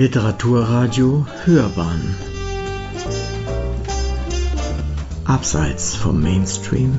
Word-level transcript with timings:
Literaturradio 0.00 1.26
Hörbahn 1.44 2.16
Abseits 5.26 5.94
vom 5.94 6.22
Mainstream 6.22 6.98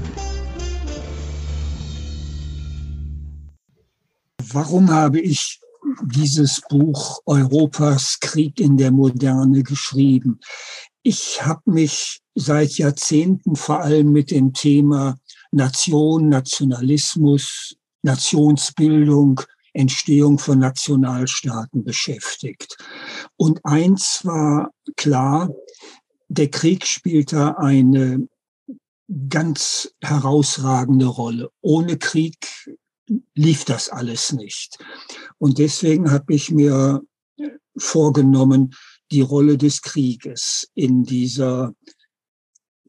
Warum 4.54 4.92
habe 4.92 5.20
ich 5.20 5.60
dieses 6.04 6.62
Buch 6.70 7.22
Europas 7.26 8.20
Krieg 8.20 8.60
in 8.60 8.78
der 8.78 8.92
Moderne 8.92 9.64
geschrieben? 9.64 10.40
Ich 11.02 11.44
habe 11.44 11.72
mich 11.72 12.22
seit 12.36 12.78
Jahrzehnten 12.78 13.56
vor 13.56 13.80
allem 13.80 14.12
mit 14.12 14.30
dem 14.30 14.54
Thema 14.54 15.18
Nation, 15.50 16.30
Nationalismus, 16.30 17.76
Nationsbildung, 18.04 19.42
Entstehung 19.74 20.38
von 20.38 20.60
Nationalstaaten 20.60 21.84
beschäftigt. 21.84 22.78
Und 23.38 23.64
eins 23.64 24.22
war 24.24 24.72
klar, 24.96 25.50
der 26.28 26.50
Krieg 26.50 26.86
spielt 26.86 27.34
da 27.34 27.52
eine 27.52 28.28
ganz 29.30 29.94
herausragende 30.02 31.06
Rolle. 31.06 31.50
Ohne 31.62 31.98
Krieg 31.98 32.38
lief 33.36 33.66
das 33.66 33.90
alles 33.90 34.32
nicht. 34.32 34.78
Und 35.38 35.58
deswegen 35.58 36.12
habe 36.12 36.34
ich 36.34 36.52
mir 36.52 37.02
vorgenommen, 37.78 38.74
die 39.12 39.22
Rolle 39.22 39.58
des 39.58 39.82
Krieges 39.82 40.70
in 40.74 41.04
dieser 41.04 41.74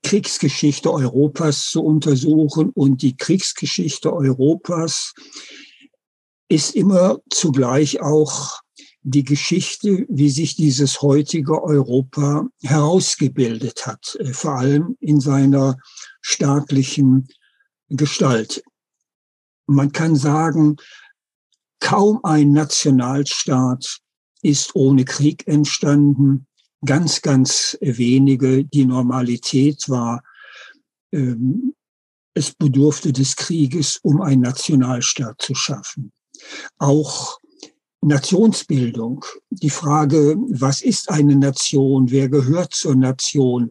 Kriegsgeschichte 0.03 0.93
Europas 0.93 1.67
zu 1.71 1.83
untersuchen. 1.83 2.71
Und 2.71 3.03
die 3.03 3.17
Kriegsgeschichte 3.17 4.13
Europas 4.13 5.15
ist 6.53 6.77
immer 6.77 7.19
zugleich 7.31 8.03
auch 8.03 8.61
die 9.01 9.25
Geschichte, 9.25 10.05
wie 10.11 10.29
sich 10.29 10.55
dieses 10.55 11.01
heutige 11.01 11.63
Europa 11.63 12.47
herausgebildet 12.63 13.87
hat, 13.87 14.17
äh, 14.21 14.33
vor 14.33 14.59
allem 14.59 14.97
in 15.01 15.19
seiner 15.19 15.79
staatlichen 16.21 17.27
Gestalt. 17.89 18.63
Man 19.67 19.93
kann 19.93 20.15
sagen, 20.15 20.77
kaum 21.81 22.21
ein 22.23 22.53
Nationalstaat 22.53 24.01
ist 24.43 24.77
ohne 24.77 25.07
Krieg 25.07 25.49
entstanden. 25.49 26.47
Ganz, 26.85 27.23
ganz 27.23 27.79
wenige. 27.81 28.65
Die 28.65 28.85
Normalität 28.85 29.89
war, 29.89 30.23
ähm, 31.13 31.75
es 32.35 32.53
bedurfte 32.55 33.13
des 33.13 33.37
Krieges, 33.37 33.99
um 34.03 34.21
einen 34.21 34.43
Nationalstaat 34.43 35.41
zu 35.41 35.55
schaffen. 35.55 36.13
Auch 36.79 37.39
Nationsbildung, 38.03 39.25
die 39.51 39.71
Frage, 39.71 40.37
was 40.49 40.83
ist 40.83 41.11
eine 41.11 41.37
Nation, 41.37 42.11
wer 42.11 42.29
gehört 42.29 42.75
zur 42.75 42.97
Nation, 42.97 43.71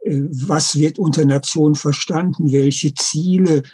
äh, 0.00 0.22
was 0.30 0.76
wird 0.76 0.98
unter 0.98 1.24
Nation 1.24 1.74
verstanden, 1.74 2.52
welche 2.52 2.94
Ziele 2.94 3.64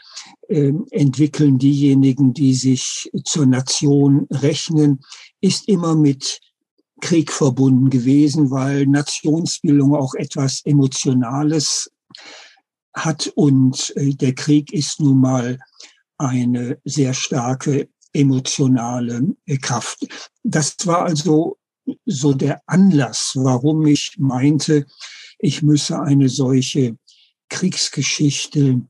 äh, 0.49 0.73
entwickeln 0.91 1.59
diejenigen, 1.59 2.33
die 2.33 2.55
sich 2.55 3.11
zur 3.25 3.47
Nation 3.47 4.27
rechnen, 4.31 5.01
ist 5.41 5.69
immer 5.69 5.95
mit 5.95 6.41
Krieg 7.03 7.31
verbunden 7.31 7.91
gewesen, 7.91 8.51
weil 8.51 8.87
Nationsbildung 8.87 9.95
auch 9.95 10.15
etwas 10.15 10.63
Emotionales 10.65 11.91
hat. 12.95 13.31
Und 13.35 13.93
äh, 13.97 14.15
der 14.15 14.35
Krieg 14.35 14.73
ist 14.73 15.01
nun 15.01 15.21
mal 15.21 15.59
eine 16.17 16.79
sehr 16.85 17.13
starke 17.13 17.89
emotionale 18.15 19.35
Kraft. 19.61 20.07
Das 20.43 20.75
war 20.85 21.03
also 21.03 21.59
so 22.07 22.33
der 22.33 22.63
Anlass, 22.67 23.33
warum 23.35 23.87
ich 23.87 24.15
meinte, 24.19 24.87
ich 25.39 25.63
müsse 25.63 26.01
eine 26.01 26.29
solche 26.29 26.97
Kriegsgeschichte 27.51 28.81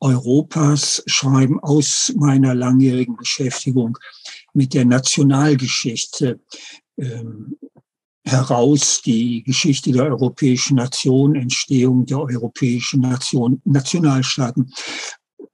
Europas 0.00 1.02
schreiben 1.06 1.58
aus 1.60 2.12
meiner 2.16 2.54
langjährigen 2.54 3.16
Beschäftigung 3.16 3.98
mit 4.52 4.74
der 4.74 4.84
Nationalgeschichte 4.84 6.40
ähm, 6.98 7.56
heraus, 8.24 9.02
die 9.04 9.42
Geschichte 9.42 9.92
der 9.92 10.04
europäischen 10.04 10.76
Nation, 10.76 11.34
Entstehung 11.34 12.06
der 12.06 12.20
europäischen 12.20 13.00
Nation, 13.00 13.60
Nationalstaaten. 13.64 14.72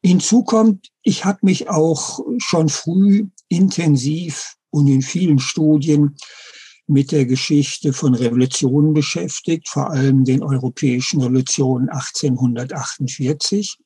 Hinzu 0.03 0.43
kommt, 0.45 0.89
ich 1.03 1.25
habe 1.25 1.41
mich 1.43 1.69
auch 1.69 2.21
schon 2.39 2.69
früh 2.69 3.27
intensiv 3.49 4.55
und 4.71 4.87
in 4.87 5.03
vielen 5.03 5.39
Studien 5.39 6.17
mit 6.87 7.13
der 7.13 7.25
Geschichte 7.25 7.93
von 7.93 8.15
Revolutionen 8.15 8.93
beschäftigt, 8.93 9.69
vor 9.69 9.91
allem 9.91 10.25
den 10.25 10.43
europäischen 10.43 11.21
Revolutionen 11.21 11.89
1848. 11.89 13.79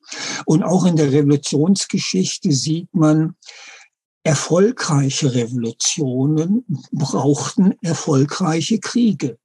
Und 0.45 0.63
auch 0.63 0.85
in 0.85 0.95
der 0.95 1.11
Revolutionsgeschichte 1.11 2.51
sieht 2.51 2.93
man, 2.93 3.35
erfolgreiche 4.23 5.35
Revolutionen 5.35 6.65
brauchten 6.91 7.75
erfolgreiche 7.83 8.79
Kriege. 8.79 9.37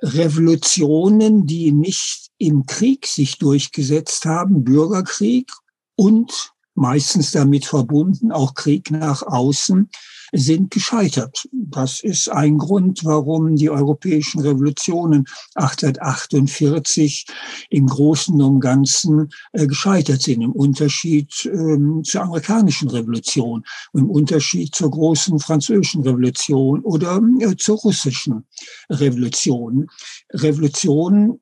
Revolutionen, 0.00 1.46
die 1.46 1.72
nicht 1.72 2.30
im 2.38 2.64
Krieg 2.64 3.06
sich 3.06 3.36
durchgesetzt 3.36 4.24
haben, 4.24 4.64
Bürgerkrieg 4.64 5.50
und 5.98 6.52
meistens 6.74 7.32
damit 7.32 7.66
verbunden 7.66 8.30
auch 8.30 8.54
Krieg 8.54 8.92
nach 8.92 9.22
außen, 9.22 9.90
sind 10.32 10.70
gescheitert. 10.70 11.48
Das 11.52 12.00
ist 12.00 12.28
ein 12.28 12.58
Grund, 12.58 13.04
warum 13.04 13.56
die 13.56 13.68
europäischen 13.70 14.40
Revolutionen 14.40 15.24
1848 15.54 17.26
im 17.70 17.86
Großen 17.86 18.40
und 18.40 18.60
Ganzen 18.60 19.30
äh, 19.52 19.66
gescheitert 19.66 20.22
sind, 20.22 20.42
im 20.42 20.52
Unterschied 20.52 21.32
ähm, 21.46 22.04
zur 22.04 22.22
amerikanischen 22.22 22.90
Revolution, 22.90 23.64
im 23.92 24.08
Unterschied 24.08 24.72
zur 24.74 24.92
großen 24.92 25.40
französischen 25.40 26.02
Revolution 26.02 26.82
oder 26.82 27.20
äh, 27.40 27.56
zur 27.56 27.78
russischen 27.78 28.46
Revolution. 28.88 29.88
Revolution 30.32 31.40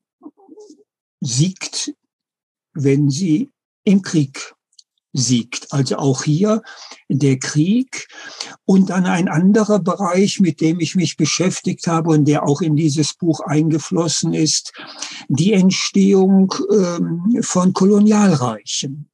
siegt, 1.20 1.92
wenn 2.72 3.10
sie 3.10 3.50
im 3.86 4.02
Krieg 4.02 4.54
siegt. 5.14 5.72
Also 5.72 5.96
auch 5.96 6.24
hier 6.24 6.62
der 7.08 7.38
Krieg 7.38 8.08
und 8.64 8.90
dann 8.90 9.06
ein 9.06 9.28
anderer 9.28 9.78
Bereich, 9.78 10.40
mit 10.40 10.60
dem 10.60 10.80
ich 10.80 10.94
mich 10.94 11.16
beschäftigt 11.16 11.86
habe 11.86 12.10
und 12.10 12.26
der 12.26 12.46
auch 12.46 12.60
in 12.60 12.76
dieses 12.76 13.14
Buch 13.14 13.40
eingeflossen 13.40 14.34
ist, 14.34 14.72
die 15.28 15.54
Entstehung 15.54 16.54
ähm, 16.70 17.38
von 17.42 17.72
Kolonialreichen 17.72 19.08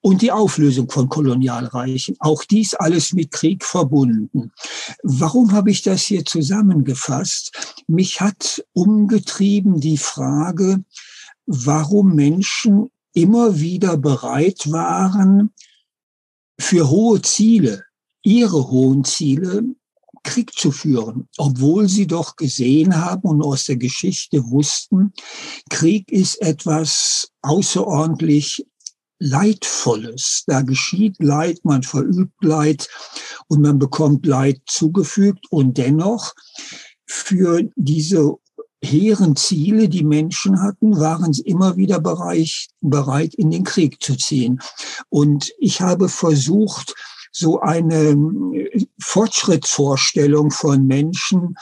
und 0.00 0.22
die 0.22 0.32
Auflösung 0.32 0.88
von 0.88 1.08
Kolonialreichen. 1.08 2.16
Auch 2.20 2.44
dies 2.44 2.74
alles 2.74 3.12
mit 3.12 3.32
Krieg 3.32 3.64
verbunden. 3.64 4.52
Warum 5.02 5.52
habe 5.52 5.70
ich 5.70 5.82
das 5.82 6.02
hier 6.02 6.24
zusammengefasst? 6.24 7.82
Mich 7.88 8.20
hat 8.20 8.64
umgetrieben 8.72 9.80
die 9.80 9.98
Frage, 9.98 10.84
warum 11.46 12.14
Menschen 12.14 12.90
immer 13.16 13.58
wieder 13.58 13.96
bereit 13.96 14.70
waren, 14.70 15.50
für 16.60 16.90
hohe 16.90 17.22
Ziele, 17.22 17.84
ihre 18.22 18.68
hohen 18.68 19.04
Ziele, 19.04 19.64
Krieg 20.22 20.52
zu 20.52 20.70
führen, 20.70 21.28
obwohl 21.38 21.88
sie 21.88 22.06
doch 22.06 22.36
gesehen 22.36 22.96
haben 22.96 23.28
und 23.28 23.42
aus 23.42 23.66
der 23.66 23.76
Geschichte 23.76 24.50
wussten, 24.50 25.12
Krieg 25.70 26.10
ist 26.10 26.42
etwas 26.42 27.28
außerordentlich 27.42 28.66
Leidvolles. 29.18 30.42
Da 30.46 30.62
geschieht 30.62 31.16
Leid, 31.22 31.60
man 31.62 31.84
verübt 31.84 32.42
Leid 32.42 32.88
und 33.48 33.62
man 33.62 33.78
bekommt 33.78 34.26
Leid 34.26 34.60
zugefügt 34.66 35.46
und 35.50 35.78
dennoch 35.78 36.34
für 37.06 37.62
diese 37.76 38.34
hehren 38.82 39.36
Ziele, 39.36 39.88
die 39.88 40.04
Menschen 40.04 40.62
hatten, 40.62 40.98
waren 40.98 41.32
sie 41.32 41.42
immer 41.42 41.76
wieder 41.76 42.00
bereit, 42.00 42.68
bereit, 42.80 43.34
in 43.34 43.50
den 43.50 43.64
Krieg 43.64 44.02
zu 44.02 44.16
ziehen. 44.16 44.60
Und 45.08 45.52
ich 45.58 45.80
habe 45.80 46.08
versucht, 46.08 46.94
so 47.32 47.60
eine 47.60 48.10
äh, 48.54 48.86
Fortschrittsvorstellung 48.98 50.50
von 50.50 50.86
Menschen 50.86 51.56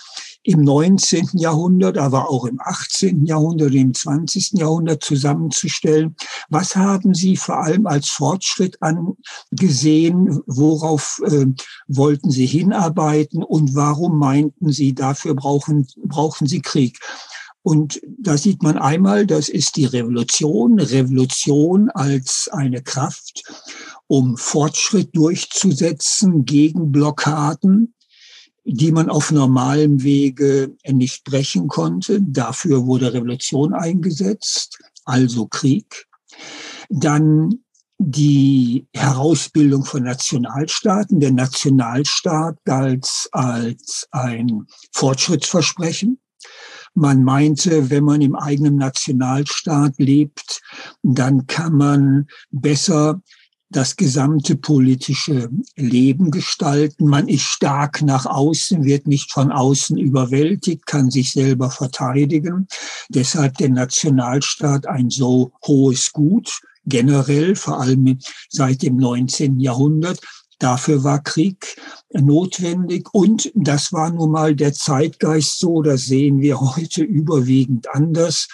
im 0.44 0.61
19. 0.61 1.31
Jahrhundert, 1.32 1.96
aber 1.96 2.31
auch 2.31 2.44
im 2.44 2.61
18. 2.61 3.25
Jahrhundert, 3.25 3.75
im 3.75 3.94
20. 3.94 4.52
Jahrhundert 4.58 5.02
zusammenzustellen. 5.02 6.14
Was 6.50 6.76
haben 6.76 7.14
Sie 7.14 7.37
vor 7.37 7.62
allem 7.62 7.87
als 7.87 8.11
Fortschritt 8.11 8.76
angesehen? 8.82 10.41
Worauf 10.46 11.20
äh, 11.25 11.46
wollten 11.88 12.31
Sie 12.31 12.46
hinarbeiten? 12.46 13.43
Und 13.43 13.75
warum 13.75 14.19
meinten 14.19 14.70
Sie, 14.70 14.94
dafür 14.94 15.35
brauchen, 15.35 15.87
brauchen 16.05 16.46
Sie 16.46 16.61
Krieg? 16.61 16.99
Und 17.62 18.02
da 18.19 18.37
sieht 18.37 18.62
man 18.62 18.76
einmal, 18.76 19.26
das 19.26 19.49
ist 19.49 19.76
die 19.76 19.87
Revolution, 19.87 20.79
Revolution 20.79 21.88
als 21.88 22.50
eine 22.52 22.82
Kraft, 22.82 23.43
um 24.06 24.37
Fortschritt 24.37 25.17
durchzusetzen 25.17 26.44
gegen 26.44 26.93
Blockaden 26.93 27.94
die 28.64 28.93
man 28.93 29.11
auf 29.11 29.31
normalem 29.31 30.02
Wege 30.02 30.75
nicht 30.87 31.25
brechen 31.25 31.69
konnte. 31.69 32.20
Dafür 32.22 32.87
wurde 32.87 33.12
Revolution 33.12 33.75
eingesetzt, 33.75 34.78
also 35.05 35.46
Krieg. 35.46 36.06
Dann 36.88 37.61
die 37.99 38.87
Herausbildung 38.94 39.84
von 39.84 40.02
Nationalstaaten. 40.02 41.20
Der 41.20 41.32
Nationalstaat 41.32 42.56
galt 42.64 43.08
als 43.32 44.08
ein 44.11 44.67
Fortschrittsversprechen. 44.93 46.19
Man 46.94 47.25
meinte, 47.25 47.90
wenn 47.90 48.05
man 48.05 48.20
im 48.20 48.37
eigenen 48.37 48.76
Nationalstaat 48.76 49.94
lebt, 49.99 50.60
dann 51.02 51.46
kann 51.46 51.75
man 51.75 52.26
besser 52.50 53.20
das 53.74 53.96
gesamte 53.96 54.54
politische 54.54 55.50
Leben 55.74 56.30
gestalten. 56.30 57.06
Man 57.06 57.26
ist 57.28 57.42
stark 57.42 58.02
nach 58.02 58.24
außen, 58.24 58.84
wird 58.84 59.08
nicht 59.08 59.32
von 59.32 59.50
außen 59.50 59.98
überwältigt, 59.98 60.86
kann 60.86 61.10
sich 61.10 61.32
selber 61.32 61.70
verteidigen. 61.70 62.68
Deshalb 63.08 63.58
der 63.58 63.70
Nationalstaat 63.70 64.86
ein 64.86 65.10
so 65.10 65.52
hohes 65.66 66.12
Gut, 66.12 66.60
generell, 66.86 67.56
vor 67.56 67.80
allem 67.80 68.18
seit 68.48 68.82
dem 68.82 68.96
19. 68.96 69.58
Jahrhundert. 69.58 70.20
Dafür 70.60 71.02
war 71.02 71.20
Krieg 71.20 71.76
notwendig 72.12 73.08
und 73.12 73.50
das 73.56 73.92
war 73.92 74.10
nun 74.10 74.30
mal 74.30 74.54
der 74.54 74.72
Zeitgeist 74.72 75.58
so, 75.58 75.82
das 75.82 76.06
sehen 76.06 76.40
wir 76.40 76.60
heute 76.60 77.02
überwiegend 77.02 77.92
anders, 77.92 78.46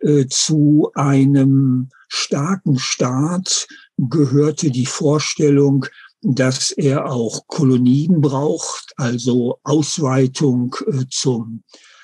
äh, 0.00 0.26
zu 0.28 0.90
einem 0.94 1.88
starken 2.08 2.78
Staat 2.78 3.66
gehörte 3.96 4.70
die 4.70 4.86
Vorstellung, 4.86 5.86
dass 6.22 6.70
er 6.70 7.10
auch 7.10 7.46
Kolonien 7.46 8.20
braucht, 8.20 8.92
also 8.96 9.58
Ausweitung 9.62 10.74
äh, 10.86 11.04
zum 11.10 11.62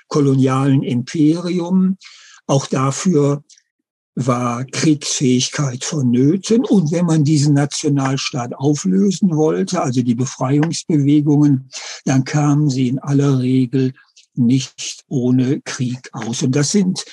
kolonialen 0.08 0.82
Imperium. 0.82 1.96
Auch 2.46 2.66
dafür 2.66 3.42
war 4.14 4.64
Kriegsfähigkeit 4.64 5.84
vonnöten. 5.84 6.64
Und 6.64 6.92
wenn 6.92 7.06
man 7.06 7.24
diesen 7.24 7.54
Nationalstaat 7.54 8.54
auflösen 8.54 9.34
wollte, 9.34 9.80
also 9.80 10.02
die 10.02 10.14
Befreiungsbewegungen, 10.14 11.70
dann 12.04 12.24
kamen 12.24 12.68
sie 12.68 12.88
in 12.88 12.98
aller 12.98 13.38
Regel 13.38 13.94
nicht 14.34 15.04
ohne 15.08 15.60
Krieg 15.62 16.10
aus. 16.12 16.42
Und 16.42 16.56
das 16.56 16.72
sind 16.72 17.04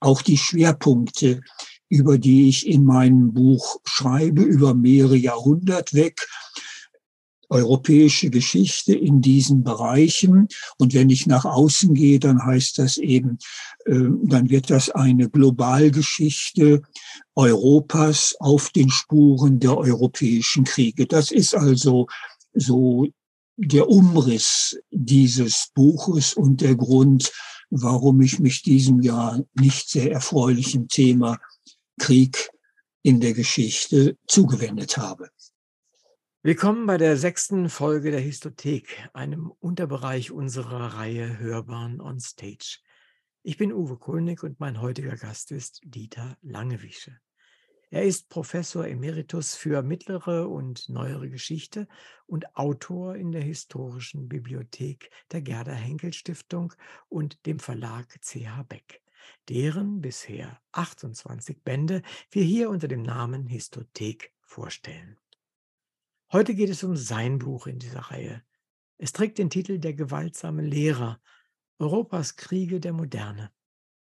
auch 0.00 0.22
die 0.22 0.38
Schwerpunkte 0.38 1.40
über 1.92 2.16
die 2.16 2.48
ich 2.48 2.66
in 2.66 2.84
meinem 2.84 3.34
Buch 3.34 3.76
schreibe, 3.84 4.40
über 4.40 4.72
mehrere 4.72 5.16
Jahrhundert 5.16 5.92
weg 5.92 6.26
europäische 7.50 8.30
Geschichte 8.30 8.94
in 8.94 9.20
diesen 9.20 9.62
Bereichen. 9.62 10.48
Und 10.78 10.94
wenn 10.94 11.10
ich 11.10 11.26
nach 11.26 11.44
außen 11.44 11.92
gehe, 11.92 12.18
dann 12.18 12.42
heißt 12.42 12.78
das 12.78 12.96
eben, 12.96 13.36
äh, 13.84 14.08
dann 14.24 14.48
wird 14.48 14.70
das 14.70 14.88
eine 14.88 15.28
Globalgeschichte 15.28 16.80
Europas 17.34 18.36
auf 18.40 18.70
den 18.70 18.88
Spuren 18.88 19.60
der 19.60 19.76
europäischen 19.76 20.64
Kriege. 20.64 21.06
Das 21.06 21.30
ist 21.30 21.54
also 21.54 22.06
so 22.54 23.06
der 23.58 23.90
Umriss 23.90 24.78
dieses 24.90 25.68
Buches 25.74 26.32
und 26.32 26.62
der 26.62 26.74
Grund, 26.74 27.32
warum 27.68 28.22
ich 28.22 28.38
mich 28.38 28.62
diesem 28.62 29.02
ja 29.02 29.38
nicht 29.60 29.90
sehr 29.90 30.10
erfreulichen 30.10 30.88
Thema 30.88 31.38
Krieg 32.02 32.50
in 33.02 33.20
der 33.20 33.32
Geschichte 33.32 34.18
zugewendet 34.26 34.96
habe. 34.96 35.30
Willkommen 36.42 36.84
bei 36.84 36.98
der 36.98 37.16
sechsten 37.16 37.68
Folge 37.68 38.10
der 38.10 38.18
Histothek, 38.18 39.08
einem 39.12 39.52
Unterbereich 39.60 40.32
unserer 40.32 40.94
Reihe 40.94 41.38
Hörbahn 41.38 42.00
on 42.00 42.18
Stage. 42.18 42.80
Ich 43.44 43.56
bin 43.56 43.72
Uwe 43.72 43.98
Kulnig 43.98 44.42
und 44.42 44.58
mein 44.58 44.80
heutiger 44.80 45.14
Gast 45.14 45.52
ist 45.52 45.80
Dieter 45.84 46.36
Langewiesche. 46.42 47.20
Er 47.90 48.02
ist 48.02 48.28
Professor 48.28 48.84
Emeritus 48.84 49.54
für 49.54 49.82
mittlere 49.82 50.48
und 50.48 50.88
neuere 50.88 51.30
Geschichte 51.30 51.86
und 52.26 52.56
Autor 52.56 53.14
in 53.14 53.30
der 53.30 53.42
Historischen 53.42 54.28
Bibliothek 54.28 55.08
der 55.30 55.42
Gerda 55.42 55.70
Henkel 55.70 56.12
Stiftung 56.12 56.72
und 57.08 57.46
dem 57.46 57.60
Verlag 57.60 58.18
CH 58.20 58.64
Beck 58.68 59.01
deren 59.48 60.00
bisher 60.00 60.60
28 60.72 61.62
Bände 61.62 62.02
wir 62.30 62.44
hier 62.44 62.70
unter 62.70 62.88
dem 62.88 63.02
Namen 63.02 63.46
Histothek 63.46 64.32
vorstellen. 64.40 65.18
Heute 66.32 66.54
geht 66.54 66.70
es 66.70 66.82
um 66.82 66.96
sein 66.96 67.38
Buch 67.38 67.66
in 67.66 67.78
dieser 67.78 68.00
Reihe. 68.00 68.42
Es 68.98 69.12
trägt 69.12 69.38
den 69.38 69.50
Titel 69.50 69.78
Der 69.78 69.94
gewaltsame 69.94 70.62
Lehrer, 70.62 71.20
Europas 71.78 72.36
Kriege 72.36 72.80
der 72.80 72.92
Moderne. 72.92 73.50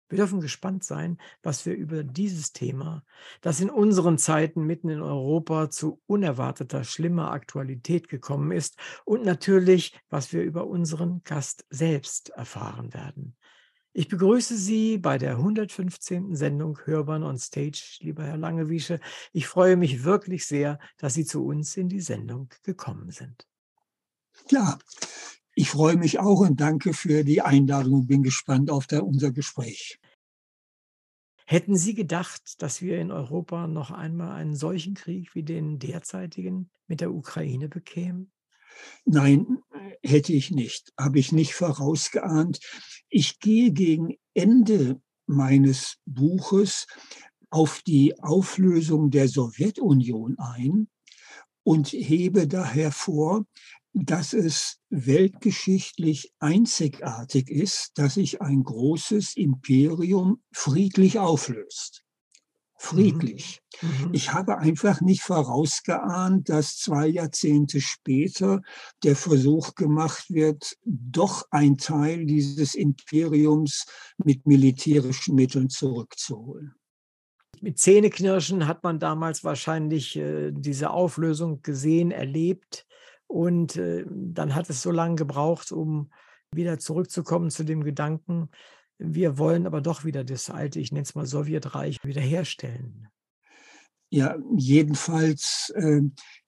Wir 0.10 0.18
dürfen 0.18 0.42
gespannt 0.42 0.84
sein, 0.84 1.18
was 1.42 1.66
wir 1.66 1.74
über 1.74 2.04
dieses 2.04 2.54
Thema, 2.54 3.04
das 3.42 3.60
in 3.62 3.72
unseren 3.72 4.20
Zeiten 4.20 4.64
mitten 4.64 4.90
in 4.90 5.02
Europa 5.02 5.72
zu 5.72 6.04
unerwarteter, 6.06 6.84
schlimmer 6.84 7.32
Aktualität 7.32 8.10
gekommen 8.10 8.52
ist, 8.52 8.78
und 9.06 9.26
natürlich, 9.26 10.00
was 10.10 10.32
wir 10.32 10.44
über 10.44 10.68
unseren 10.68 11.24
Gast 11.24 11.66
selbst 11.72 12.30
erfahren 12.30 12.94
werden. 12.94 13.36
Ich 13.96 14.08
begrüße 14.08 14.58
Sie 14.58 14.98
bei 14.98 15.20
der 15.20 15.38
115. 15.38 16.36
Sendung 16.36 16.80
Hörbahn 16.84 17.22
on 17.22 17.38
Stage, 17.38 18.00
lieber 18.00 18.24
Herr 18.24 18.38
Langewiesche. 18.38 19.00
Ich 19.34 19.46
freue 19.46 19.78
mich 19.78 20.04
wirklich 20.04 20.48
sehr, 20.48 20.80
dass 20.98 21.14
Sie 21.14 21.26
zu 21.26 21.46
uns 21.46 21.78
in 21.78 21.90
die 21.90 22.02
Sendung 22.02 22.50
gekommen 22.64 23.12
sind. 23.12 23.48
Ja, 24.50 24.80
ich 25.54 25.70
freue 25.70 25.96
mich 25.96 26.18
auch 26.18 26.40
und 26.40 26.60
danke 26.60 26.94
für 26.96 27.24
die 27.24 27.44
Einladung 27.44 27.94
und 27.94 28.08
bin 28.08 28.24
gespannt 28.24 28.72
auf 28.72 28.88
der, 28.88 29.06
unser 29.06 29.32
Gespräch. 29.32 30.00
Hätten 31.46 31.76
Sie 31.76 31.94
gedacht, 31.94 32.64
dass 32.64 32.82
wir 32.82 33.00
in 33.00 33.12
Europa 33.12 33.68
noch 33.68 33.92
einmal 33.92 34.32
einen 34.32 34.56
solchen 34.56 34.96
Krieg 34.96 35.36
wie 35.36 35.44
den 35.44 35.78
derzeitigen 35.78 36.72
mit 36.88 37.00
der 37.00 37.14
Ukraine 37.14 37.70
bekämen? 37.70 38.33
Nein, 39.06 39.60
hätte 40.02 40.34
ich 40.34 40.52
nicht, 40.52 40.92
habe 40.98 41.20
ich 41.20 41.32
nicht 41.32 41.54
vorausgeahnt. 41.54 42.60
Ich 43.10 43.40
gehe 43.40 43.72
gegen 43.72 44.16
Ende 44.34 45.02
meines 45.26 45.98
Buches 46.06 46.88
auf 47.50 47.82
die 47.86 48.20
Auflösung 48.20 49.12
der 49.12 49.28
Sowjetunion 49.28 50.38
ein 50.40 50.88
und 51.64 51.90
hebe 51.90 52.48
daher 52.48 52.92
vor, 52.92 53.46
dass 53.94 54.34
es 54.34 54.80
weltgeschichtlich 54.90 56.34
einzigartig 56.40 57.50
ist, 57.50 57.92
dass 57.96 58.16
sich 58.16 58.42
ein 58.42 58.64
großes 58.64 59.36
Imperium 59.36 60.42
friedlich 60.52 61.20
auflöst 61.20 62.04
friedlich. 62.84 63.62
Mhm. 63.82 64.08
mhm. 64.08 64.14
Ich 64.14 64.34
habe 64.34 64.58
einfach 64.58 65.02
nicht 65.02 65.22
vorausgeahnt, 65.22 66.50
dass 66.50 66.78
zwei 66.78 67.08
Jahrzehnte 67.08 67.82
später 67.82 68.62
der 69.04 69.16
Versuch 69.16 69.76
gemacht 69.76 70.26
wird, 70.30 70.78
doch 70.84 71.48
ein 71.52 71.78
Teil 71.78 72.26
dieses 72.26 72.76
Imperiums 72.76 73.86
mit 74.18 74.46
militärischen 74.46 75.36
Mitteln 75.36 75.70
zurückzuholen. 75.70 76.76
Mit 77.62 77.80
Zähneknirschen 77.80 78.68
hat 78.68 78.84
man 78.84 79.00
damals 79.00 79.44
wahrscheinlich 79.44 80.18
äh, 80.18 80.52
diese 80.52 80.90
Auflösung 80.90 81.62
gesehen, 81.62 82.12
erlebt. 82.12 82.86
Und 83.28 83.78
äh, 83.78 84.06
dann 84.10 84.54
hat 84.54 84.70
es 84.70 84.82
so 84.82 84.92
lange 84.92 85.16
gebraucht, 85.16 85.72
um 85.72 86.12
wieder 86.52 86.78
zurückzukommen 86.78 87.50
zu 87.50 87.64
dem 87.64 87.84
Gedanken, 87.84 88.50
wir 89.04 89.38
wollen 89.38 89.68
aber 89.68 89.82
doch 89.82 90.06
wieder 90.06 90.24
das 90.24 90.50
alte, 90.50 90.80
ich 90.80 90.92
nenne 90.92 91.04
es 91.04 91.14
mal 91.14 91.26
Sowjetreich, 91.26 91.98
wiederherstellen. 92.04 93.10
Ja, 94.10 94.38
jedenfalls 94.56 95.74
äh, 95.76 96.02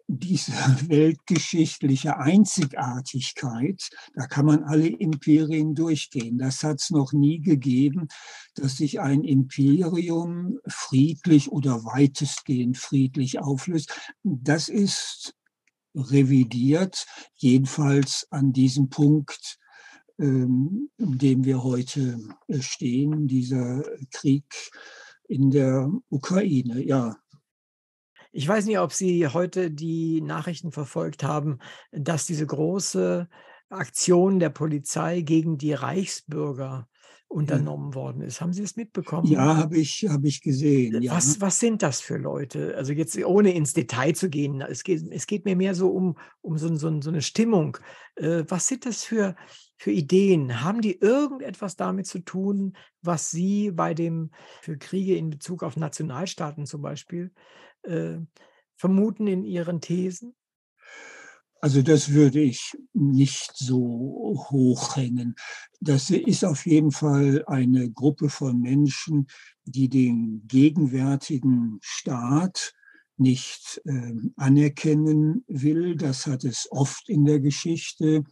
diese 0.07 0.53
weltgeschichtliche 0.87 2.17
Einzigartigkeit, 2.17 3.89
da 4.13 4.27
kann 4.27 4.45
man 4.45 4.63
alle 4.63 4.87
Imperien 4.87 5.75
durchgehen. 5.75 6.37
Das 6.37 6.63
hat 6.63 6.79
es 6.79 6.91
noch 6.91 7.11
nie 7.11 7.41
gegeben, 7.41 8.07
dass 8.53 8.77
sich 8.77 9.01
ein 9.01 9.23
Imperium 9.23 10.59
friedlich 10.65 11.51
oder 11.51 11.83
weitestgehend 11.83 12.77
friedlich 12.77 13.39
auflöst. 13.39 13.93
Das 14.23 14.69
ist 14.69 15.33
revidiert, 15.93 17.05
jedenfalls 17.33 18.27
an 18.29 18.53
diesem 18.53 18.89
Punkt 18.89 19.57
in 20.17 20.89
dem 20.97 21.43
wir 21.43 21.63
heute 21.63 22.19
äh, 22.47 22.61
stehen, 22.61 23.27
dieser 23.27 23.83
Krieg 24.11 24.45
in 25.27 25.51
der 25.51 25.91
Ukraine, 26.09 26.83
ja. 26.83 27.17
Ich 28.31 28.47
weiß 28.47 28.65
nicht, 28.65 28.79
ob 28.79 28.91
Sie 28.91 29.27
heute 29.27 29.71
die 29.71 30.21
Nachrichten 30.21 30.71
verfolgt 30.71 31.23
haben, 31.23 31.59
dass 31.91 32.25
diese 32.25 32.45
große 32.45 33.29
Aktion 33.69 34.39
der 34.39 34.49
Polizei 34.49 35.21
gegen 35.21 35.57
die 35.57 35.73
Reichsbürger 35.73 36.87
unternommen 37.27 37.91
ja. 37.91 37.95
worden 37.95 38.21
ist. 38.21 38.39
Haben 38.39 38.53
Sie 38.53 38.63
es 38.63 38.75
mitbekommen? 38.75 39.27
Ja, 39.27 39.57
habe 39.57 39.77
ich, 39.77 40.05
hab 40.07 40.23
ich 40.23 40.41
gesehen. 40.41 41.01
Ja. 41.01 41.13
Was, 41.13 41.41
was 41.41 41.59
sind 41.59 41.81
das 41.81 41.99
für 41.99 42.17
Leute? 42.17 42.75
Also 42.77 42.93
jetzt 42.93 43.17
ohne 43.17 43.53
ins 43.53 43.73
Detail 43.73 44.13
zu 44.13 44.29
gehen, 44.29 44.61
es 44.61 44.83
geht, 44.83 45.03
es 45.11 45.27
geht 45.27 45.45
mir 45.45 45.55
mehr 45.55 45.75
so 45.75 45.89
um, 45.89 46.17
um 46.41 46.57
so, 46.57 46.73
so, 46.75 47.01
so 47.01 47.09
eine 47.09 47.21
Stimmung. 47.21 47.77
Äh, 48.15 48.43
was 48.47 48.67
sind 48.67 48.85
das 48.85 49.03
für, 49.03 49.35
für 49.77 49.91
Ideen? 49.91 50.63
Haben 50.63 50.81
die 50.81 50.99
irgendetwas 50.99 51.75
damit 51.75 52.07
zu 52.07 52.19
tun, 52.19 52.77
was 53.01 53.31
Sie 53.31 53.71
bei 53.71 53.93
dem, 53.93 54.31
für 54.61 54.77
Kriege 54.77 55.17
in 55.17 55.29
Bezug 55.29 55.63
auf 55.63 55.75
Nationalstaaten 55.75 56.65
zum 56.65 56.81
Beispiel, 56.81 57.31
äh, 57.83 58.17
vermuten 58.77 59.27
in 59.27 59.43
Ihren 59.43 59.81
Thesen? 59.81 60.35
Also 61.65 61.81
das 61.81 62.11
würde 62.11 62.41
ich 62.41 62.77
nicht 62.93 63.53
so 63.55 64.35
hochhängen. 64.51 65.33
Das 65.79 66.11
ist 66.11 66.45
auf 66.45 66.67
jeden 66.67 66.91
Fall 66.91 67.43
eine 67.47 67.89
Gruppe 67.89 68.29
von 68.29 68.61
Menschen, 68.61 69.25
die 69.63 69.89
den 69.89 70.43
gegenwärtigen 70.47 71.79
Staat 71.81 72.75
nicht 73.17 73.81
äh, 73.85 74.13
anerkennen 74.35 75.43
will. 75.47 75.95
Das 75.95 76.27
hat 76.27 76.43
es 76.43 76.67
oft 76.69 77.09
in 77.09 77.25
der 77.25 77.39
Geschichte 77.39 78.23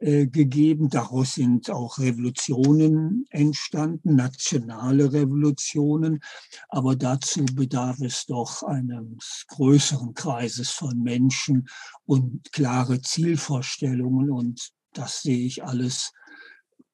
gegeben. 0.00 0.88
Daraus 0.90 1.34
sind 1.34 1.70
auch 1.70 1.98
Revolutionen 1.98 3.26
entstanden, 3.30 4.16
nationale 4.16 5.12
Revolutionen. 5.12 6.20
Aber 6.68 6.96
dazu 6.96 7.44
bedarf 7.44 8.00
es 8.00 8.26
doch 8.26 8.62
eines 8.62 9.44
größeren 9.48 10.14
Kreises 10.14 10.70
von 10.70 11.02
Menschen 11.02 11.68
und 12.04 12.52
klare 12.52 13.00
Zielvorstellungen. 13.00 14.30
Und 14.30 14.70
das 14.92 15.22
sehe 15.22 15.46
ich 15.46 15.64
alles 15.64 16.12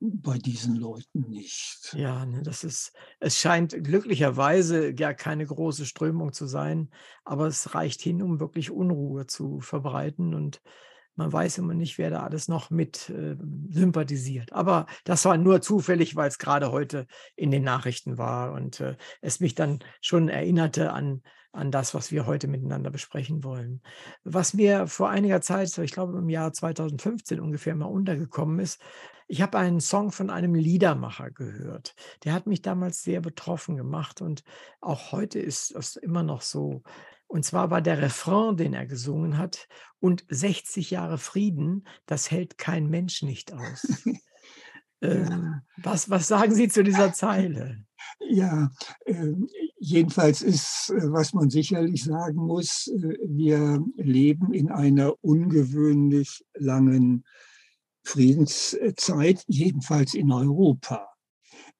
bei 0.00 0.38
diesen 0.38 0.76
Leuten 0.76 1.28
nicht. 1.28 1.94
Ja, 1.94 2.24
ne, 2.24 2.42
das 2.42 2.64
ist, 2.64 2.92
es 3.20 3.38
scheint 3.38 3.84
glücklicherweise 3.84 4.94
ja 4.98 5.12
keine 5.12 5.44
große 5.44 5.84
Strömung 5.84 6.32
zu 6.32 6.46
sein, 6.46 6.90
aber 7.24 7.46
es 7.46 7.74
reicht 7.74 8.00
hin, 8.00 8.22
um 8.22 8.40
wirklich 8.40 8.70
Unruhe 8.70 9.26
zu 9.26 9.60
verbreiten 9.60 10.34
und 10.34 10.62
man 11.20 11.34
weiß 11.34 11.58
immer 11.58 11.74
nicht, 11.74 11.98
wer 11.98 12.08
da 12.08 12.22
alles 12.22 12.48
noch 12.48 12.70
mit 12.70 13.10
äh, 13.10 13.36
sympathisiert. 13.68 14.54
Aber 14.54 14.86
das 15.04 15.26
war 15.26 15.36
nur 15.36 15.60
zufällig, 15.60 16.16
weil 16.16 16.28
es 16.28 16.38
gerade 16.38 16.72
heute 16.72 17.06
in 17.36 17.50
den 17.50 17.62
Nachrichten 17.62 18.16
war 18.16 18.52
und 18.52 18.80
äh, 18.80 18.96
es 19.20 19.38
mich 19.38 19.54
dann 19.54 19.80
schon 20.00 20.30
erinnerte 20.30 20.94
an, 20.94 21.20
an 21.52 21.70
das, 21.70 21.92
was 21.92 22.10
wir 22.10 22.24
heute 22.24 22.48
miteinander 22.48 22.90
besprechen 22.90 23.44
wollen. 23.44 23.82
Was 24.24 24.54
mir 24.54 24.86
vor 24.86 25.10
einiger 25.10 25.42
Zeit, 25.42 25.76
ich 25.76 25.92
glaube 25.92 26.16
im 26.16 26.30
Jahr 26.30 26.54
2015 26.54 27.38
ungefähr 27.38 27.74
mal 27.74 27.84
untergekommen 27.84 28.58
ist, 28.58 28.80
ich 29.28 29.42
habe 29.42 29.58
einen 29.58 29.80
Song 29.80 30.12
von 30.12 30.30
einem 30.30 30.54
Liedermacher 30.54 31.30
gehört. 31.30 31.94
Der 32.24 32.32
hat 32.32 32.46
mich 32.46 32.62
damals 32.62 33.02
sehr 33.02 33.20
betroffen 33.20 33.76
gemacht 33.76 34.22
und 34.22 34.42
auch 34.80 35.12
heute 35.12 35.38
ist 35.38 35.74
das 35.74 35.96
immer 35.96 36.22
noch 36.22 36.40
so. 36.40 36.82
Und 37.30 37.44
zwar 37.44 37.70
war 37.70 37.80
der 37.80 38.02
Refrain, 38.02 38.56
den 38.56 38.74
er 38.74 38.86
gesungen 38.86 39.38
hat, 39.38 39.68
und 40.00 40.24
60 40.30 40.90
Jahre 40.90 41.16
Frieden, 41.16 41.86
das 42.06 42.28
hält 42.32 42.58
kein 42.58 42.90
Mensch 42.90 43.22
nicht 43.22 43.52
aus. 43.52 43.86
ähm, 45.00 45.60
was, 45.76 46.10
was 46.10 46.26
sagen 46.26 46.52
Sie 46.52 46.68
zu 46.68 46.82
dieser 46.82 47.12
Zeile? 47.12 47.84
Ja, 48.18 48.72
äh, 49.04 49.32
jedenfalls 49.78 50.42
ist, 50.42 50.90
äh, 50.90 51.12
was 51.12 51.32
man 51.32 51.50
sicherlich 51.50 52.02
sagen 52.02 52.38
muss, 52.38 52.88
äh, 52.88 53.16
wir 53.24 53.80
leben 53.94 54.52
in 54.52 54.68
einer 54.72 55.14
ungewöhnlich 55.22 56.44
langen 56.54 57.24
Friedenszeit, 58.02 59.44
jedenfalls 59.46 60.14
in 60.14 60.32
Europa 60.32 61.09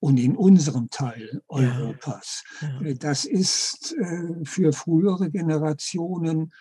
und 0.01 0.19
in 0.19 0.37
unserem 0.37 0.91
Teil 0.91 1.43
Europas. 1.49 2.43
Ja, 2.61 2.69
ja. 2.69 2.81
Äh, 2.81 2.95
das 2.97 3.25
ist 3.25 3.95
äh, 3.99 4.45
für 4.45 4.73
frühere 4.73 5.31
Generationen 5.31 6.53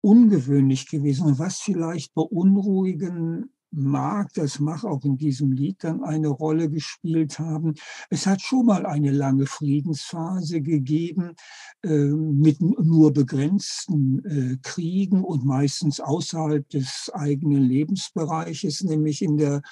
ungewöhnlich 0.00 0.88
gewesen 0.88 1.26
und 1.26 1.38
was 1.38 1.60
vielleicht 1.60 2.14
beunruhigen 2.14 3.53
mag, 3.76 4.32
das 4.34 4.60
mag 4.60 4.84
auch 4.84 5.04
in 5.04 5.16
diesem 5.16 5.52
Lied 5.52 5.82
dann 5.82 6.02
eine 6.02 6.28
Rolle 6.28 6.70
gespielt 6.70 7.38
haben. 7.38 7.74
Es 8.10 8.26
hat 8.26 8.40
schon 8.40 8.66
mal 8.66 8.86
eine 8.86 9.10
lange 9.10 9.46
Friedensphase 9.46 10.60
gegeben 10.60 11.34
äh, 11.82 11.88
mit 11.88 12.60
nur 12.60 13.12
begrenzten 13.12 14.24
äh, 14.24 14.56
Kriegen 14.62 15.24
und 15.24 15.44
meistens 15.44 16.00
außerhalb 16.00 16.68
des 16.68 17.10
eigenen 17.12 17.62
Lebensbereiches, 17.62 18.84
nämlich 18.84 19.22
in 19.22 19.36
der 19.36 19.62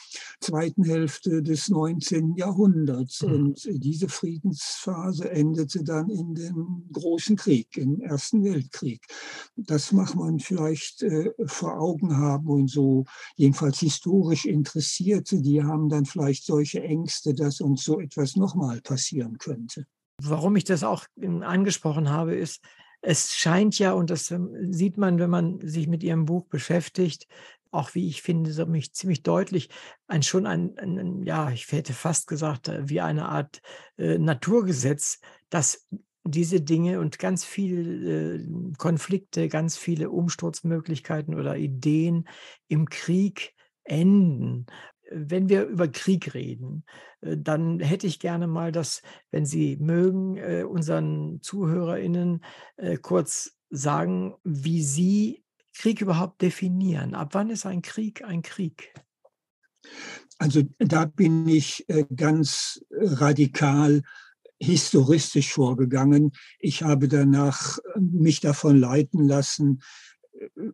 zweiten 0.40 0.84
Hälfte 0.84 1.42
des 1.42 1.68
19. 1.68 2.34
Jahrhunderts. 2.36 3.22
Mhm. 3.22 3.32
Und 3.32 3.68
diese 3.70 4.08
Friedensphase 4.08 5.30
endete 5.30 5.84
dann 5.84 6.10
in 6.10 6.34
dem 6.34 6.88
großen 6.92 7.36
Krieg, 7.36 7.76
im 7.76 8.00
Ersten 8.00 8.44
Weltkrieg. 8.44 9.06
Das 9.56 9.92
mag 9.92 10.14
man 10.14 10.40
vielleicht 10.40 11.02
äh, 11.02 11.30
vor 11.46 11.78
Augen 11.78 12.16
haben 12.16 12.48
und 12.48 12.68
so 12.68 13.04
jedenfalls 13.36 13.78
die 13.78 13.91
historisch 13.92 14.46
Interessierte, 14.46 15.40
die 15.40 15.62
haben 15.62 15.88
dann 15.88 16.06
vielleicht 16.06 16.44
solche 16.44 16.82
Ängste, 16.82 17.34
dass 17.34 17.60
uns 17.60 17.84
so 17.84 18.00
etwas 18.00 18.36
nochmal 18.36 18.80
passieren 18.80 19.38
könnte. 19.38 19.86
Warum 20.22 20.56
ich 20.56 20.64
das 20.64 20.82
auch 20.82 21.06
angesprochen 21.20 22.10
habe, 22.10 22.34
ist, 22.34 22.62
es 23.02 23.34
scheint 23.34 23.78
ja, 23.78 23.92
und 23.92 24.10
das 24.10 24.30
ähm, 24.30 24.72
sieht 24.72 24.96
man, 24.96 25.18
wenn 25.18 25.30
man 25.30 25.60
sich 25.60 25.88
mit 25.88 26.02
Ihrem 26.02 26.24
Buch 26.24 26.46
beschäftigt, 26.46 27.26
auch 27.72 27.94
wie 27.94 28.06
ich 28.06 28.22
finde, 28.22 28.52
so 28.52 28.64
mich 28.64 28.92
ziemlich 28.92 29.22
deutlich, 29.22 29.68
ein 30.06 30.22
schon 30.22 30.46
ein, 30.46 30.78
ein, 30.78 31.22
ja, 31.24 31.50
ich 31.50 31.70
hätte 31.72 31.92
fast 31.92 32.28
gesagt, 32.28 32.68
äh, 32.68 32.88
wie 32.88 33.00
eine 33.00 33.28
Art 33.28 33.60
äh, 33.98 34.18
Naturgesetz, 34.18 35.18
dass 35.50 35.88
diese 36.24 36.60
Dinge 36.60 37.00
und 37.00 37.18
ganz 37.18 37.44
viele 37.44 38.36
äh, 38.36 38.46
Konflikte, 38.78 39.48
ganz 39.48 39.76
viele 39.76 40.10
Umsturzmöglichkeiten 40.10 41.34
oder 41.34 41.56
Ideen 41.56 42.28
im 42.68 42.88
Krieg 42.88 43.54
enden. 43.84 44.66
Wenn 45.10 45.48
wir 45.48 45.66
über 45.66 45.88
Krieg 45.88 46.34
reden, 46.34 46.84
äh, 47.20 47.36
dann 47.36 47.80
hätte 47.80 48.06
ich 48.06 48.18
gerne 48.18 48.46
mal, 48.46 48.72
dass, 48.72 49.02
wenn 49.30 49.44
Sie 49.44 49.76
mögen, 49.76 50.36
äh, 50.36 50.64
unseren 50.64 51.40
ZuhörerInnen 51.42 52.44
äh, 52.76 52.96
kurz 52.96 53.56
sagen, 53.70 54.34
wie 54.44 54.82
Sie 54.82 55.44
Krieg 55.74 56.00
überhaupt 56.00 56.42
definieren. 56.42 57.14
Ab 57.14 57.30
wann 57.32 57.50
ist 57.50 57.66
ein 57.66 57.82
Krieg 57.82 58.24
ein 58.24 58.42
Krieg? 58.42 58.92
Also 60.38 60.62
da 60.78 61.06
bin 61.06 61.48
ich 61.48 61.86
ganz 62.14 62.84
radikal 62.90 64.02
historistisch 64.62 65.52
vorgegangen. 65.52 66.32
Ich 66.58 66.82
habe 66.82 67.08
danach 67.08 67.78
mich 67.98 68.40
davon 68.40 68.78
leiten 68.78 69.26
lassen, 69.26 69.82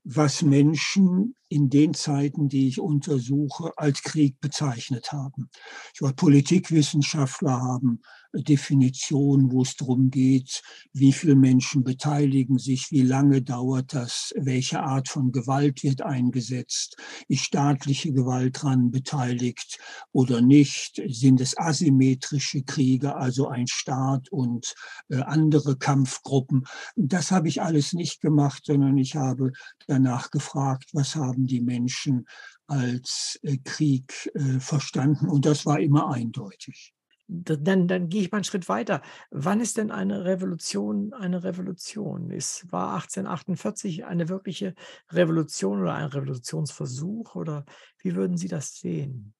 was 0.04 0.42
Menschen 0.42 1.34
in 1.48 1.70
den 1.70 1.94
Zeiten, 1.94 2.48
die 2.48 2.68
ich 2.68 2.80
untersuche, 2.80 3.72
als 3.76 4.02
Krieg 4.02 4.40
bezeichnet 4.40 5.12
haben. 5.12 5.50
Ich 5.94 6.02
war 6.02 6.12
Politikwissenschaftler, 6.12 7.60
haben 7.60 8.00
Definition, 8.32 9.50
wo 9.50 9.62
es 9.62 9.76
darum 9.76 10.10
geht, 10.10 10.62
wie 10.92 11.12
viele 11.12 11.34
Menschen 11.34 11.82
beteiligen 11.84 12.58
sich, 12.58 12.90
wie 12.90 13.02
lange 13.02 13.42
dauert 13.42 13.94
das, 13.94 14.32
welche 14.36 14.80
Art 14.80 15.08
von 15.08 15.32
Gewalt 15.32 15.82
wird 15.82 16.02
eingesetzt, 16.02 16.96
ist 17.28 17.44
staatliche 17.44 18.12
Gewalt 18.12 18.56
daran 18.56 18.90
beteiligt 18.90 19.78
oder 20.12 20.40
nicht, 20.40 21.02
sind 21.08 21.40
es 21.40 21.56
asymmetrische 21.58 22.62
Kriege, 22.62 23.16
also 23.16 23.48
ein 23.48 23.66
Staat 23.66 24.30
und 24.30 24.74
äh, 25.08 25.20
andere 25.22 25.76
Kampfgruppen. 25.76 26.64
Das 26.96 27.30
habe 27.30 27.48
ich 27.48 27.62
alles 27.62 27.92
nicht 27.92 28.20
gemacht, 28.20 28.64
sondern 28.66 28.96
ich 28.98 29.16
habe 29.16 29.52
danach 29.86 30.30
gefragt, 30.30 30.90
was 30.92 31.14
haben 31.16 31.46
die 31.46 31.60
Menschen 31.60 32.26
als 32.66 33.38
äh, 33.42 33.56
Krieg 33.58 34.30
äh, 34.34 34.60
verstanden 34.60 35.28
und 35.28 35.46
das 35.46 35.64
war 35.64 35.80
immer 35.80 36.12
eindeutig 36.12 36.92
dann, 37.28 37.86
dann 37.86 38.08
gehe 38.08 38.22
ich 38.22 38.32
mal 38.32 38.38
einen 38.38 38.44
Schritt 38.44 38.68
weiter. 38.68 39.02
Wann 39.30 39.60
ist 39.60 39.76
denn 39.76 39.90
eine 39.90 40.24
Revolution 40.24 41.12
eine 41.12 41.44
Revolution? 41.44 42.30
Ist, 42.30 42.70
war 42.72 42.94
1848 42.94 44.06
eine 44.06 44.28
wirkliche 44.28 44.74
Revolution 45.10 45.80
oder 45.82 45.94
ein 45.94 46.06
Revolutionsversuch 46.06 47.34
oder 47.34 47.64
wie 48.02 48.16
würden 48.16 48.36
Sie 48.36 48.48
das 48.48 48.76
sehen? 48.76 49.34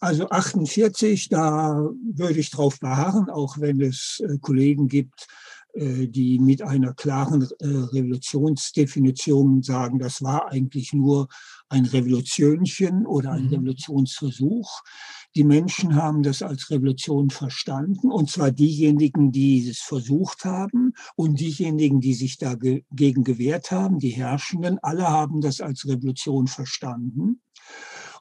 Also 0.00 0.28
48, 0.28 1.28
da 1.30 1.88
würde 2.12 2.38
ich 2.38 2.50
drauf 2.50 2.80
beharren, 2.80 3.30
auch 3.30 3.58
wenn 3.58 3.80
es 3.80 4.20
äh, 4.20 4.38
Kollegen 4.38 4.88
gibt, 4.88 5.26
äh, 5.72 6.06
die 6.08 6.38
mit 6.38 6.62
einer 6.62 6.94
klaren 6.94 7.42
äh, 7.42 7.66
Revolutionsdefinition 7.66 9.62
sagen, 9.62 9.98
das 9.98 10.22
war 10.22 10.50
eigentlich 10.50 10.92
nur 10.92 11.28
ein 11.68 11.84
Revolutionchen 11.84 13.06
oder 13.06 13.32
ein 13.32 13.44
mhm. 13.44 13.54
Revolutionsversuch. 13.54 14.82
Die 15.36 15.44
Menschen 15.44 15.96
haben 15.96 16.22
das 16.22 16.40
als 16.40 16.70
Revolution 16.70 17.28
verstanden, 17.28 18.10
und 18.10 18.30
zwar 18.30 18.50
diejenigen, 18.50 19.32
die 19.32 19.68
es 19.68 19.80
versucht 19.80 20.46
haben 20.46 20.94
und 21.14 21.40
diejenigen, 21.40 22.00
die 22.00 22.14
sich 22.14 22.38
dagegen 22.38 23.22
gewehrt 23.22 23.70
haben, 23.70 23.98
die 23.98 24.08
Herrschenden, 24.08 24.78
alle 24.78 25.06
haben 25.06 25.42
das 25.42 25.60
als 25.60 25.86
Revolution 25.86 26.46
verstanden. 26.46 27.42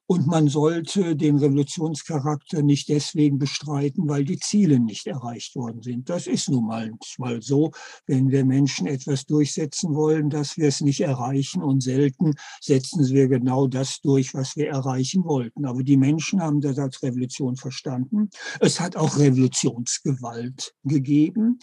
Und 0.07 0.27
man 0.27 0.47
sollte 0.49 1.15
den 1.15 1.37
Revolutionscharakter 1.37 2.61
nicht 2.61 2.89
deswegen 2.89 3.39
bestreiten, 3.39 4.07
weil 4.07 4.23
die 4.23 4.37
Ziele 4.37 4.79
nicht 4.79 5.07
erreicht 5.07 5.55
worden 5.55 5.81
sind. 5.81 6.09
Das 6.09 6.27
ist 6.27 6.47
nun 6.47 6.67
manchmal 6.67 7.41
so, 7.41 7.71
wenn 8.05 8.29
wir 8.29 8.45
Menschen 8.45 8.85
etwas 8.85 9.25
durchsetzen 9.25 9.95
wollen, 9.95 10.29
dass 10.29 10.57
wir 10.57 10.67
es 10.67 10.81
nicht 10.81 11.01
erreichen 11.01 11.63
und 11.63 11.81
selten 11.81 12.35
setzen 12.61 13.07
wir 13.09 13.27
genau 13.27 13.65
das 13.65 13.99
durch, 14.01 14.35
was 14.35 14.55
wir 14.55 14.69
erreichen 14.69 15.23
wollten. 15.23 15.65
Aber 15.65 15.81
die 15.81 15.97
Menschen 15.97 16.39
haben 16.39 16.61
das 16.61 16.77
als 16.77 17.01
Revolution 17.01 17.55
verstanden. 17.55 18.29
Es 18.59 18.79
hat 18.79 18.95
auch 18.95 19.17
Revolutionsgewalt 19.17 20.75
gegeben. 20.83 21.57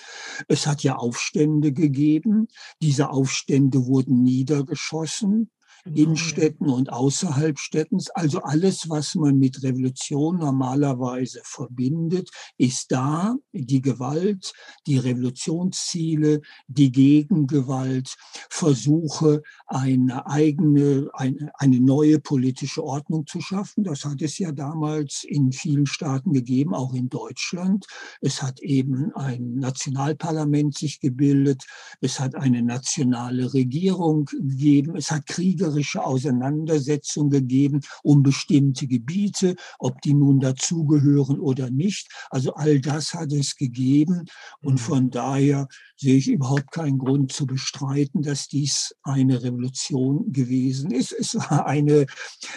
Es 0.49 0.67
hat 0.67 0.83
ja 0.83 0.97
Aufstände 0.97 1.73
gegeben. 1.73 2.49
Diese 2.81 3.11
Aufstände 3.11 3.87
wurden 3.87 4.25
niedergeschossen 4.25 5.49
in 5.85 5.95
genau, 5.95 6.17
Städten 6.17 6.69
und 6.69 6.93
außerhalb 6.93 7.59
Städtens. 7.59 8.11
Also 8.11 8.43
alles, 8.43 8.89
was 8.89 9.15
man 9.15 9.39
mit 9.39 9.63
Revolution 9.63 10.39
normalerweise 10.39 11.41
verbindet, 11.45 12.31
ist 12.57 12.93
da. 12.93 13.35
Die 13.53 13.83
Gewalt, 13.83 14.53
die 14.87 14.99
Revolutionsziele, 14.99 16.41
die 16.69 16.93
Gegengewalt, 16.93 18.15
Versuche, 18.49 19.43
eine 19.67 20.27
eigene, 20.27 21.11
eine, 21.15 21.51
eine 21.55 21.81
neue 21.81 22.21
politische 22.21 22.85
Ordnung 22.85 23.27
zu 23.27 23.41
schaffen. 23.41 23.85
Das 23.85 24.05
hat 24.05 24.23
es 24.23 24.39
ja 24.39 24.53
damals 24.53 25.25
in 25.25 25.53
vielen 25.53 25.87
Staaten 25.87 26.33
gegeben, 26.33 26.75
auch 26.75 26.95
in 26.95 27.09
Deutschland. 27.09 27.87
Es 28.21 28.43
hat 28.43 28.61
eben 28.61 29.13
ein 29.15 29.55
Nationalparlament 29.55 30.77
sich 30.77 31.01
gebildet. 31.01 31.65
Es 32.01 32.21
hat 32.21 32.35
eine 32.37 32.63
nationale 32.63 33.53
Regierung 33.53 34.27
gegeben. 34.27 34.97
Es 34.97 35.11
hat 35.11 35.27
Kriege 35.27 35.72
kriegerische 35.73 36.05
Auseinandersetzung 36.05 37.31
gegeben 37.31 37.81
um 38.03 38.23
bestimmte 38.23 38.87
Gebiete, 38.87 39.57
ob 39.79 40.01
die 40.03 40.15
nun 40.15 40.41
dazugehören 40.41 41.41
oder 41.41 41.71
nicht. 41.71 42.09
Also 42.31 42.55
all 42.55 42.81
das 42.81 43.15
hat 43.15 43.33
es 43.33 43.57
gegeben. 43.57 44.27
Und 44.61 44.75
mhm. 44.75 44.79
von 44.79 45.11
daher 45.11 45.69
sehe 46.03 46.17
ich 46.17 46.29
überhaupt 46.29 46.73
keinen 46.73 46.99
Grund 46.99 47.33
zu 47.33 47.47
bestreiten, 47.47 48.23
dass 48.23 48.49
dies 48.49 48.95
eine 49.03 49.43
Revolution 49.43 50.33
gewesen 50.33 50.91
ist. 50.91 51.13
Es 51.13 51.37
war 51.37 51.67
eine 51.67 52.07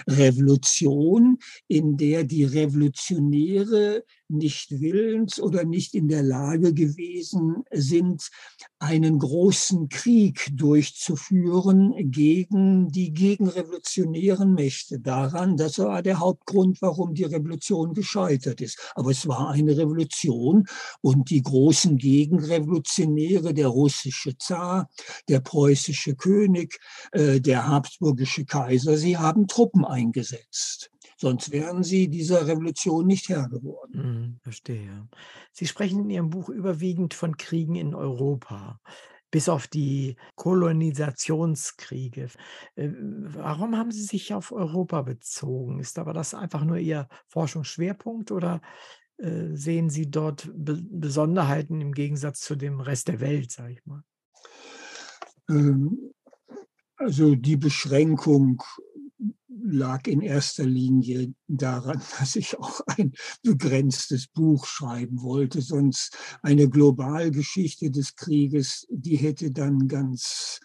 Revolution, 0.07 1.37
in 1.67 1.95
der 1.95 2.23
die 2.23 2.43
Revolutionäre 2.43 4.03
nicht 4.27 4.71
willens 4.81 5.39
oder 5.39 5.63
nicht 5.63 5.93
in 5.93 6.07
der 6.07 6.23
Lage 6.23 6.73
gewesen 6.73 7.63
sind, 7.71 8.29
einen 8.79 9.19
großen 9.19 9.89
Krieg 9.89 10.49
durchzuführen 10.53 11.93
gegen 12.11 12.91
die 12.91 13.13
gegenrevolutionären 13.13 14.53
Mächte. 14.53 14.99
Daran, 14.99 15.57
das 15.57 15.77
war 15.77 16.01
der 16.01 16.19
Hauptgrund, 16.19 16.81
warum 16.81 17.13
die 17.13 17.23
Revolution 17.23 17.93
gescheitert 17.93 18.61
ist. 18.61 18.79
Aber 18.95 19.11
es 19.11 19.27
war 19.27 19.49
eine 19.49 19.77
Revolution 19.77 20.65
und 21.01 21.29
die 21.29 21.43
großen 21.43 21.97
Gegenrevolutionäre, 21.97 23.34
der 23.41 23.67
russische 23.67 24.37
Zar, 24.37 24.89
der 25.29 25.39
preußische 25.39 26.15
König, 26.15 26.79
äh, 27.11 27.39
der 27.39 27.67
habsburgische 27.67 28.45
Kaiser, 28.45 28.97
sie 28.97 29.17
haben 29.17 29.47
Truppen 29.47 29.85
eingesetzt. 29.85 30.91
Sonst 31.17 31.51
wären 31.51 31.83
sie 31.83 32.09
dieser 32.09 32.45
Revolution 32.45 33.07
nicht 33.07 33.29
Herr 33.29 33.47
geworden. 33.47 33.93
Mhm, 33.93 34.39
verstehe. 34.41 35.07
Sie 35.53 35.65
sprechen 35.65 36.01
in 36.01 36.09
Ihrem 36.09 36.29
Buch 36.29 36.49
überwiegend 36.49 37.13
von 37.13 37.37
Kriegen 37.37 37.75
in 37.75 37.95
Europa, 37.95 38.81
bis 39.31 39.47
auf 39.47 39.67
die 39.67 40.17
Kolonisationskriege. 40.35 42.29
Äh, 42.75 42.89
warum 42.91 43.77
haben 43.77 43.91
Sie 43.91 44.03
sich 44.03 44.33
auf 44.33 44.51
Europa 44.51 45.01
bezogen? 45.03 45.79
Ist 45.79 45.99
aber 45.99 46.13
das 46.13 46.33
einfach 46.33 46.65
nur 46.65 46.77
Ihr 46.77 47.07
Forschungsschwerpunkt 47.27 48.31
oder 48.31 48.61
sehen 49.17 49.89
Sie 49.89 50.09
dort 50.11 50.51
Be 50.53 50.81
Besonderheiten 50.89 51.81
im 51.81 51.93
Gegensatz 51.93 52.41
zu 52.41 52.55
dem 52.55 52.79
Rest 52.79 53.07
der 53.07 53.19
Welt, 53.19 53.51
sage 53.51 53.73
ich 53.73 53.85
mal? 53.85 54.03
Ähm, 55.49 56.11
also 56.97 57.35
die 57.35 57.57
Beschränkung 57.57 58.61
lag 59.67 60.07
in 60.07 60.21
erster 60.21 60.65
Linie 60.65 61.33
daran, 61.47 62.01
dass 62.19 62.35
ich 62.35 62.57
auch 62.59 62.81
ein 62.87 63.13
begrenztes 63.43 64.27
Buch 64.27 64.65
schreiben 64.65 65.21
wollte. 65.21 65.61
Sonst 65.61 66.17
eine 66.41 66.69
Globalgeschichte 66.69 67.91
des 67.91 68.15
Krieges, 68.15 68.85
die 68.89 69.15
hätte 69.15 69.51
dann 69.51 69.87
ganz 69.87 70.59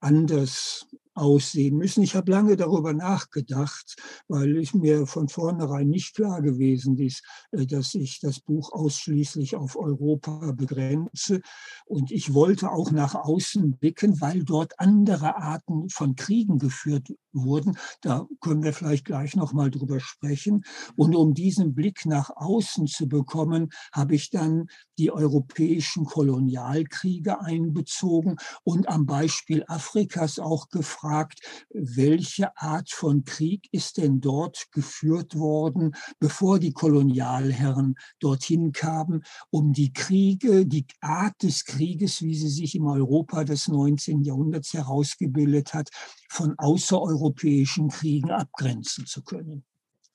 anders 0.00 0.86
aussehen 1.18 1.76
müssen. 1.76 2.02
Ich 2.02 2.14
habe 2.14 2.30
lange 2.30 2.56
darüber 2.56 2.94
nachgedacht, 2.94 3.96
weil 4.28 4.56
ich 4.56 4.74
mir 4.74 5.06
von 5.06 5.28
vornherein 5.28 5.88
nicht 5.88 6.14
klar 6.14 6.40
gewesen 6.42 6.98
ist, 6.98 7.24
äh, 7.52 7.66
dass 7.66 7.94
ich 7.94 8.20
das 8.20 8.40
Buch 8.40 8.72
ausschließlich 8.72 9.56
auf 9.56 9.76
Europa 9.76 10.52
begrenze. 10.52 11.40
Und 11.86 12.10
ich 12.10 12.34
wollte 12.34 12.70
auch 12.70 12.90
nach 12.90 13.14
außen 13.14 13.78
blicken, 13.78 14.20
weil 14.20 14.44
dort 14.44 14.78
andere 14.78 15.36
Arten 15.36 15.88
von 15.90 16.16
Kriegen 16.16 16.58
geführt 16.58 17.08
wurden. 17.32 17.76
Da 18.00 18.26
können 18.40 18.62
wir 18.62 18.72
vielleicht 18.72 19.04
gleich 19.04 19.36
noch 19.36 19.52
mal 19.52 19.70
drüber 19.70 20.00
sprechen. 20.00 20.64
Und 20.96 21.14
um 21.14 21.34
diesen 21.34 21.74
Blick 21.74 22.06
nach 22.06 22.30
außen 22.34 22.86
zu 22.86 23.08
bekommen, 23.08 23.70
habe 23.92 24.14
ich 24.14 24.30
dann 24.30 24.68
die 24.98 25.10
europäischen 25.10 26.04
Kolonialkriege 26.04 27.40
einbezogen 27.40 28.36
und 28.64 28.88
am 28.88 29.06
Beispiel 29.06 29.64
Afrikas 29.68 30.38
auch 30.38 30.68
gefragt, 30.68 31.40
welche 31.70 32.56
Art 32.56 32.90
von 32.90 33.24
Krieg 33.24 33.68
ist 33.72 33.98
denn 33.98 34.20
dort 34.20 34.70
geführt 34.72 35.36
worden, 35.36 35.94
bevor 36.18 36.58
die 36.58 36.72
Kolonialherren 36.72 37.94
dorthin 38.18 38.72
kamen, 38.72 39.22
um 39.50 39.72
die 39.72 39.92
Kriege, 39.92 40.66
die 40.66 40.86
Art 41.00 41.42
des 41.42 41.64
Krieges, 41.64 42.22
wie 42.22 42.34
sie 42.34 42.48
sich 42.48 42.74
im 42.74 42.86
Europa 42.86 43.44
des 43.44 43.68
19. 43.68 44.22
Jahrhunderts 44.22 44.72
herausgebildet 44.72 45.74
hat, 45.74 45.90
von 46.28 46.54
außereuropäischen 46.58 47.88
Kriegen 47.88 48.30
abgrenzen 48.30 49.06
zu 49.06 49.22
können. 49.22 49.64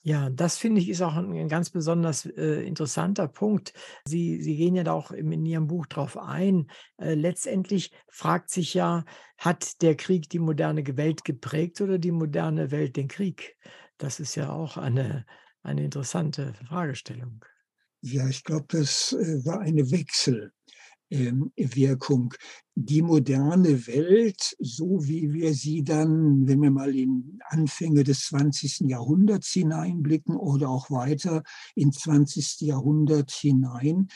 Ja, 0.06 0.30
das 0.30 0.58
finde 0.58 0.82
ich 0.82 0.90
ist 0.90 1.02
auch 1.02 1.16
ein, 1.16 1.48
ganz 1.48 1.70
besonders 1.70 2.26
äh, 2.26 2.62
interessanter 2.68 3.30
Punkt. 3.30 3.74
Sie, 4.06 4.42
Sie 4.42 4.58
gehen 4.58 4.76
ja 4.76 4.84
da 4.84 4.92
auch 4.92 5.12
in 5.12 5.46
Ihrem 5.46 5.68
Buch 5.68 5.86
drauf 5.86 6.18
ein. 6.18 6.70
Äh, 6.98 7.14
letztendlich 7.14 7.92
fragt 8.10 8.50
sich 8.50 8.74
ja, 8.74 9.06
hat 9.38 9.82
der 9.82 9.96
Krieg 9.96 10.30
die 10.30 10.40
moderne 10.40 10.86
Welt 10.98 11.24
geprägt 11.24 11.80
oder 11.80 12.00
die 12.00 12.12
moderne 12.12 12.70
Welt 12.70 12.98
den 12.98 13.08
Krieg? 13.08 13.56
Das 13.98 14.20
ist 14.20 14.36
ja 14.36 14.52
auch 14.52 14.76
eine, 14.76 15.26
eine 15.62 15.86
interessante 15.86 16.54
Fragestellung. 16.68 17.46
Ja, 18.02 18.28
ich 18.28 18.44
glaube, 18.44 18.66
das 18.68 19.14
äh, 19.14 19.46
war 19.46 19.62
eine 19.62 19.90
Wechsel. 19.90 20.52
Ähm, 21.14 21.52
Wirkung. 21.56 22.34
Die 22.74 23.04
moderne 23.04 23.86
Welt, 23.86 24.56
so 24.58 25.06
wie 25.06 25.32
wir 25.32 25.54
sie 25.54 25.84
dann, 25.84 26.48
wenn 26.48 26.60
wir 26.60 26.72
mal 26.72 26.96
in 26.96 27.40
Anfänge 27.50 28.04
des 28.04 28.26
20. 28.30 28.90
Jahrhunderts 28.90 29.52
hineinblicken 29.52 30.36
oder 30.36 30.70
auch 30.70 30.90
weiter 30.90 31.44
ins 31.76 32.00
20. 32.00 32.62
Jahrhundert 32.62 33.30
hinein, 33.30 34.08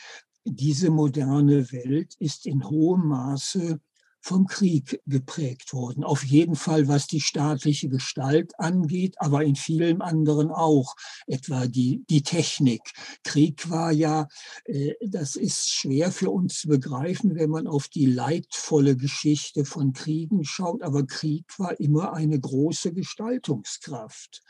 diese 0.44 0.90
moderne 0.90 1.70
Welt 1.70 2.16
ist 2.18 2.46
in 2.46 2.68
hohem 2.68 3.06
Maße 3.06 3.78
vom 4.20 4.46
Krieg 4.46 5.00
geprägt 5.06 5.72
worden. 5.72 6.04
Auf 6.04 6.24
jeden 6.24 6.56
Fall, 6.56 6.88
was 6.88 7.06
die 7.06 7.20
staatliche 7.20 7.88
Gestalt 7.88 8.58
angeht, 8.58 9.16
aber 9.18 9.44
in 9.44 9.56
vielen 9.56 10.02
anderen 10.02 10.50
auch, 10.50 10.94
etwa 11.26 11.66
die, 11.66 12.04
die 12.10 12.22
Technik. 12.22 12.82
Krieg 13.24 13.70
war 13.70 13.92
ja, 13.92 14.28
äh, 14.64 14.94
das 15.06 15.36
ist 15.36 15.70
schwer 15.70 16.12
für 16.12 16.30
uns 16.30 16.60
zu 16.60 16.68
begreifen, 16.68 17.34
wenn 17.34 17.50
man 17.50 17.66
auf 17.66 17.88
die 17.88 18.06
leidvolle 18.06 18.96
Geschichte 18.96 19.64
von 19.64 19.92
Kriegen 19.92 20.44
schaut, 20.44 20.82
aber 20.82 21.06
Krieg 21.06 21.46
war 21.58 21.78
immer 21.80 22.12
eine 22.12 22.38
große 22.38 22.92
Gestaltungskraft. 22.92 24.42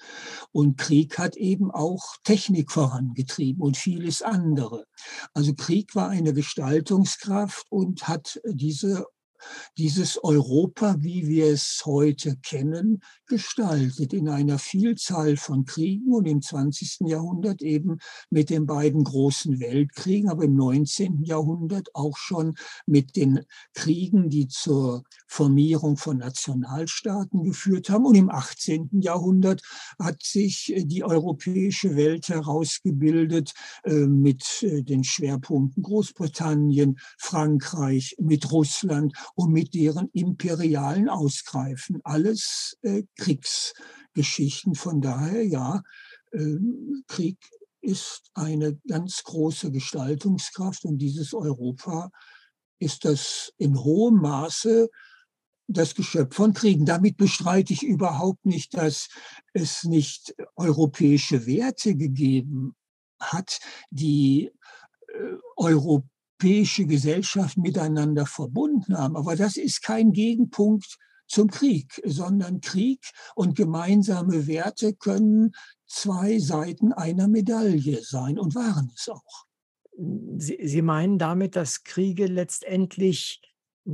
Und 0.52 0.78
Krieg 0.78 1.18
hat 1.18 1.37
eben 1.37 1.70
auch 1.70 2.16
Technik 2.24 2.72
vorangetrieben 2.72 3.62
und 3.62 3.76
vieles 3.76 4.22
andere. 4.22 4.87
Also 5.35 5.54
Krieg 5.54 5.94
war 5.94 6.09
eine 6.09 6.33
Gestaltungskraft 6.33 7.66
und 7.70 8.09
hat 8.09 8.40
diese 8.44 9.07
dieses 9.77 10.22
Europa, 10.22 10.96
wie 11.01 11.27
wir 11.27 11.46
es 11.46 11.83
heute 11.85 12.37
kennen, 12.37 13.01
gestaltet 13.27 14.12
in 14.12 14.29
einer 14.29 14.59
Vielzahl 14.59 15.37
von 15.37 15.64
Kriegen 15.64 16.12
und 16.12 16.27
im 16.27 16.42
20. 16.42 17.09
Jahrhundert 17.09 17.62
eben 17.62 17.98
mit 18.31 18.51
den 18.51 18.66
beiden 18.66 19.05
großen 19.05 19.61
Weltkriegen, 19.61 20.31
aber 20.31 20.44
im 20.44 20.57
19. 20.57 21.22
Jahrhundert 21.22 21.94
auch 21.94 22.16
schon 22.16 22.55
mit 22.87 23.16
den 23.16 23.40
Kriegen, 23.74 24.31
die 24.31 24.48
zur 24.48 25.03
Formierung 25.27 25.96
von 25.96 26.18
Nationalstaaten 26.18 27.44
geführt 27.44 27.90
haben. 27.90 28.07
Und 28.07 28.14
im 28.14 28.31
18. 28.31 28.90
Jahrhundert 29.01 29.62
hat 29.98 30.22
sich 30.22 30.72
die 30.77 31.05
europäische 31.05 31.96
Welt 31.96 32.29
herausgebildet 32.29 33.53
äh, 33.85 34.07
mit 34.07 34.62
äh, 34.62 34.83
den 34.83 35.05
Schwerpunkten 35.05 35.83
Großbritannien, 35.83 36.98
Frankreich, 37.18 38.16
mit 38.18 38.51
Russland 38.51 39.12
und 39.35 39.53
mit 39.53 39.75
deren 39.75 40.09
imperialen 40.12 41.09
Ausgreifen. 41.09 42.01
Alles 42.05 42.77
äh, 42.83 43.05
Kriegsgeschichten. 43.17 44.75
Von 44.75 45.01
daher, 45.01 45.45
ja, 45.47 45.83
äh, 46.33 46.57
Krieg 47.07 47.38
ist 47.81 48.31
eine 48.35 48.77
ganz 48.88 49.23
große 49.23 49.71
Gestaltungskraft 49.71 50.85
und 50.85 50.99
dieses 50.99 51.33
Europa 51.35 52.11
ist 52.81 53.05
das 53.05 53.53
in 53.57 53.79
hohem 53.79 54.21
Maße 54.21 54.88
das 55.69 55.95
Geschöpf 55.95 56.35
von 56.35 56.55
Kriegen. 56.55 56.87
Damit 56.87 57.17
bestreite 57.17 57.73
ich 57.73 57.83
überhaupt 57.83 58.47
nicht, 58.47 58.77
dass 58.77 59.09
es 59.53 59.85
nicht 59.85 60.35
europäische 60.57 61.47
Werte 61.47 61.95
gegeben 61.95 62.75
hat, 63.21 63.61
die 63.91 64.51
äh, 65.09 65.37
europäische 66.38 66.87
Gesellschaft 66.87 67.57
miteinander 67.57 68.27
verbunden 68.27 68.96
haben. 68.96 69.16
Aber 69.16 69.37
das 69.37 69.57
ist 69.57 69.83
kein 69.83 70.12
Gegenpunkt 70.12 70.96
zum 71.27 71.51
Krieg, 71.51 72.01
sondern 72.05 72.61
Krieg 72.61 73.11
und 73.35 73.57
gemeinsame 73.57 74.46
Werte 74.46 74.94
können 74.94 75.53
zwei 75.87 76.38
Seiten 76.38 76.92
einer 76.92 77.29
Medaille 77.29 78.03
sein 78.03 78.38
und 78.38 78.55
waren 78.55 78.90
es 78.94 79.09
auch. 79.09 79.46
Sie, 80.37 80.59
Sie 80.62 80.83
meinen 80.83 81.18
damit, 81.18 81.57
dass 81.57 81.83
Kriege 81.83 82.27
letztendlich 82.27 83.42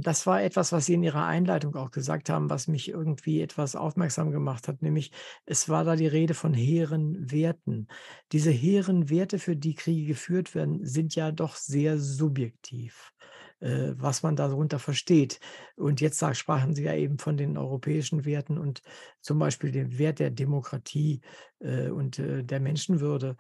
das 0.03 0.27
war 0.27 0.43
etwas, 0.43 0.73
was 0.73 0.87
Sie 0.87 0.95
in 0.95 1.05
Ihrer 1.05 1.25
Einleitung 1.25 1.77
auch 1.77 1.93
gesagt 1.93 2.29
haben, 2.29 2.51
was 2.51 2.67
mich 2.67 2.89
irgendwie 2.89 3.41
etwas 3.41 3.77
aufmerksam 3.77 4.33
gemacht 4.33 4.67
hat, 4.67 4.83
nämlich 4.83 5.13
es 5.47 5.69
war 5.69 5.85
da 5.85 5.95
die 5.95 6.09
Rede 6.09 6.35
von 6.35 6.53
hehren 6.53 7.31
Werten. 7.31 7.87
Diese 8.33 8.51
hehren 8.51 9.09
Werte, 9.09 9.39
für 9.39 9.55
die 9.55 9.77
Kriege 9.77 10.07
geführt 10.07 10.55
werden, 10.57 10.85
sind 10.85 11.15
ja 11.15 11.31
doch 11.31 11.55
sehr 11.55 11.99
subjektiv, 11.99 13.13
äh, 13.61 13.93
was 13.95 14.25
man 14.25 14.35
darunter 14.35 14.81
versteht. 14.81 15.39
Und 15.77 16.01
jetzt 16.01 16.19
sag, 16.19 16.35
sprachen 16.35 16.75
Sie 16.75 16.83
ja 16.83 16.95
eben 16.95 17.19
von 17.19 17.37
den 17.37 17.57
europäischen 17.57 18.25
Werten 18.25 18.59
und 18.59 18.83
zum 19.21 19.39
Beispiel 19.39 19.71
dem 19.71 19.97
Wert 19.97 20.19
der 20.19 20.31
Demokratie 20.31 21.21
äh, 21.61 21.89
und 21.91 22.19
äh, 22.19 22.43
der 22.43 22.59
Menschenwürde. 22.59 23.37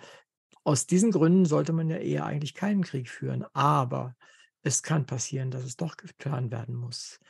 Aus 0.62 0.86
diesen 0.86 1.10
Gründen 1.10 1.46
sollte 1.46 1.72
man 1.72 1.90
ja 1.90 1.96
eher 1.96 2.26
eigentlich 2.26 2.54
keinen 2.54 2.84
Krieg 2.84 3.08
führen. 3.08 3.44
Aber 3.54 4.14
es 4.64 4.83
kann 4.83 5.07
passieren, 5.07 5.50
dass 5.50 5.62
es 5.62 5.77
doch 5.77 5.96
getan 5.96 6.50
werden 6.50 6.74
muss. 6.74 7.20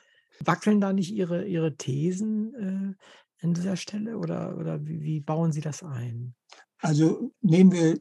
Wackeln 0.41 0.81
da 0.81 0.93
nicht 0.93 1.13
Ihre, 1.13 1.45
Ihre 1.47 1.77
Thesen 1.77 2.55
äh, 2.55 3.45
an 3.45 3.55
dieser 3.55 3.77
Stelle 3.77 4.19
oder, 4.19 4.57
oder 4.57 4.85
wie, 4.87 5.03
wie 5.03 5.21
bauen 5.21 5.53
Sie 5.53 5.61
das 5.61 5.83
ein? 5.83 6.35
Also 6.79 7.33
nehmen 7.41 7.73
wir 7.73 8.01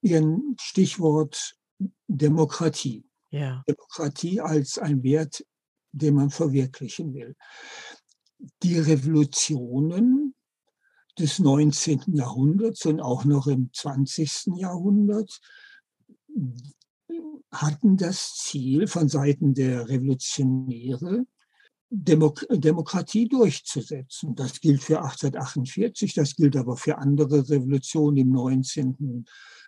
Ihren 0.00 0.56
Stichwort 0.60 1.56
Demokratie. 2.08 3.04
Ja. 3.30 3.62
Demokratie 3.68 4.40
als 4.40 4.78
ein 4.78 5.02
Wert, 5.02 5.44
den 5.92 6.14
man 6.14 6.30
verwirklichen 6.30 7.14
will. 7.14 7.36
Die 8.62 8.78
Revolutionen 8.78 10.34
des 11.18 11.38
19. 11.38 12.02
Jahrhunderts 12.14 12.86
und 12.86 13.00
auch 13.00 13.24
noch 13.24 13.46
im 13.46 13.70
20. 13.72 14.56
Jahrhundert 14.56 15.40
hatten 17.62 17.96
das 17.96 18.34
Ziel 18.36 18.86
von 18.86 19.08
Seiten 19.08 19.54
der 19.54 19.88
Revolutionäre, 19.88 21.24
Demok 21.88 22.44
Demokratie 22.50 23.28
durchzusetzen. 23.28 24.34
Das 24.34 24.60
gilt 24.60 24.82
für 24.82 24.98
1848, 24.98 26.14
das 26.14 26.34
gilt 26.34 26.56
aber 26.56 26.76
für 26.76 26.98
andere 26.98 27.48
Revolutionen 27.48 28.16
im 28.16 28.30
19. 28.30 29.24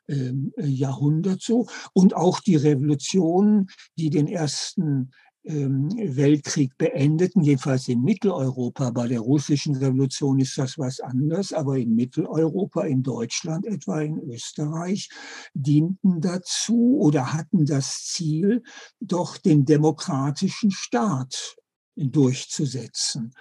Ähm, 0.08 0.52
Jahrhundert 0.56 1.42
so. 1.42 1.66
Und 1.92 2.16
auch 2.16 2.40
die 2.40 2.56
Revolutionen, 2.56 3.68
die 3.98 4.10
den 4.10 4.26
ersten 4.26 5.10
Weltkrieg 5.48 6.76
beendeten, 6.76 7.42
jedenfalls 7.42 7.88
in 7.88 8.02
Mitteleuropa. 8.02 8.90
Bei 8.90 9.08
der 9.08 9.20
russischen 9.20 9.76
Revolution 9.76 10.38
ist 10.40 10.58
das 10.58 10.78
was 10.78 11.00
anderes, 11.00 11.54
aber 11.54 11.78
in 11.78 11.94
Mitteleuropa, 11.94 12.82
in 12.82 13.02
Deutschland, 13.02 13.66
etwa 13.66 14.00
in 14.02 14.18
Österreich, 14.18 15.08
dienten 15.54 16.20
dazu 16.20 16.98
oder 17.00 17.32
hatten 17.32 17.64
das 17.64 18.04
Ziel, 18.04 18.62
doch 19.00 19.38
den 19.38 19.64
demokratischen 19.64 20.70
Staat 20.70 21.56
durchzusetzen. 21.98 23.32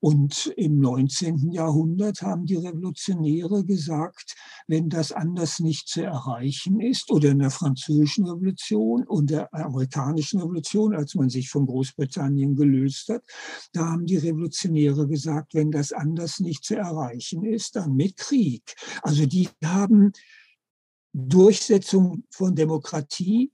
Und 0.00 0.52
im 0.56 0.80
19. 0.80 1.50
Jahrhundert 1.52 2.22
haben 2.22 2.44
die 2.44 2.56
Revolutionäre 2.56 3.64
gesagt, 3.64 4.34
wenn 4.66 4.88
das 4.88 5.12
anders 5.12 5.60
nicht 5.60 5.88
zu 5.88 6.02
erreichen 6.02 6.80
ist, 6.80 7.10
oder 7.10 7.30
in 7.30 7.38
der 7.38 7.50
französischen 7.50 8.26
Revolution 8.26 9.04
und 9.06 9.30
der 9.30 9.52
amerikanischen 9.54 10.40
Revolution, 10.40 10.94
als 10.94 11.14
man 11.14 11.30
sich 11.30 11.48
von 11.48 11.66
Großbritannien 11.66 12.56
gelöst 12.56 13.08
hat, 13.08 13.22
da 13.72 13.86
haben 13.86 14.06
die 14.06 14.18
Revolutionäre 14.18 15.06
gesagt, 15.06 15.54
wenn 15.54 15.70
das 15.70 15.92
anders 15.92 16.40
nicht 16.40 16.64
zu 16.64 16.76
erreichen 16.76 17.44
ist, 17.44 17.76
dann 17.76 17.94
mit 17.94 18.16
Krieg. 18.16 18.74
Also 19.02 19.26
die 19.26 19.48
haben 19.64 20.12
Durchsetzung 21.12 22.24
von 22.30 22.54
Demokratie 22.54 23.52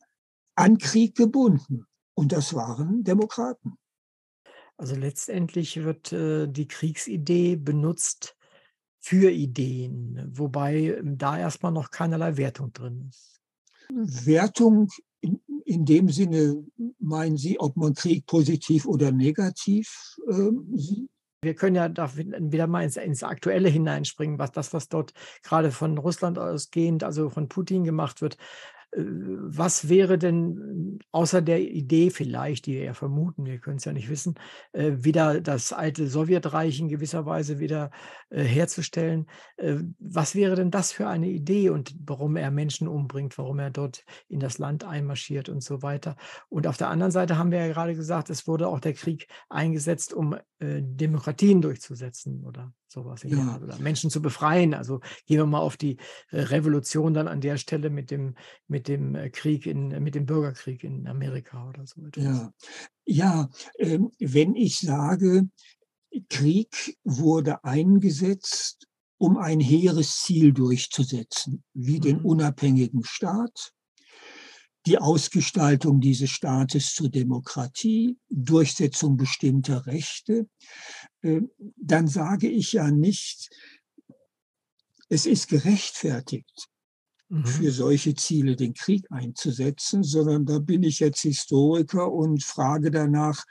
an 0.54 0.78
Krieg 0.78 1.16
gebunden. 1.16 1.84
Und 2.14 2.32
das 2.32 2.54
waren 2.54 3.04
Demokraten. 3.04 3.78
Also 4.78 4.94
letztendlich 4.94 5.82
wird 5.82 6.12
äh, 6.12 6.46
die 6.46 6.68
Kriegsidee 6.68 7.56
benutzt 7.56 8.36
für 9.00 9.30
Ideen, 9.30 10.30
wobei 10.32 10.96
ähm, 10.98 11.18
da 11.18 11.36
erstmal 11.36 11.72
noch 11.72 11.90
keinerlei 11.90 12.36
Wertung 12.36 12.72
drin 12.72 13.10
ist. 13.10 13.40
Wertung 14.26 14.88
in, 15.20 15.40
in 15.64 15.84
dem 15.84 16.08
Sinne, 16.10 16.64
meinen 17.00 17.36
Sie, 17.36 17.58
ob 17.58 17.76
man 17.76 17.94
Krieg 17.94 18.24
positiv 18.26 18.86
oder 18.86 19.10
negativ 19.10 20.16
äh, 20.28 20.50
sieht? 20.76 21.10
Wir 21.42 21.54
können 21.54 21.76
ja 21.76 21.88
da 21.88 22.16
wieder 22.16 22.66
mal 22.66 22.82
ins, 22.82 22.96
ins, 22.96 23.22
Aktuelle 23.22 23.68
hineinspringen, 23.68 24.40
was 24.40 24.50
das, 24.50 24.72
was 24.72 24.88
dort 24.88 25.12
gerade 25.44 25.70
von 25.70 25.96
Russland 25.96 26.36
ausgehend, 26.38 27.04
also 27.04 27.30
von 27.30 27.48
Putin 27.48 27.84
gemacht 27.84 28.22
wird, 28.22 28.36
was 28.92 29.88
wäre 29.88 30.18
denn 30.18 30.98
außer 31.12 31.42
der 31.42 31.60
Idee 31.60 32.10
vielleicht, 32.10 32.66
die 32.66 32.74
wir 32.74 32.84
ja 32.84 32.94
vermuten, 32.94 33.44
wir 33.44 33.58
können 33.58 33.76
es 33.76 33.84
ja 33.84 33.92
nicht 33.92 34.08
wissen, 34.08 34.36
äh, 34.72 34.92
wieder 34.96 35.40
das 35.40 35.72
alte 35.72 36.06
Sowjetreich 36.08 36.80
in 36.80 36.88
gewisser 36.88 37.26
Weise 37.26 37.58
wieder 37.58 37.90
äh, 38.30 38.42
herzustellen? 38.42 39.26
Was 39.98 40.34
wäre 40.34 40.54
denn 40.54 40.70
das 40.70 40.92
für 40.92 41.08
eine 41.08 41.28
Idee 41.28 41.70
und 41.70 41.94
warum 42.04 42.36
er 42.36 42.50
Menschen 42.50 42.88
umbringt, 42.88 43.36
warum 43.36 43.58
er 43.58 43.70
dort 43.70 44.04
in 44.28 44.40
das 44.40 44.58
Land 44.58 44.84
einmarschiert 44.84 45.48
und 45.48 45.62
so 45.62 45.82
weiter? 45.82 46.16
Und 46.48 46.66
auf 46.66 46.76
der 46.76 46.88
anderen 46.88 47.12
Seite 47.12 47.36
haben 47.36 47.50
wir 47.50 47.58
ja 47.58 47.72
gerade 47.72 47.94
gesagt, 47.94 48.30
es 48.30 48.46
wurde 48.46 48.68
auch 48.68 48.80
der 48.80 48.94
Krieg 48.94 49.26
eingesetzt, 49.48 50.14
um 50.14 50.36
Demokratien 50.60 51.60
durchzusetzen 51.60 52.44
oder 52.44 52.72
sowas 52.88 53.22
ja. 53.22 53.60
oder 53.62 53.78
Menschen 53.78 54.10
zu 54.10 54.20
befreien. 54.20 54.74
Also 54.74 55.00
gehen 55.26 55.38
wir 55.38 55.46
mal 55.46 55.60
auf 55.60 55.76
die 55.76 55.98
Revolution 56.32 57.14
dann 57.14 57.28
an 57.28 57.40
der 57.40 57.58
Stelle 57.58 57.90
mit 57.90 58.10
dem, 58.10 58.34
mit 58.66 58.77
mit 58.78 58.86
dem 58.86 59.16
äh, 59.16 59.28
Krieg 59.28 59.66
in, 59.66 59.88
mit 60.02 60.14
dem 60.14 60.24
Bürgerkrieg 60.24 60.84
in 60.84 61.08
Amerika 61.08 61.68
oder 61.68 61.84
so 61.84 62.06
etwas. 62.06 62.22
Ja, 62.24 62.52
ja 63.04 63.50
äh, 63.74 63.98
wenn 64.20 64.54
ich 64.54 64.78
sage, 64.78 65.48
Krieg 66.28 66.96
wurde 67.02 67.64
eingesetzt, 67.64 68.86
um 69.18 69.36
ein 69.36 69.58
hehres 69.58 70.22
Ziel 70.22 70.52
durchzusetzen, 70.52 71.64
wie 71.74 71.96
mhm. 71.96 72.02
den 72.02 72.20
unabhängigen 72.20 73.02
Staat, 73.02 73.72
die 74.86 74.98
Ausgestaltung 74.98 76.00
dieses 76.00 76.30
Staates 76.30 76.94
zur 76.94 77.08
Demokratie, 77.08 78.16
Durchsetzung 78.30 79.16
bestimmter 79.16 79.86
Rechte, 79.86 80.48
äh, 81.22 81.40
dann 81.76 82.06
sage 82.06 82.48
ich 82.48 82.74
ja 82.74 82.92
nicht, 82.92 83.50
es 85.08 85.26
ist 85.26 85.48
gerechtfertigt, 85.48 86.68
Mhm. 87.30 87.44
für 87.44 87.70
solche 87.70 88.14
Ziele 88.14 88.56
den 88.56 88.72
Krieg 88.72 89.06
einzusetzen, 89.10 90.02
sondern 90.02 90.46
da 90.46 90.58
bin 90.58 90.82
ich 90.82 91.00
jetzt 91.00 91.20
Historiker 91.20 92.10
und 92.10 92.42
frage 92.42 92.90
danach, 92.90 93.44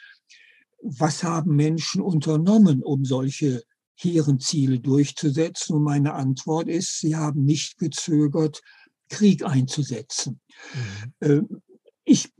was 0.81 1.23
haben 1.23 1.55
Menschen 1.55 2.01
unternommen, 2.01 2.83
um 2.83 3.05
solche 3.05 3.63
hehren 3.95 4.39
Ziele 4.39 4.79
durchzusetzen? 4.79 5.75
Und 5.75 5.83
meine 5.83 6.13
Antwort 6.13 6.67
ist, 6.67 6.99
sie 6.99 7.15
haben 7.15 7.45
nicht 7.45 7.77
gezögert, 7.77 8.61
Krieg 9.09 9.43
einzusetzen. 9.43 10.39
Mhm. 10.73 11.13
Ähm, 11.21 11.61
ich 12.03 12.31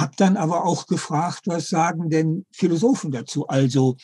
habe 0.00 0.12
dann 0.16 0.36
aber 0.36 0.64
auch 0.64 0.86
gefragt, 0.86 1.42
was 1.46 1.68
sagen 1.68 2.08
denn 2.10 2.46
Philosophen 2.52 3.10
dazu? 3.10 3.46
Also 3.46 3.96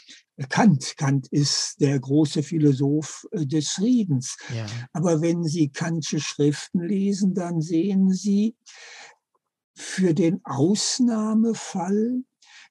Kant. 0.49 0.97
Kant 0.97 1.29
ist 1.29 1.81
der 1.81 2.01
große 2.01 2.43
Philosoph 2.43 3.27
äh, 3.33 3.47
des 3.47 3.69
Friedens. 3.71 4.37
Ja. 4.55 4.67
Aber 4.93 5.21
wenn 5.21 5.45
Sie 5.45 5.69
Kantsche 5.69 6.21
Schriften 6.21 6.81
lesen, 6.81 7.35
dann 7.35 7.61
sehen 7.61 8.11
Sie, 8.13 8.57
für 9.75 10.15
den 10.15 10.41
Ausnahmefall, 10.45 12.23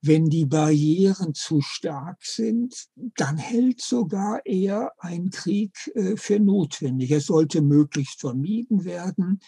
Wenn 0.04 0.30
die 0.30 0.46
Barrieren 0.46 1.36
zu 1.36 1.62
stark 1.62 2.18
sind, 2.24 2.88
dann 3.16 3.38
hält 3.38 3.82
sogar 3.82 4.42
er 4.46 4.94
ein 4.98 5.30
Krieg 5.30 5.76
äh, 5.94 6.18
für 6.18 6.40
notwendig. 6.40 7.12
Er 7.12 7.22
sollte 7.22 7.62
möglichst 7.62 8.20
vermieden 8.20 8.84
werden. 8.84 9.40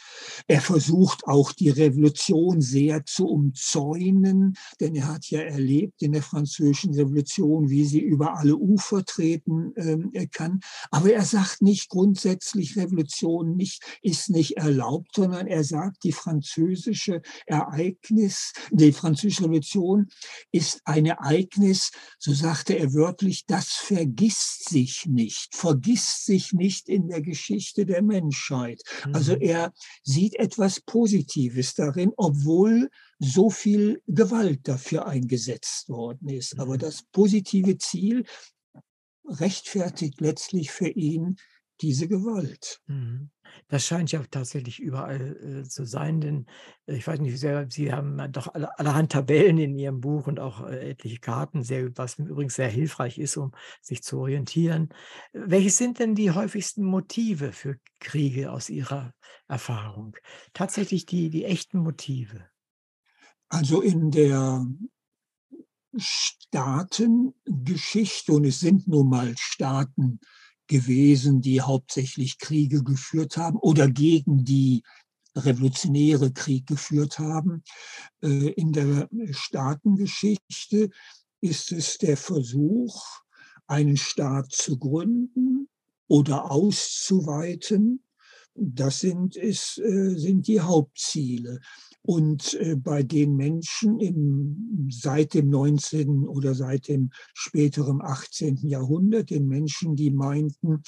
Er 0.48 0.62
versucht 0.62 1.26
auch 1.26 1.54
die 1.54 1.70
Revolution 1.70 2.62
sehr 2.62 3.04
zu 3.06 3.28
umzäunen, 3.28 4.54
denn 4.80 4.94
er 4.94 5.08
hat 5.08 5.26
ja 5.32 5.42
erlebt 5.42 6.04
in 6.04 6.12
der 6.12 6.22
französischen 6.22 6.94
Revolution, 6.94 7.70
wie 7.70 7.86
sie 7.86 8.02
über 8.02 8.38
alle 8.38 8.56
Ufer 8.56 9.04
treten 9.06 9.76
äh, 9.76 10.28
kann. 10.28 10.60
Aber 10.92 11.12
er 11.12 11.26
sagt 11.26 11.63
nicht 11.63 11.89
grundsätzlich, 11.89 12.78
Revolution 12.78 13.56
nicht, 13.56 13.82
ist 14.04 14.30
nicht 14.30 14.58
erlaubt, 14.58 15.16
sondern 15.16 15.48
er 15.48 15.63
sagt, 15.63 16.04
die 16.04 16.12
französische 16.12 17.24
Ereignis, 17.48 18.54
die 18.72 18.92
französische 18.92 19.46
Revolution 19.46 20.10
ist 20.52 20.82
ein 20.86 21.06
Ereignis, 21.06 21.92
so 22.20 22.34
sagte 22.34 22.78
er 22.78 22.94
wörtlich, 22.94 23.46
das 23.46 23.70
vergisst 23.70 24.70
sich 24.70 25.06
nicht, 25.06 25.56
vergisst 25.56 26.26
sich 26.26 26.54
nicht 26.54 26.90
in 26.90 27.08
der 27.08 27.22
Geschichte 27.22 27.86
der 27.86 28.02
Menschheit. 28.02 28.82
Also 29.14 29.36
mhm. 29.36 29.42
er 29.42 29.74
sieht 30.04 30.36
etwas 30.36 30.82
Positives 30.82 31.74
darin, 31.74 32.12
obwohl 32.18 32.90
so 33.20 33.50
viel 33.50 34.02
Gewalt 34.08 34.68
dafür 34.68 35.08
eingesetzt 35.08 35.90
worden 35.90 36.30
ist. 36.30 36.60
Aber 36.60 36.76
mhm. 36.76 36.80
das 36.80 37.04
positive 37.12 37.78
Ziel 37.78 38.26
rechtfertigt 39.26 40.22
letztlich 40.22 40.72
für 40.72 40.90
ihn 40.90 41.38
diese 41.82 42.08
Gewalt. 42.08 42.82
Mhm. 42.88 43.30
Das 43.68 43.86
scheint 43.86 44.12
ja 44.12 44.22
tatsächlich 44.30 44.80
überall 44.80 45.62
äh, 45.62 45.63
zu 45.63 45.86
sein, 45.86 46.22
denn 46.22 46.46
äh, 46.86 46.96
ich 46.96 47.08
weiß 47.08 47.20
nicht, 47.20 47.39
sehr, 47.39 47.68
Sie 47.70 47.92
haben 47.92 48.32
doch 48.32 48.54
alle, 48.54 48.78
allerhand 48.78 49.12
Tabellen 49.12 49.58
in 49.58 49.78
Ihrem 49.78 50.02
Buch 50.02 50.28
und 50.28 50.39
auch 50.39 50.68
äh, 50.68 50.92
etliche 50.92 51.20
Karten, 51.20 51.63
sehr, 51.63 51.89
was 51.98 52.20
übrigens 52.20 52.56
sehr 52.56 52.70
hilfreich 52.70 53.18
ist, 53.18 53.38
um 53.38 53.52
sich 53.82 54.04
zu 54.04 54.20
orientieren. 54.20 54.89
Welches 55.34 55.78
sind 55.78 56.00
denn 56.00 56.16
die 56.16 56.32
häufigsten 56.32 56.84
Motive 56.84 57.52
für 57.52 57.78
Kriege 58.00 58.52
aus 58.52 58.70
Ihrer 58.70 59.13
Erfahrung? 59.48 60.16
Tatsächlich 60.54 61.06
die, 61.06 61.30
die 61.30 61.46
echten 61.46 61.80
Motive. 61.80 62.46
Also 63.50 63.82
in 63.82 64.12
der 64.12 64.66
Staatengeschichte, 65.96 68.34
und 68.34 68.46
es 68.46 68.60
sind 68.60 68.88
nun 68.88 69.10
mal 69.10 69.34
Staaten 69.38 70.20
gewesen, 70.67 71.41
die 71.41 71.62
hauptsächlich 71.62 72.38
Kriege 72.38 72.84
geführt 72.84 73.38
haben 73.38 73.58
oder 73.58 73.89
gegen 73.89 74.43
die 74.43 74.84
revolutionäre 75.36 76.32
Krieg 76.32 76.67
geführt 76.67 77.19
haben. 77.19 77.63
Äh, 78.21 78.52
in 78.52 78.71
der 78.71 79.10
Staatengeschichte 79.32 80.89
ist 81.41 81.71
es 81.71 81.97
der 81.97 82.17
Versuch, 82.17 83.04
einen 83.67 83.97
Staat 83.97 84.52
zu 84.52 84.78
gründen 84.78 85.69
oder 86.08 86.52
auszuweiten. 86.52 88.04
Das 88.56 88.99
sind, 88.99 89.36
ist, 89.36 89.80
äh, 89.80 90.15
sind 90.15 90.47
die 90.47 90.62
Hauptziele. 90.62 91.60
Und 92.06 92.54
äh, 92.56 92.76
bei 92.76 93.02
den 93.02 93.38
Menschen 93.38 94.00
im, 94.02 94.89
seit 94.92 95.34
dem 95.34 95.50
19. 95.50 96.28
oder 96.28 96.54
seit 96.54 96.89
dem 96.89 97.12
späteren 97.34 98.02
18. 98.02 98.58
Jahrhundert, 98.68 99.30
den 99.30 99.48
Menschen, 99.48 99.96
die 99.96 100.12
meinten, 100.12 100.84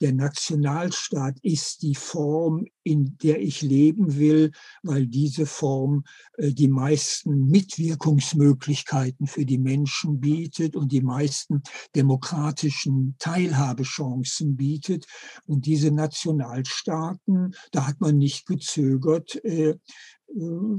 der 0.00 0.12
Nationalstaat 0.12 1.40
ist 1.42 1.82
die 1.82 1.96
Form, 1.96 2.66
in 2.84 3.18
der 3.18 3.40
ich 3.40 3.62
leben 3.62 4.16
will, 4.16 4.52
weil 4.84 5.08
diese 5.08 5.44
Form 5.44 6.04
äh, 6.36 6.52
die 6.52 6.68
meisten 6.68 7.46
Mitwirkungsmöglichkeiten 7.46 9.26
für 9.26 9.44
die 9.44 9.58
Menschen 9.58 10.20
bietet 10.20 10.76
und 10.76 10.92
die 10.92 11.02
meisten 11.02 11.62
demokratischen 11.96 13.16
Teilhabechancen 13.18 14.56
bietet. 14.56 15.06
Und 15.46 15.66
diese 15.66 15.90
Nationalstaaten, 15.90 17.54
da 17.72 17.88
hat 17.88 18.00
man 18.00 18.18
nicht 18.18 18.46
gezögert, 18.46 19.44
äh, 19.44 19.74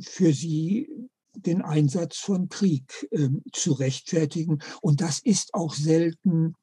für 0.01 0.33
sie 0.33 0.89
den 1.35 1.61
Einsatz 1.61 2.17
von 2.17 2.49
Krieg 2.49 3.07
äh, 3.11 3.29
zu 3.53 3.73
rechtfertigen. 3.73 4.59
Und 4.81 5.01
das 5.01 5.19
ist 5.19 5.53
auch 5.53 5.73
selten 5.73 6.55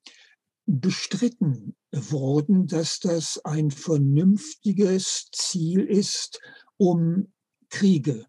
bestritten 0.67 1.75
worden, 1.93 2.67
dass 2.67 3.01
das 3.01 3.41
ein 3.45 3.71
vernünftiges 3.71 5.31
Ziel 5.33 5.81
ist, 5.81 6.41
um 6.77 7.33
Kriege 7.71 8.27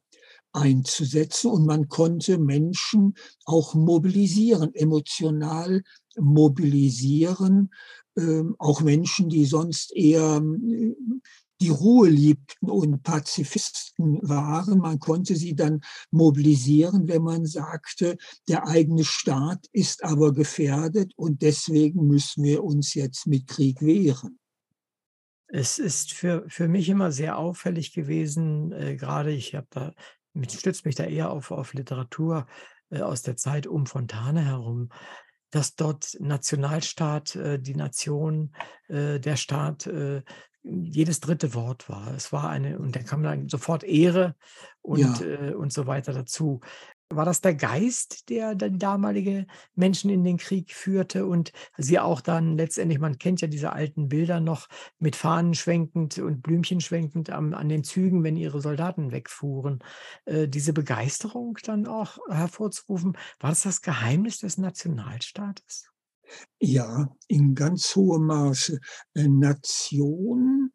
einzusetzen. 0.54 1.52
Und 1.52 1.66
man 1.66 1.90
konnte 1.90 2.38
Menschen 2.38 3.16
auch 3.46 3.76
mobilisieren, 3.76 4.74
emotional 4.74 5.84
mobilisieren, 6.18 7.72
äh, 8.16 8.44
auch 8.58 8.82
Menschen, 8.82 9.30
die 9.30 9.46
sonst 9.46 9.94
eher 9.94 10.42
die 11.62 11.70
Ruhe 11.70 12.10
liebten 12.10 12.70
und 12.70 13.04
Pazifisten 13.04 14.20
waren. 14.22 14.80
Man 14.80 15.00
konnte 15.00 15.36
sie 15.36 15.56
dann 15.56 15.82
mobilisieren, 16.12 17.08
wenn 17.08 17.22
man 17.22 17.46
sagte, 17.46 18.18
der 18.48 18.68
eigene 18.68 19.04
Staat 19.04 19.68
ist 19.72 20.04
aber 20.04 20.34
gefährdet 20.34 21.14
und 21.16 21.42
deswegen 21.42 22.08
müssen 22.08 22.44
wir 22.44 22.64
uns 22.64 22.94
jetzt 22.94 23.28
mit 23.28 23.48
Krieg 23.48 23.82
wehren. 23.82 24.40
Es 25.48 25.80
ist 25.80 26.14
für, 26.14 26.46
für 26.48 26.68
mich 26.68 26.88
immer 26.90 27.12
sehr 27.12 27.38
auffällig 27.38 27.92
gewesen, 27.92 28.72
äh, 28.72 28.96
gerade 28.96 29.32
ich 29.32 29.56
habe 29.56 29.68
da, 29.72 29.94
stütze 30.48 30.84
mich 30.86 30.96
da 30.96 31.06
eher 31.06 31.32
auf, 31.32 31.52
auf 31.52 31.74
Literatur 31.74 32.46
äh, 32.92 33.02
aus 33.02 33.24
der 33.24 33.36
Zeit 33.36 33.66
um 33.66 33.88
Fontane 33.88 34.46
herum, 34.46 34.90
dass 35.50 35.76
dort 35.76 36.16
Nationalstaat, 36.20 37.36
äh, 37.36 37.60
die 37.60 37.76
Nation, 37.76 38.54
äh, 38.88 39.20
der 39.20 39.38
Staat 39.38 39.88
äh, 39.88 40.22
jedes 40.70 41.20
dritte 41.20 41.54
Wort 41.54 41.90
war. 41.90 42.14
Es 42.16 42.32
war 42.32 42.50
eine, 42.50 42.80
und 42.80 42.96
da 42.96 43.04
kam 43.04 43.24
dann 43.24 43.50
sofort 43.50 43.84
Ehre 43.84 44.36
und, 44.82 45.20
ja. 45.20 45.26
äh, 45.26 45.54
und 45.54 45.74
so 45.74 45.88
weiter 45.88 46.14
dazu. 46.14 46.62
War 47.12 47.26
das 47.26 47.42
der 47.42 47.56
Geist, 47.56 48.30
der 48.30 48.54
dann 48.54 48.78
damalige 48.78 49.48
Menschen 49.74 50.12
in 50.12 50.24
den 50.24 50.38
Krieg 50.38 50.72
führte 50.72 51.26
und 51.26 51.52
sie 51.76 51.98
auch 51.98 52.22
dann 52.22 52.56
letztendlich, 52.56 53.00
man 53.00 53.18
kennt 53.18 53.42
ja 53.42 53.48
diese 53.48 53.74
alten 53.74 54.10
Bilder 54.10 54.40
noch, 54.40 54.68
mit 55.00 55.16
Fahnen 55.16 55.56
schwenkend 55.56 56.20
und 56.20 56.44
Blümchen 56.44 56.82
schwenkend 56.82 57.32
am, 57.32 57.56
an 57.56 57.68
den 57.68 57.84
Zügen, 57.84 58.24
wenn 58.24 58.38
ihre 58.38 58.62
Soldaten 58.62 59.12
wegfuhren, 59.12 59.80
äh, 60.26 60.48
diese 60.48 60.72
Begeisterung 60.72 61.58
dann 61.64 61.88
auch 61.88 62.20
hervorzurufen. 62.30 63.18
War 63.40 63.50
das 63.50 63.64
das 63.64 63.82
Geheimnis 63.82 64.40
des 64.40 64.60
Nationalstaates? 64.60 65.90
Ja, 66.60 67.16
in 67.28 67.56
ganz 67.56 67.96
hohem 67.96 68.28
Maße. 68.28 68.80
Äh, 69.14 69.28
Nation, 69.28 70.72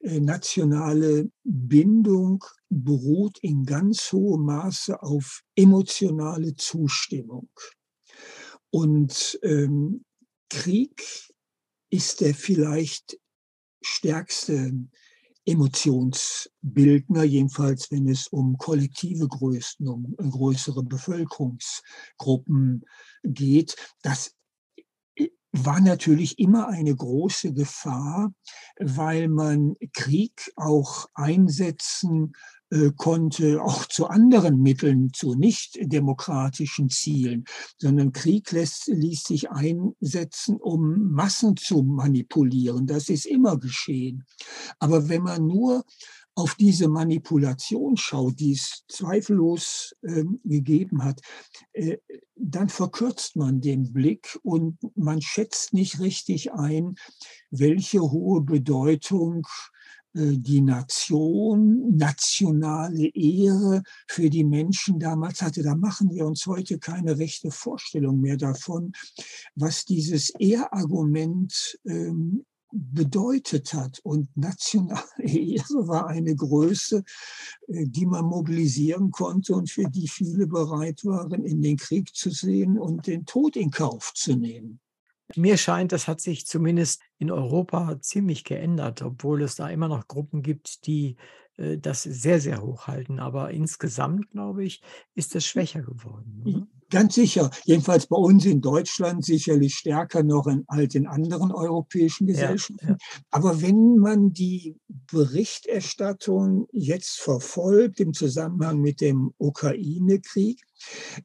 äh, 0.00 0.20
nationale 0.20 1.30
Bindung 1.44 2.44
beruht 2.68 3.38
in 3.42 3.64
ganz 3.64 4.12
hohem 4.12 4.46
Maße 4.46 5.02
auf 5.02 5.42
emotionale 5.54 6.54
Zustimmung. 6.54 7.48
Und 8.70 9.38
ähm, 9.42 10.04
Krieg 10.50 11.02
ist 11.90 12.20
der 12.20 12.34
vielleicht 12.34 13.18
stärkste 13.82 14.72
Emotionsbildner, 15.48 17.22
jedenfalls 17.22 17.90
wenn 17.90 18.06
es 18.06 18.28
um 18.28 18.58
kollektive 18.58 19.28
Größen, 19.28 19.88
um 19.88 20.14
größere 20.16 20.82
Bevölkerungsgruppen 20.82 22.84
geht. 23.22 23.74
Das 24.02 24.34
war 25.52 25.80
natürlich 25.80 26.38
immer 26.38 26.68
eine 26.68 26.94
große 26.94 27.52
Gefahr, 27.52 28.32
weil 28.78 29.28
man 29.28 29.74
Krieg 29.92 30.52
auch 30.56 31.06
einsetzen 31.14 32.32
äh, 32.70 32.90
konnte, 32.94 33.62
auch 33.62 33.86
zu 33.86 34.08
anderen 34.08 34.60
Mitteln, 34.60 35.10
zu 35.14 35.34
nicht 35.34 35.78
demokratischen 35.80 36.90
Zielen, 36.90 37.44
sondern 37.78 38.12
Krieg 38.12 38.52
lässt, 38.52 38.88
ließ 38.88 39.24
sich 39.24 39.50
einsetzen, 39.50 40.56
um 40.56 41.10
Massen 41.12 41.56
zu 41.56 41.82
manipulieren. 41.82 42.86
Das 42.86 43.08
ist 43.08 43.24
immer 43.24 43.58
geschehen. 43.58 44.24
Aber 44.78 45.08
wenn 45.08 45.22
man 45.22 45.46
nur 45.46 45.84
auf 46.38 46.54
diese 46.54 46.86
Manipulation 46.86 47.96
schaut, 47.96 48.38
die 48.38 48.52
es 48.52 48.84
zweifellos 48.86 49.96
äh, 50.02 50.22
gegeben 50.44 51.02
hat, 51.02 51.20
äh, 51.72 51.96
dann 52.36 52.68
verkürzt 52.68 53.34
man 53.34 53.60
den 53.60 53.92
Blick 53.92 54.38
und 54.44 54.78
man 54.94 55.20
schätzt 55.20 55.72
nicht 55.72 55.98
richtig 55.98 56.52
ein, 56.52 56.94
welche 57.50 58.00
hohe 58.00 58.42
Bedeutung 58.42 59.48
äh, 60.14 60.38
die 60.38 60.60
Nation, 60.60 61.96
nationale 61.96 63.08
Ehre 63.08 63.82
für 64.06 64.30
die 64.30 64.44
Menschen 64.44 65.00
damals 65.00 65.42
hatte. 65.42 65.64
Da 65.64 65.74
machen 65.74 66.12
wir 66.12 66.24
uns 66.24 66.46
heute 66.46 66.78
keine 66.78 67.18
rechte 67.18 67.50
Vorstellung 67.50 68.20
mehr 68.20 68.36
davon, 68.36 68.92
was 69.56 69.84
dieses 69.84 70.30
Ehrargument 70.38 71.80
ähm, 71.84 72.44
bedeutet 72.72 73.72
hat. 73.74 74.00
Und 74.02 74.28
nationale 74.36 75.02
Ehre 75.18 75.88
war 75.88 76.08
eine 76.08 76.34
Größe, 76.34 77.04
äh, 77.68 77.86
die 77.86 78.06
man 78.06 78.24
mobilisieren 78.24 79.10
konnte 79.10 79.54
und 79.54 79.70
für 79.70 79.84
die 79.84 80.08
viele 80.08 80.46
bereit 80.46 81.04
waren, 81.04 81.44
in 81.44 81.62
den 81.62 81.76
Krieg 81.76 82.14
zu 82.14 82.30
sehen 82.30 82.78
und 82.78 83.06
den 83.06 83.24
Tod 83.26 83.56
in 83.56 83.70
Kauf 83.70 84.12
zu 84.14 84.36
nehmen. 84.36 84.80
Mir 85.36 85.58
scheint, 85.58 85.92
das 85.92 86.08
hat 86.08 86.22
sich 86.22 86.46
zumindest 86.46 87.02
in 87.18 87.30
Europa 87.30 88.00
ziemlich 88.00 88.44
geändert, 88.44 89.02
obwohl 89.02 89.42
es 89.42 89.56
da 89.56 89.68
immer 89.68 89.88
noch 89.88 90.08
Gruppen 90.08 90.42
gibt, 90.42 90.86
die 90.86 91.16
äh, 91.56 91.76
das 91.76 92.02
sehr, 92.02 92.40
sehr 92.40 92.62
hoch 92.62 92.86
halten. 92.86 93.18
Aber 93.18 93.50
insgesamt, 93.50 94.30
glaube 94.30 94.64
ich, 94.64 94.82
ist 95.14 95.34
es 95.36 95.46
schwächer 95.46 95.82
geworden. 95.82 96.42
Oder? 96.44 96.66
Ganz 96.90 97.16
sicher. 97.16 97.50
Jedenfalls 97.64 98.06
bei 98.06 98.16
uns 98.16 98.46
in 98.46 98.62
Deutschland 98.62 99.22
sicherlich 99.22 99.74
stärker 99.74 100.22
noch 100.22 100.46
in, 100.46 100.64
als 100.68 100.94
in 100.94 101.06
anderen 101.06 101.52
europäischen 101.52 102.26
Gesellschaften. 102.26 102.78
Ja, 102.80 102.88
ja. 102.90 102.96
Aber 103.30 103.60
wenn 103.60 103.98
man 103.98 104.32
die 104.32 104.76
Berichterstattung 104.88 106.66
jetzt 106.72 107.20
verfolgt 107.20 108.00
im 108.00 108.14
Zusammenhang 108.14 108.80
mit 108.80 109.02
dem 109.02 109.34
Ukraine-Krieg, 109.36 110.62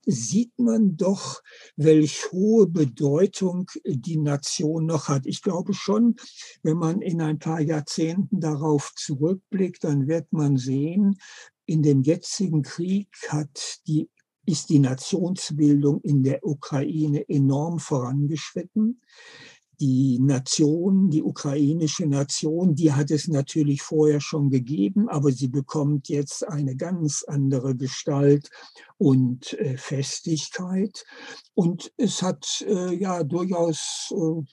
sieht 0.06 0.52
man 0.58 0.98
doch, 0.98 1.42
welch 1.78 2.32
hohe 2.32 2.68
Bedeutung 2.68 3.70
die 3.86 4.18
Nation 4.18 4.86
noch 4.86 5.08
hat. 5.08 5.26
Ich 5.26 5.42
glaube 5.42 5.74
schon, 5.74 6.16
wenn 6.62 6.78
man 6.78 7.02
in 7.02 7.22
ein 7.22 7.40
paar 7.40 7.62
Jahrzehnten 7.62 8.42
darauf 8.42 8.92
zurückblickt, 8.96 9.84
dann 9.86 10.08
wird 10.08 10.34
man 10.34 10.58
sehen, 10.58 11.16
in 11.66 11.82
dem 11.82 12.02
jetzigen 12.02 12.64
Krieg 12.64 13.08
hat 13.30 13.78
die 13.88 14.10
ist 14.46 14.70
die 14.70 14.80
Nationsbildung 14.80 16.02
in 16.02 16.24
der 16.24 16.46
Ukraine 16.46 17.28
enorm 17.30 17.80
vorangeschritten. 17.80 19.02
Die 19.80 20.20
Nation, 20.20 21.10
die 21.10 21.24
ukrainische 21.24 22.06
Nation, 22.06 22.76
die 22.76 22.94
hat 22.94 23.12
es 23.12 23.28
natürlich 23.28 23.82
vorher 23.82 24.22
schon 24.22 24.50
gegeben, 24.50 25.10
aber 25.10 25.32
sie 25.32 25.48
bekommt 25.48 26.10
jetzt 26.10 26.48
eine 26.48 26.76
ganz 26.76 27.24
andere 27.28 27.76
Gestalt 27.76 28.50
und 28.98 29.54
äh, 29.54 29.78
Festigkeit. 29.78 31.04
Und 31.54 31.92
es 31.98 32.22
hat 32.22 32.64
äh, 32.68 32.94
ja 32.94 33.24
durchaus 33.24 34.14
äh, 34.16 34.44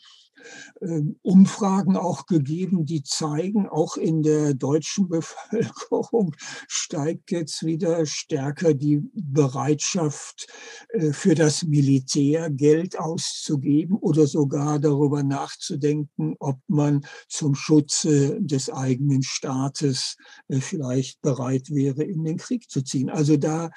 Umfragen 1.23 1.97
auch 1.97 2.27
gegeben, 2.27 2.87
die 2.87 3.03
zeigen, 3.03 3.69
auch 3.69 3.97
in 3.97 4.23
der 4.23 4.55
deutschen 4.55 5.09
Bevölkerung 5.11 6.35
steigt 6.69 7.31
jetzt 7.31 7.65
wieder 7.65 8.07
stärker 8.07 8.75
die 8.75 9.03
Bereitschaft 9.15 10.47
äh, 10.91 11.13
für 11.13 11.35
das 11.35 11.65
Militär 11.65 12.51
Geld 12.51 12.99
auszugeben 12.99 13.97
oder 13.97 14.27
sogar 14.27 14.79
darüber 14.79 15.23
nachzudenken, 15.23 16.35
ob 16.39 16.59
man 16.69 17.03
zum 17.29 17.55
Schutze 17.55 18.41
des 18.41 18.71
eigenen 18.71 19.23
Staates 19.23 20.17
äh, 20.49 20.61
vielleicht 20.61 21.21
bereit 21.21 21.71
wäre, 21.71 22.03
in 22.03 22.25
den 22.25 22.39
Krieg 22.39 22.71
zu 22.71 22.83
ziehen. 22.83 23.11
Also 23.11 23.37
da 23.37 23.71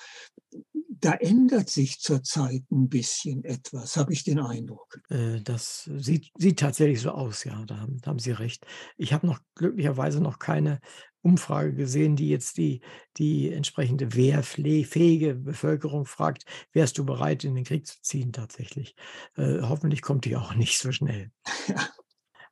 da 1.03 1.13
ändert 1.13 1.69
sich 1.69 1.99
zurzeit 1.99 2.63
ein 2.71 2.87
bisschen 2.87 3.43
etwas, 3.43 3.97
habe 3.97 4.13
ich 4.13 4.23
den 4.23 4.39
Eindruck. 4.39 4.99
Äh, 5.09 5.41
das 5.41 5.89
sieht, 5.97 6.31
sieht 6.37 6.59
tatsächlich 6.59 7.01
so 7.01 7.11
aus, 7.11 7.43
ja, 7.43 7.63
da 7.65 7.79
haben, 7.79 7.99
da 8.01 8.11
haben 8.11 8.19
Sie 8.19 8.31
recht. 8.31 8.65
Ich 8.97 9.11
habe 9.11 9.27
noch 9.27 9.39
glücklicherweise 9.55 10.21
noch 10.21 10.39
keine 10.39 10.79
Umfrage 11.21 11.73
gesehen, 11.73 12.15
die 12.15 12.29
jetzt 12.29 12.57
die, 12.57 12.81
die 13.17 13.51
entsprechende 13.51 14.13
wehrfähige 14.15 15.35
Bevölkerung 15.35 16.05
fragt, 16.05 16.45
wärst 16.71 16.97
du 16.97 17.05
bereit, 17.05 17.43
in 17.43 17.55
den 17.55 17.65
Krieg 17.65 17.85
zu 17.85 18.01
ziehen 18.01 18.31
tatsächlich. 18.31 18.95
Äh, 19.35 19.61
hoffentlich 19.61 20.01
kommt 20.01 20.23
die 20.25 20.37
auch 20.37 20.55
nicht 20.55 20.79
so 20.79 20.91
schnell. 20.91 21.31
Ja. 21.67 21.87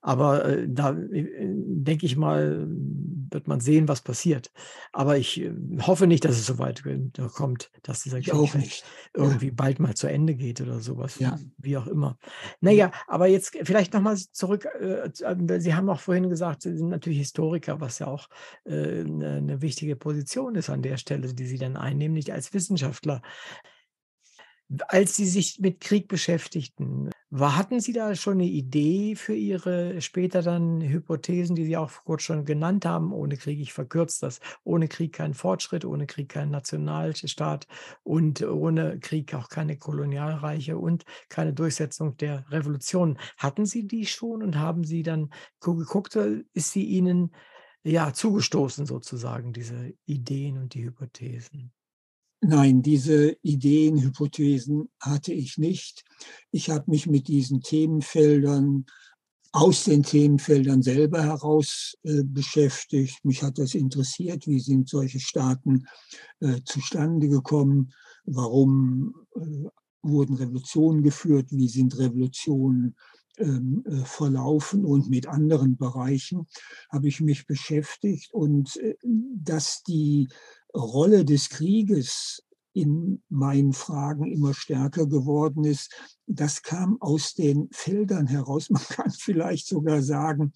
Aber 0.01 0.45
äh, 0.45 0.67
da 0.67 0.91
äh, 0.91 1.27
denke 1.29 2.05
ich 2.05 2.17
mal, 2.17 2.67
wird 2.67 3.47
man 3.47 3.59
sehen, 3.59 3.87
was 3.87 4.01
passiert. 4.01 4.51
Aber 4.91 5.17
ich 5.17 5.39
äh, 5.41 5.53
hoffe 5.81 6.07
nicht, 6.07 6.25
dass 6.25 6.37
es 6.37 6.47
so 6.47 6.57
weit 6.57 6.83
kommt, 7.33 7.71
dass 7.83 8.03
dieser 8.03 8.19
Krieg 8.19 8.83
irgendwie 9.13 9.47
ja. 9.47 9.53
bald 9.55 9.79
mal 9.79 9.93
zu 9.93 10.07
Ende 10.07 10.35
geht 10.35 10.59
oder 10.59 10.79
sowas, 10.79 11.19
ja. 11.19 11.39
wie 11.57 11.77
auch 11.77 11.87
immer. 11.87 12.17
Naja, 12.61 12.91
aber 13.07 13.27
jetzt 13.27 13.55
vielleicht 13.63 13.93
nochmal 13.93 14.17
zurück. 14.17 14.65
Äh, 14.79 15.09
Sie 15.59 15.75
haben 15.75 15.89
auch 15.89 15.99
vorhin 15.99 16.29
gesagt, 16.29 16.63
Sie 16.63 16.75
sind 16.75 16.89
natürlich 16.89 17.19
Historiker, 17.19 17.79
was 17.79 17.99
ja 17.99 18.07
auch 18.07 18.27
äh, 18.65 19.01
eine, 19.01 19.37
eine 19.37 19.61
wichtige 19.61 19.95
Position 19.95 20.55
ist 20.55 20.69
an 20.69 20.81
der 20.81 20.97
Stelle, 20.97 21.33
die 21.33 21.45
Sie 21.45 21.57
dann 21.59 21.77
einnehmen, 21.77 22.15
nicht 22.15 22.31
als 22.31 22.53
Wissenschaftler. 22.53 23.21
Als 24.87 25.15
Sie 25.15 25.25
sich 25.25 25.59
mit 25.59 25.79
Krieg 25.79 26.07
beschäftigten, 26.07 27.11
war, 27.31 27.55
hatten 27.57 27.79
Sie 27.79 27.93
da 27.93 28.13
schon 28.15 28.33
eine 28.33 28.45
Idee 28.45 29.15
für 29.15 29.33
Ihre 29.33 30.01
später 30.01 30.41
dann 30.41 30.81
Hypothesen, 30.81 31.55
die 31.55 31.65
Sie 31.65 31.77
auch 31.77 31.91
kurz 32.03 32.23
schon 32.23 32.43
genannt 32.45 32.85
haben? 32.85 33.13
Ohne 33.13 33.37
Krieg, 33.37 33.59
ich 33.59 33.71
verkürze 33.73 34.25
das, 34.25 34.39
ohne 34.63 34.87
Krieg 34.89 35.13
kein 35.13 35.33
Fortschritt, 35.33 35.85
ohne 35.85 36.07
Krieg 36.07 36.29
kein 36.29 36.49
Nationalstaat 36.51 37.67
und 38.03 38.41
ohne 38.43 38.99
Krieg 38.99 39.33
auch 39.33 39.49
keine 39.49 39.77
Kolonialreiche 39.77 40.77
und 40.77 41.05
keine 41.29 41.53
Durchsetzung 41.53 42.17
der 42.17 42.45
Revolution. 42.51 43.17
Hatten 43.37 43.65
Sie 43.65 43.87
die 43.87 44.05
schon 44.05 44.43
und 44.43 44.57
haben 44.57 44.83
Sie 44.83 45.01
dann 45.01 45.29
geguckt, 45.61 46.15
ist 46.15 46.71
sie 46.71 46.83
Ihnen 46.85 47.33
ja 47.83 48.13
zugestoßen 48.13 48.85
sozusagen, 48.85 49.53
diese 49.53 49.93
Ideen 50.05 50.57
und 50.57 50.73
die 50.73 50.83
Hypothesen? 50.83 51.71
Nein, 52.43 52.81
diese 52.81 53.37
Ideen, 53.43 54.01
Hypothesen 54.01 54.89
hatte 54.99 55.31
ich 55.31 55.59
nicht. 55.59 56.03
Ich 56.49 56.71
habe 56.71 56.89
mich 56.89 57.05
mit 57.05 57.27
diesen 57.27 57.61
Themenfeldern 57.61 58.85
aus 59.51 59.83
den 59.83 60.01
Themenfeldern 60.01 60.81
selber 60.81 61.23
heraus 61.23 61.97
äh, 62.03 62.23
beschäftigt. 62.23 63.23
Mich 63.23 63.43
hat 63.43 63.59
das 63.59 63.75
interessiert, 63.75 64.47
wie 64.47 64.59
sind 64.59 64.89
solche 64.89 65.19
Staaten 65.19 65.85
äh, 66.39 66.61
zustande 66.65 67.27
gekommen, 67.27 67.93
warum 68.25 69.13
äh, 69.35 69.67
wurden 70.01 70.35
Revolutionen 70.35 71.03
geführt, 71.03 71.47
wie 71.51 71.67
sind 71.67 71.97
Revolutionen 71.99 72.95
ähm, 73.37 73.83
äh, 73.85 74.05
verlaufen 74.05 74.85
und 74.85 75.09
mit 75.09 75.27
anderen 75.27 75.77
Bereichen 75.77 76.47
habe 76.89 77.07
ich 77.07 77.21
mich 77.21 77.45
beschäftigt 77.45 78.33
und 78.33 78.77
äh, 78.77 78.95
dass 79.03 79.83
die 79.83 80.27
Rolle 80.73 81.25
des 81.25 81.49
Krieges 81.49 82.43
in 82.73 83.21
meinen 83.29 83.73
Fragen 83.73 84.31
immer 84.31 84.53
stärker 84.53 85.05
geworden 85.05 85.65
ist. 85.65 85.93
Das 86.25 86.61
kam 86.61 87.01
aus 87.01 87.33
den 87.33 87.69
Feldern 87.71 88.27
heraus. 88.27 88.69
Man 88.69 88.83
kann 88.83 89.11
vielleicht 89.11 89.67
sogar 89.67 90.01
sagen, 90.01 90.53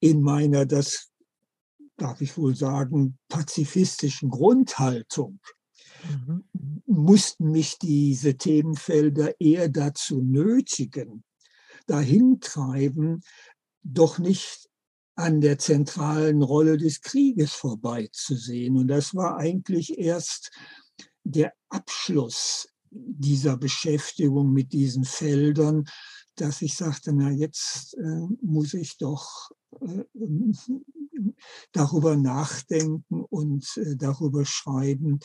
in 0.00 0.22
meiner, 0.22 0.66
das 0.66 1.10
darf 1.96 2.20
ich 2.20 2.36
wohl 2.36 2.56
sagen, 2.56 3.18
pazifistischen 3.28 4.30
Grundhaltung 4.30 5.38
mhm. 6.08 6.44
mussten 6.86 7.50
mich 7.50 7.78
diese 7.78 8.36
Themenfelder 8.36 9.40
eher 9.40 9.68
dazu 9.68 10.20
nötigen, 10.22 11.22
dahin 11.86 12.40
treiben, 12.40 13.22
doch 13.82 14.18
nicht 14.18 14.68
an 15.14 15.40
der 15.40 15.58
zentralen 15.58 16.42
Rolle 16.42 16.78
des 16.78 17.00
Krieges 17.00 17.52
vorbeizusehen. 17.52 18.76
Und 18.76 18.88
das 18.88 19.14
war 19.14 19.36
eigentlich 19.36 19.98
erst 19.98 20.50
der 21.24 21.52
Abschluss 21.68 22.68
dieser 22.90 23.56
Beschäftigung 23.56 24.52
mit 24.52 24.72
diesen 24.72 25.04
Feldern, 25.04 25.84
dass 26.36 26.62
ich 26.62 26.74
sagte, 26.74 27.12
na 27.12 27.30
jetzt 27.30 27.94
äh, 27.94 28.26
muss 28.40 28.74
ich 28.74 28.96
doch 28.98 29.50
äh, 29.80 30.04
darüber 31.72 32.16
nachdenken 32.16 33.22
und 33.24 33.66
äh, 33.76 33.96
darüber 33.96 34.44
schreiben, 34.44 35.20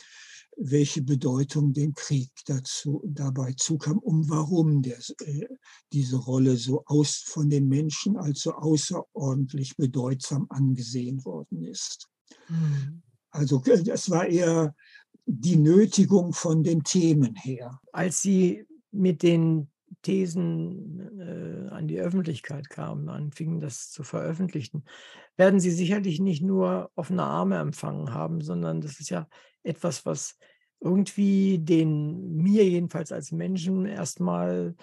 welche 0.56 1.02
Bedeutung 1.02 1.72
dem 1.72 1.94
Krieg 1.94 2.30
dazu, 2.46 3.02
dabei 3.06 3.52
zukam 3.56 3.98
und 3.98 4.28
warum 4.28 4.82
der, 4.82 4.98
äh, 5.24 5.46
diese 5.92 6.16
Rolle 6.16 6.56
so 6.56 6.82
aus, 6.86 7.16
von 7.16 7.48
den 7.48 7.68
Menschen 7.68 8.16
als 8.16 8.40
so 8.40 8.52
außerordentlich 8.52 9.76
bedeutsam 9.76 10.46
angesehen 10.50 11.24
worden 11.24 11.62
ist. 11.62 12.08
Mhm. 12.48 13.02
Also 13.30 13.62
es 13.64 14.10
war 14.10 14.26
eher 14.26 14.74
die 15.26 15.56
Nötigung 15.56 16.32
von 16.32 16.62
den 16.62 16.82
Themen 16.82 17.34
her. 17.36 17.78
Als 17.92 18.22
Sie 18.22 18.64
mit 18.90 19.22
den 19.22 19.70
Thesen 20.02 21.20
äh, 21.20 21.68
an 21.70 21.88
die 21.88 22.00
Öffentlichkeit 22.00 22.70
kamen, 22.70 23.08
anfingen 23.08 23.60
das 23.60 23.90
zu 23.90 24.02
veröffentlichen, 24.02 24.84
werden 25.36 25.60
Sie 25.60 25.70
sicherlich 25.70 26.20
nicht 26.20 26.42
nur 26.42 26.90
offene 26.94 27.24
Arme 27.24 27.58
empfangen 27.58 28.12
haben, 28.12 28.40
sondern 28.40 28.80
das 28.80 29.00
ist 29.00 29.10
ja 29.10 29.28
etwas, 29.62 30.06
was 30.06 30.38
irgendwie 30.80 31.58
den 31.58 32.36
mir 32.36 32.64
jedenfalls 32.64 33.12
als 33.12 33.32
Menschen 33.32 33.86
erstmal 33.86 34.76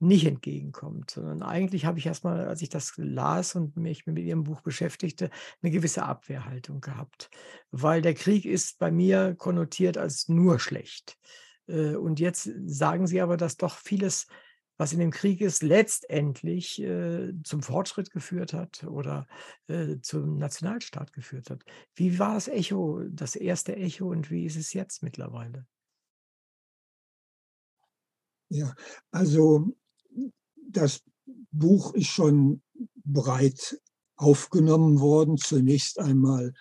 nicht 0.00 0.26
entgegenkommt, 0.26 1.10
sondern 1.10 1.42
eigentlich 1.42 1.84
habe 1.84 1.98
ich 1.98 2.06
erstmal, 2.06 2.46
als 2.46 2.62
ich 2.62 2.68
das 2.68 2.92
las 2.96 3.56
und 3.56 3.76
mich 3.76 4.06
mit 4.06 4.18
Ihrem 4.18 4.44
Buch 4.44 4.60
beschäftigte, 4.60 5.30
eine 5.60 5.72
gewisse 5.72 6.04
Abwehrhaltung 6.04 6.80
gehabt, 6.80 7.30
weil 7.72 8.00
der 8.00 8.14
Krieg 8.14 8.44
ist 8.44 8.78
bei 8.78 8.92
mir 8.92 9.34
konnotiert 9.36 9.98
als 9.98 10.28
nur 10.28 10.60
schlecht. 10.60 11.18
Äh, 11.66 11.96
und 11.96 12.20
jetzt 12.20 12.50
sagen 12.66 13.06
Sie 13.06 13.20
aber, 13.20 13.36
dass 13.36 13.56
doch 13.56 13.76
vieles 13.76 14.28
was 14.78 14.92
in 14.92 15.00
dem 15.00 15.10
Krieg 15.10 15.40
ist, 15.40 15.62
letztendlich 15.62 16.80
äh, 16.80 17.34
zum 17.42 17.62
Fortschritt 17.62 18.10
geführt 18.10 18.52
hat 18.52 18.84
oder 18.84 19.26
äh, 19.66 19.96
zum 20.00 20.38
Nationalstaat 20.38 21.12
geführt 21.12 21.50
hat. 21.50 21.64
Wie 21.94 22.18
war 22.18 22.34
das 22.34 22.48
Echo, 22.48 23.02
das 23.10 23.34
erste 23.34 23.76
Echo 23.76 24.08
und 24.08 24.30
wie 24.30 24.46
ist 24.46 24.56
es 24.56 24.72
jetzt 24.72 25.02
mittlerweile? 25.02 25.66
Ja, 28.50 28.74
also 29.10 29.76
das 30.54 31.02
Buch 31.50 31.92
ist 31.94 32.06
schon 32.06 32.62
breit 33.04 33.80
aufgenommen 34.16 35.00
worden. 35.00 35.36
Zunächst 35.38 35.98
einmal 35.98 36.54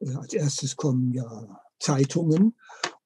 äh, 0.00 0.14
als 0.14 0.34
erstes 0.34 0.76
kommen 0.76 1.12
ja 1.12 1.60
Zeitungen 1.80 2.56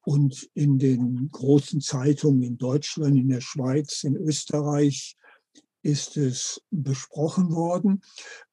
und 0.09 0.49
in 0.55 0.79
den 0.79 1.29
großen 1.31 1.83
Zeitungen 1.83 2.41
in 2.41 2.57
Deutschland, 2.57 3.19
in 3.19 3.29
der 3.29 3.43
Schweiz, 3.43 4.05
in 4.05 4.17
Österreich 4.17 5.19
ist 5.83 6.17
es 6.17 6.63
besprochen 6.71 7.51
worden. 7.51 8.01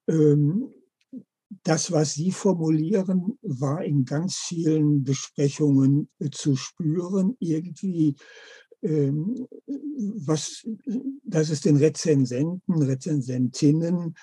Ähm, 0.09 0.73
das, 1.63 1.93
was 1.93 2.15
Sie 2.15 2.33
formulieren, 2.33 3.39
war 3.41 3.85
in 3.85 4.03
ganz 4.03 4.35
vielen 4.35 5.05
Besprechungen 5.05 6.09
zu 6.33 6.57
spüren. 6.57 7.37
Irgendwie 7.39 8.17
ähm, 8.81 9.47
was, 9.65 10.67
dass 11.23 11.49
es 11.49 11.61
den 11.61 11.77
Rezensenten, 11.77 12.81
Rezensentinnen 12.81 14.13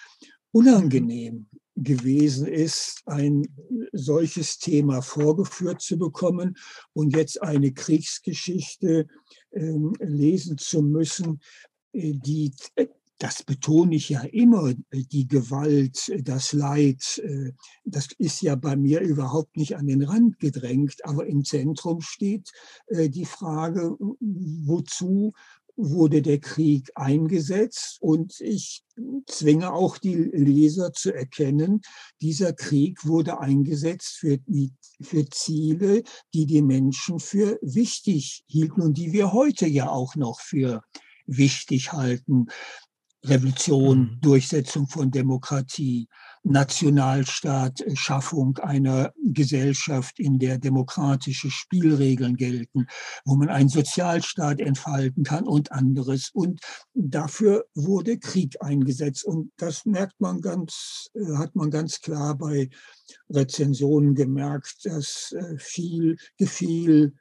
unangenehm 0.51 1.47
gewesen 1.83 2.47
ist, 2.47 3.03
ein 3.07 3.47
solches 3.93 4.59
Thema 4.59 5.03
vorgeführt 5.03 5.81
zu 5.81 5.99
bekommen 5.99 6.57
und 6.93 7.17
jetzt 7.17 7.43
eine 7.43 7.73
Kriegsgeschichte 7.73 9.07
äh, 9.51 9.75
lesen 10.01 10.59
zu 10.59 10.83
müssen, 10.83 11.41
äh, 11.93 12.13
die 12.15 12.53
das 13.23 13.45
betone 13.45 13.95
ich 13.95 14.09
ja 14.09 14.23
immer, 14.23 14.75
die 14.93 15.29
Gewalt, 15.29 16.13
das 16.25 16.53
Leid, 16.53 17.23
äh, 17.25 17.53
das 17.85 18.09
ist 18.19 18.43
ja 18.43 18.57
bei 18.57 18.75
mir 18.75 19.01
überhaupt 19.01 19.57
nicht 19.57 19.77
an 19.77 19.87
den 19.87 20.03
Rand 20.03 20.41
gedrängt, 20.41 20.97
aber 21.05 21.27
im 21.27 21.45
Zentrum 21.45 22.01
steht 22.01 22.51
äh, 22.89 23.09
die 23.09 23.25
Frage, 23.25 23.97
wozu 24.19 25.35
wurde 25.77 26.23
der 26.23 26.39
Krieg 26.39 26.91
eingesetzt 26.95 27.99
und 28.01 28.41
ich 28.41 28.83
zwinge 29.27 29.73
auch 29.73 29.99
die 29.99 30.15
Leser 30.15 30.93
zu 30.93 31.15
erkennen, 31.15 31.81
dieser 32.21 32.53
Krieg 32.53 33.07
wurde 33.07 33.41
eingesetzt 33.41 34.17
für, 34.19 34.39
für 35.01 35.29
Ziele, 35.31 36.03
die 36.35 36.47
die 36.47 36.63
Menschen 36.63 37.19
für 37.19 37.59
wichtig 37.63 38.45
hielten 38.47 38.83
und 38.83 38.99
die 38.99 39.13
wir 39.13 39.33
heute 39.33 39.67
ja 39.67 39.89
auch 39.89 40.15
noch 40.15 40.41
für 40.41 40.83
wichtig 41.27 41.93
halten. 41.93 42.47
Revolution, 43.25 43.99
mhm. 43.99 44.21
Durchsetzung 44.21 44.89
von 44.89 45.11
Demokratie, 45.11 46.09
Nationalstaat, 46.45 47.81
äh, 47.81 47.97
Schaffung 47.97 48.59
einer 48.59 49.13
Gesellschaft, 49.23 50.19
in 50.19 50.39
der 50.39 50.59
demokratische 50.59 51.51
Spielregeln 51.51 52.37
gelten, 52.37 52.87
wo 53.25 53.37
man 53.37 53.49
einen 53.49 53.69
Sozialstaat 53.69 54.61
entfalten 54.61 55.25
kann 55.25 55.45
und 55.45 55.73
anderes. 55.73 56.31
Und 56.33 56.61
dafür 56.95 57.65
wurde 57.75 58.19
Krieg 58.19 58.57
eingesetzt. 58.61 59.25
Und 59.25 59.53
das 59.57 59.85
merkt 59.85 60.21
man 60.21 60.41
ganz, 60.41 61.09
äh, 61.15 61.37
hat 61.37 61.55
man 61.55 61.71
ganz 61.71 62.01
klar 62.01 62.37
bei 62.37 62.69
Rezensionen 63.31 64.15
gemerkt, 64.15 64.85
dass 64.85 65.33
äh, 65.33 65.57
viel 65.59 66.17
gefiel 66.39 67.15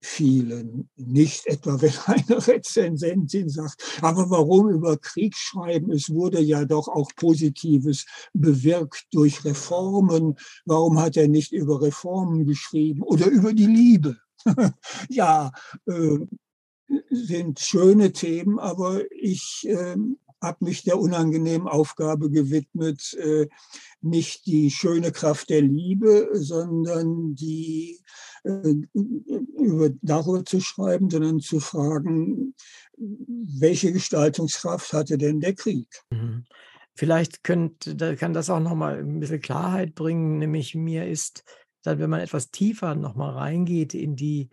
vielen. 0.00 0.88
Nicht 0.96 1.46
etwa, 1.46 1.80
wenn 1.80 1.92
eine 2.06 2.46
Rezensentin 2.46 3.48
sagt, 3.48 3.98
aber 4.02 4.30
warum 4.30 4.70
über 4.70 4.96
Krieg 4.96 5.36
schreiben? 5.36 5.92
Es 5.92 6.10
wurde 6.10 6.40
ja 6.40 6.64
doch 6.64 6.88
auch 6.88 7.10
Positives 7.16 8.06
bewirkt 8.32 9.06
durch 9.12 9.44
Reformen. 9.44 10.36
Warum 10.64 11.00
hat 11.00 11.16
er 11.16 11.28
nicht 11.28 11.52
über 11.52 11.82
Reformen 11.82 12.46
geschrieben 12.46 13.02
oder 13.02 13.26
über 13.26 13.52
die 13.52 13.66
Liebe? 13.66 14.16
ja, 15.08 15.50
äh, 15.86 16.18
sind 17.10 17.60
schöne 17.60 18.12
Themen, 18.12 18.58
aber 18.58 19.02
ich 19.12 19.66
äh, 19.68 19.96
habe 20.40 20.64
mich 20.64 20.84
der 20.84 20.98
unangenehmen 20.98 21.68
Aufgabe 21.68 22.30
gewidmet, 22.30 23.14
äh, 23.14 23.48
nicht 24.00 24.46
die 24.46 24.70
schöne 24.70 25.12
Kraft 25.12 25.50
der 25.50 25.62
Liebe, 25.62 26.30
sondern 26.32 27.34
die 27.34 28.00
über, 28.44 29.90
darüber 30.02 30.44
zu 30.44 30.60
schreiben, 30.60 31.10
sondern 31.10 31.40
zu 31.40 31.60
fragen, 31.60 32.54
welche 32.96 33.92
Gestaltungskraft 33.92 34.92
hatte 34.92 35.18
denn 35.18 35.40
der 35.40 35.54
Krieg? 35.54 35.88
Mhm. 36.10 36.44
Vielleicht 36.94 37.44
könnt, 37.44 37.96
kann 38.18 38.32
das 38.32 38.50
auch 38.50 38.60
nochmal 38.60 38.98
ein 38.98 39.20
bisschen 39.20 39.40
Klarheit 39.40 39.94
bringen, 39.94 40.38
nämlich 40.38 40.74
mir 40.74 41.06
ist, 41.06 41.44
wenn 41.84 42.10
man 42.10 42.20
etwas 42.20 42.50
tiefer 42.50 42.94
nochmal 42.94 43.34
reingeht 43.34 43.94
in 43.94 44.16
die 44.16 44.50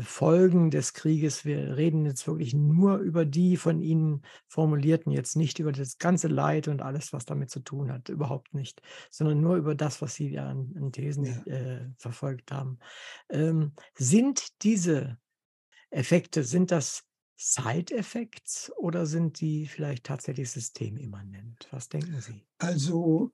Folgen 0.00 0.70
des 0.70 0.92
Krieges. 0.92 1.44
Wir 1.44 1.76
reden 1.76 2.06
jetzt 2.06 2.26
wirklich 2.26 2.54
nur 2.54 2.98
über 2.98 3.24
die 3.24 3.56
von 3.56 3.80
Ihnen 3.80 4.22
formulierten, 4.46 5.12
jetzt 5.12 5.36
nicht 5.36 5.58
über 5.58 5.72
das 5.72 5.98
ganze 5.98 6.28
Leid 6.28 6.68
und 6.68 6.82
alles, 6.82 7.12
was 7.12 7.24
damit 7.24 7.50
zu 7.50 7.60
tun 7.60 7.92
hat, 7.92 8.08
überhaupt 8.08 8.54
nicht, 8.54 8.82
sondern 9.10 9.40
nur 9.40 9.56
über 9.56 9.74
das, 9.74 10.00
was 10.00 10.14
Sie 10.14 10.38
an, 10.38 10.74
an 10.76 10.92
Thesen 10.92 11.24
ja. 11.24 11.52
äh, 11.52 11.90
verfolgt 11.96 12.52
haben. 12.52 12.78
Ähm, 13.28 13.72
sind 13.96 14.62
diese 14.62 15.18
Effekte, 15.90 16.44
sind 16.44 16.70
das 16.70 17.04
Side-Effects 17.36 18.72
oder 18.76 19.06
sind 19.06 19.40
die 19.40 19.66
vielleicht 19.66 20.04
tatsächlich 20.04 20.50
systemimmanent? 20.50 21.68
Was 21.70 21.88
denken 21.88 22.20
Sie? 22.20 22.44
Also 22.58 23.32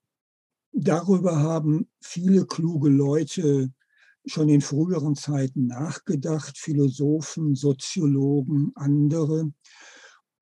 darüber 0.71 1.39
haben 1.39 1.89
viele 2.01 2.45
kluge 2.45 2.89
Leute 2.89 3.73
schon 4.25 4.49
in 4.49 4.61
früheren 4.61 5.15
Zeiten 5.15 5.67
nachgedacht, 5.67 6.57
Philosophen, 6.57 7.55
Soziologen, 7.55 8.71
andere. 8.75 9.51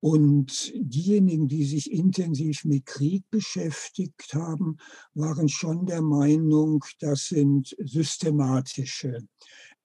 Und 0.00 0.70
diejenigen, 0.74 1.48
die 1.48 1.64
sich 1.64 1.90
intensiv 1.90 2.64
mit 2.64 2.84
Krieg 2.84 3.24
beschäftigt 3.30 4.34
haben, 4.34 4.76
waren 5.14 5.48
schon 5.48 5.86
der 5.86 6.02
Meinung, 6.02 6.84
das 7.00 7.28
sind 7.28 7.74
systematische 7.78 9.18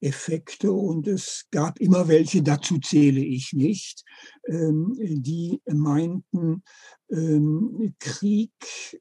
Effekte 0.00 0.72
und 0.72 1.06
es 1.06 1.46
gab 1.50 1.78
immer 1.78 2.08
welche, 2.08 2.42
dazu 2.42 2.78
zähle 2.78 3.20
ich 3.20 3.52
nicht, 3.52 4.04
ähm, 4.46 4.96
die 4.98 5.60
meinten, 5.66 6.62
ähm, 7.10 7.94
Krieg 7.98 8.52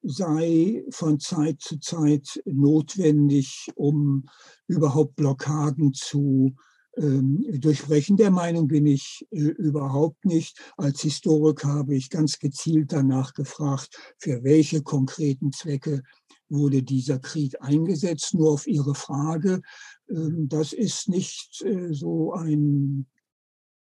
sei 0.03 0.83
von 0.89 1.19
Zeit 1.19 1.61
zu 1.61 1.79
Zeit 1.79 2.41
notwendig, 2.45 3.69
um 3.75 4.25
überhaupt 4.67 5.15
Blockaden 5.15 5.93
zu 5.93 6.55
ähm, 6.97 7.45
durchbrechen. 7.59 8.17
Der 8.17 8.31
Meinung 8.31 8.67
bin 8.67 8.85
ich 8.85 9.25
äh, 9.31 9.39
überhaupt 9.39 10.25
nicht. 10.25 10.59
Als 10.75 11.01
Historiker 11.01 11.69
habe 11.69 11.95
ich 11.95 12.09
ganz 12.09 12.39
gezielt 12.39 12.91
danach 12.91 13.33
gefragt, 13.33 13.95
für 14.17 14.43
welche 14.43 14.81
konkreten 14.81 15.51
Zwecke 15.51 16.03
wurde 16.49 16.83
dieser 16.83 17.19
Krieg 17.19 17.61
eingesetzt. 17.61 18.33
Nur 18.33 18.51
auf 18.51 18.67
Ihre 18.67 18.95
Frage, 18.95 19.61
das 20.09 20.73
ist 20.73 21.07
nicht 21.09 21.61
äh, 21.61 21.93
so 21.93 22.33
ein 22.33 23.07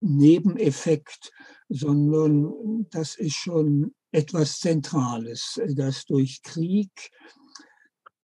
Nebeneffekt, 0.00 1.32
sondern 1.68 2.86
das 2.90 3.16
ist 3.16 3.34
schon 3.34 3.94
etwas 4.12 4.58
Zentrales, 4.58 5.58
äh, 5.58 5.74
dass 5.74 6.04
durch 6.06 6.42
Krieg 6.42 7.10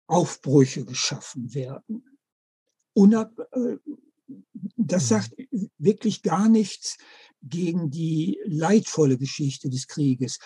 Aufbrüche 0.07 0.85
geschaffen 0.85 1.55
werden. 1.55 2.19
Unab 2.93 3.33
äh, 3.53 3.77
das 4.77 5.05
mhm. 5.05 5.09
sagt 5.09 5.37
wirklich 5.79 6.23
gar 6.23 6.49
nichts 6.49 6.97
gegen 7.43 7.91
die 7.91 8.39
leidvolle 8.45 9.19
Geschichte 9.19 9.71
des 9.71 9.87
Krieges. 9.87 10.39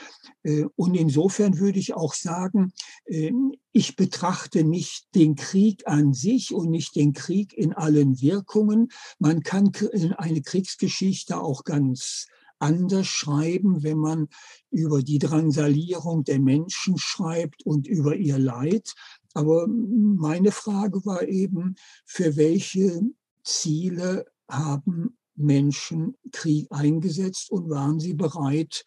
Äh, 0.42 0.64
und 0.76 0.94
insofern 0.94 1.58
würde 1.58 1.78
ich 1.78 1.94
auch 1.94 2.14
sagen, 2.14 2.72
ähm, 3.06 3.52
ich 3.72 3.96
betrachte 3.96 4.64
nicht 4.64 5.14
den 5.14 5.34
Krieg 5.34 5.86
an 5.86 6.14
sich 6.14 6.54
und 6.54 6.70
nicht 6.70 6.94
den 6.94 7.12
Krieg 7.12 7.52
in 7.52 7.72
allen 7.72 8.20
Wirkungen. 8.20 8.90
Man 9.18 9.42
kann 9.42 9.72
eine 10.16 10.42
Kriegsgeschichte 10.42 11.40
auch 11.40 11.64
ganz 11.64 12.26
anders 12.60 13.06
schreiben, 13.06 13.82
wenn 13.82 13.98
man 13.98 14.28
über 14.70 15.02
die 15.02 15.18
Drangsalierung 15.18 16.24
der 16.24 16.38
Menschen 16.38 16.98
schreibt 16.98 17.64
und 17.66 17.86
über 17.86 18.16
ihr 18.16 18.38
Leid. 18.38 18.94
Aber 19.34 19.66
meine 19.66 20.52
Frage 20.52 21.04
war 21.04 21.26
eben, 21.26 21.74
für 22.06 22.36
welche 22.36 23.02
Ziele 23.42 24.26
haben 24.48 25.16
Menschen 25.36 26.16
Krieg 26.32 26.66
eingesetzt 26.70 27.50
und 27.50 27.70
waren 27.70 28.00
sie 28.00 28.14
bereit, 28.14 28.84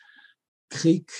Krieg 0.70 1.12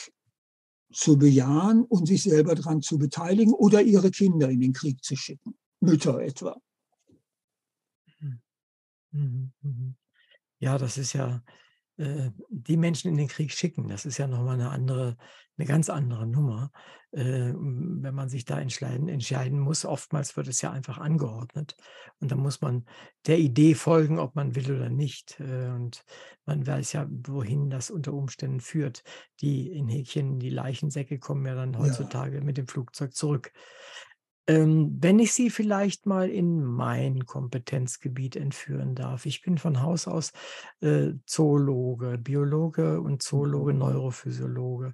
zu 0.92 1.18
bejahen 1.18 1.84
und 1.84 2.08
sich 2.08 2.24
selber 2.24 2.56
daran 2.56 2.82
zu 2.82 2.98
beteiligen 2.98 3.54
oder 3.54 3.82
ihre 3.82 4.12
Kinder 4.12 4.50
in 4.50 4.62
den 4.62 4.74
Krieg 4.74 5.04
zu 5.04 5.16
schicken, 5.16 5.56
Mütter 5.82 6.20
etwa. 6.22 6.58
Mhm. 8.20 8.42
Mhm. 9.12 9.52
Mhm. 9.62 9.96
Ja, 10.60 10.78
das 10.78 10.98
ist 10.98 11.14
ja 11.14 11.44
die 11.98 12.78
Menschen 12.78 13.10
in 13.10 13.18
den 13.18 13.28
Krieg 13.28 13.52
schicken. 13.52 13.88
Das 13.88 14.06
ist 14.06 14.18
ja 14.18 14.28
nochmal 14.28 14.56
eine 14.56 14.70
andere, 14.70 15.18
eine 15.58 15.68
ganz 15.68 15.90
andere 15.90 16.28
Nummer, 16.28 16.72
äh, 17.12 17.54
wenn 17.56 18.14
man 18.14 18.30
sich 18.30 18.46
da 18.46 18.60
entscheiden, 18.60 19.08
entscheiden 19.10 19.60
muss. 19.60 19.86
Oftmals 19.86 20.38
wird 20.38 20.48
es 20.48 20.62
ja 20.62 20.72
einfach 20.72 21.00
angeordnet 21.00 21.76
und 22.20 22.32
dann 22.32 22.40
muss 22.40 22.62
man 22.62 22.86
der 23.26 23.40
Idee 23.40 23.74
folgen, 23.74 24.20
ob 24.20 24.36
man 24.36 24.56
will 24.56 24.72
oder 24.76 24.90
nicht. 24.90 25.40
Äh, 25.40 25.70
und 25.70 26.04
man 26.46 26.68
weiß 26.68 26.94
ja, 26.94 27.08
wohin 27.10 27.70
das 27.70 27.90
unter 27.90 28.14
Umständen 28.14 28.60
führt. 28.60 29.04
Die 29.42 29.68
in 29.72 29.88
Häkchen, 29.88 30.40
die 30.40 30.50
Leichensäcke 30.52 31.18
kommen 31.18 31.46
ja 31.46 31.56
dann 31.56 31.74
Ja. 31.74 31.80
heutzutage 31.80 32.42
mit 32.42 32.58
dem 32.58 32.68
Flugzeug 32.68 33.14
zurück. 33.16 33.52
Ähm, 34.48 34.98
wenn 35.02 35.20
ich 35.20 35.34
Sie 35.34 35.50
vielleicht 35.50 36.06
mal 36.06 36.30
in 36.30 36.64
mein 36.64 37.26
Kompetenzgebiet 37.26 38.38
entführen 38.38 38.96
darf. 38.96 39.26
Ich 39.26 39.42
bin 39.42 39.58
von 39.58 39.82
Haus 39.82 40.08
aus 40.08 40.32
äh, 40.80 41.12
Zoologe, 41.26 42.18
Biologe 42.18 43.02
und 43.02 43.22
Zoologe, 43.22 43.74
Neurophysiologe 43.74 44.94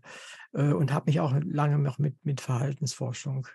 äh, 0.53 0.73
und 0.73 0.91
habe 0.91 1.05
mich 1.07 1.19
auch 1.19 1.35
lange 1.43 1.77
noch 1.77 1.99
mit, 1.99 2.15
mit 2.25 2.41
Verhaltensforschung 2.41 3.47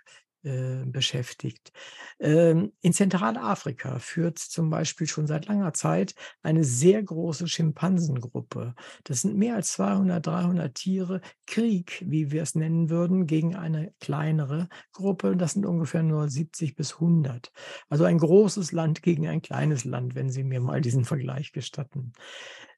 äh, 0.45 0.85
beschäftigt. 0.87 1.73
Ähm, 2.21 2.73
in 2.81 2.93
Zentralafrika 2.93 3.99
führt 3.99 4.39
zum 4.39 4.71
Beispiel 4.71 5.07
schon 5.07 5.27
seit 5.27 5.47
langer 5.47 5.73
Zeit 5.73 6.15
eine 6.43 6.65
sehr 6.65 7.03
große 7.03 7.49
Schimpansengruppe. 7.49 8.75
Das 9.05 9.23
sind 9.23 9.37
mehr 9.37 9.57
als 9.57 9.73
200, 9.73 10.27
300 10.27 10.75
Tiere, 10.75 11.21
Krieg, 11.47 12.05
wie 12.07 12.31
wir 12.31 12.43
es 12.43 12.55
nennen 12.55 12.89
würden, 12.89 13.27
gegen 13.27 13.57
eine 13.57 13.93
kleinere 14.01 14.69
Gruppe. 14.93 15.37
Das 15.37 15.53
sind 15.53 15.67
ungefähr 15.67 16.03
nur 16.03 16.29
70 16.29 16.77
bis 16.77 16.95
100. 16.95 17.51
Also 17.89 18.05
ein 18.05 18.19
großes 18.19 18.73
Land 18.73 19.03
gegen 19.03 19.27
ein 19.27 19.43
kleines 19.43 19.85
Land, 19.85 20.15
wenn 20.15 20.31
Sie 20.31 20.45
mir 20.45 20.61
mal 20.61 20.81
diesen 20.81 21.05
Vergleich 21.05 21.53
gestatten. 21.53 22.13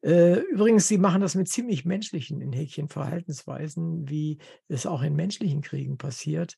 Äh, 0.03 0.41
übrigens, 0.53 0.89
Sie 0.89 0.97
machen 0.97 1.21
das 1.21 1.35
mit 1.35 1.49
ziemlich 1.49 1.85
menschlichen 1.85 2.41
in 2.41 2.53
Häkchen 2.53 2.89
Verhaltensweisen, 2.89 4.09
wie 4.09 4.39
es 4.69 4.87
auch 4.87 5.03
in 5.03 5.15
menschlichen 5.15 5.61
Kriegen 5.61 5.99
passiert. 5.99 6.57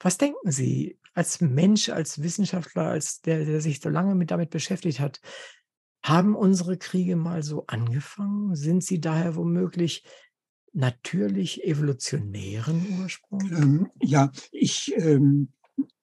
Was 0.00 0.18
denken 0.18 0.50
Sie 0.50 0.98
als 1.14 1.40
Mensch, 1.40 1.88
als 1.88 2.22
Wissenschaftler, 2.22 2.86
als 2.88 3.20
der, 3.20 3.44
der 3.44 3.60
sich 3.60 3.80
so 3.80 3.88
lange 3.88 4.14
mit 4.14 4.30
damit 4.30 4.50
beschäftigt 4.50 5.00
hat? 5.00 5.20
Haben 6.02 6.36
unsere 6.36 6.78
Kriege 6.78 7.16
mal 7.16 7.42
so 7.42 7.64
angefangen? 7.66 8.54
Sind 8.54 8.84
sie 8.84 9.00
daher 9.00 9.34
womöglich 9.34 10.04
natürlich 10.72 11.64
evolutionären 11.64 13.00
Ursprungs? 13.00 13.50
Ähm, 13.50 13.90
ja, 14.00 14.30
ich 14.52 14.94
ähm, 14.96 15.52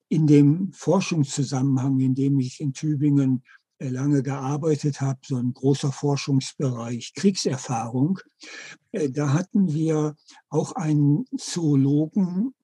in 0.08 0.26
dem 0.26 0.72
Forschungszusammenhang, 0.72 1.98
in 2.00 2.14
dem 2.14 2.38
ich 2.38 2.60
in 2.60 2.72
Tübingen 2.74 3.42
äh, 3.78 3.88
lange 3.88 4.22
gearbeitet 4.22 5.00
habe, 5.00 5.20
so 5.24 5.36
ein 5.36 5.52
großer 5.52 5.92
Forschungsbereich 5.92 7.14
Kriegserfahrung, 7.14 8.18
äh, 8.92 9.10
da 9.10 9.32
hatten 9.32 9.72
wir 9.72 10.14
auch 10.48 10.72
einen 10.72 11.24
Zoologen 11.36 12.54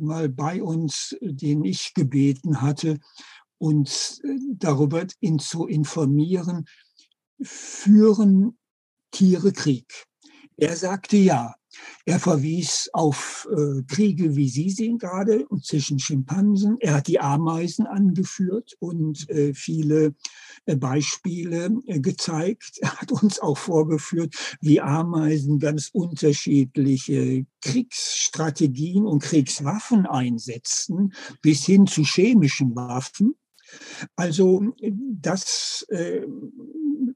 mal 0.00 0.28
bei 0.28 0.62
uns, 0.62 1.16
den 1.20 1.64
ich 1.64 1.94
gebeten 1.94 2.60
hatte, 2.60 2.98
uns 3.58 4.20
äh, 4.24 4.38
darüber 4.54 5.06
in, 5.20 5.38
zu 5.38 5.66
informieren, 5.66 6.66
führen 7.42 8.58
Tiere 9.10 9.52
Krieg? 9.52 10.06
Er 10.56 10.76
sagte 10.76 11.16
ja. 11.16 11.54
Er 12.04 12.18
verwies 12.18 12.90
auf 12.92 13.48
äh, 13.52 13.82
Kriege, 13.84 14.34
wie 14.34 14.48
Sie 14.48 14.70
sehen 14.70 14.98
gerade, 14.98 15.46
zwischen 15.62 16.00
Schimpansen. 16.00 16.76
Er 16.80 16.94
hat 16.94 17.06
die 17.06 17.20
Ameisen 17.20 17.86
angeführt 17.86 18.74
und 18.80 19.28
äh, 19.30 19.54
viele 19.54 20.06
äh, 20.06 20.12
Beispiele 20.76 21.70
äh, 21.86 22.00
gezeigt. 22.00 22.78
Er 22.80 23.00
hat 23.00 23.12
uns 23.12 23.38
auch 23.40 23.58
vorgeführt, 23.58 24.34
wie 24.60 24.80
Ameisen 24.80 25.58
ganz 25.58 25.90
unterschiedliche 25.92 27.46
Kriegsstrategien 27.62 29.06
und 29.06 29.22
Kriegswaffen 29.22 30.06
einsetzten, 30.06 31.12
bis 31.42 31.64
hin 31.64 31.86
zu 31.86 32.02
chemischen 32.02 32.74
Waffen. 32.74 33.34
Also 34.16 34.74
das 35.20 35.86
äh, 35.90 36.22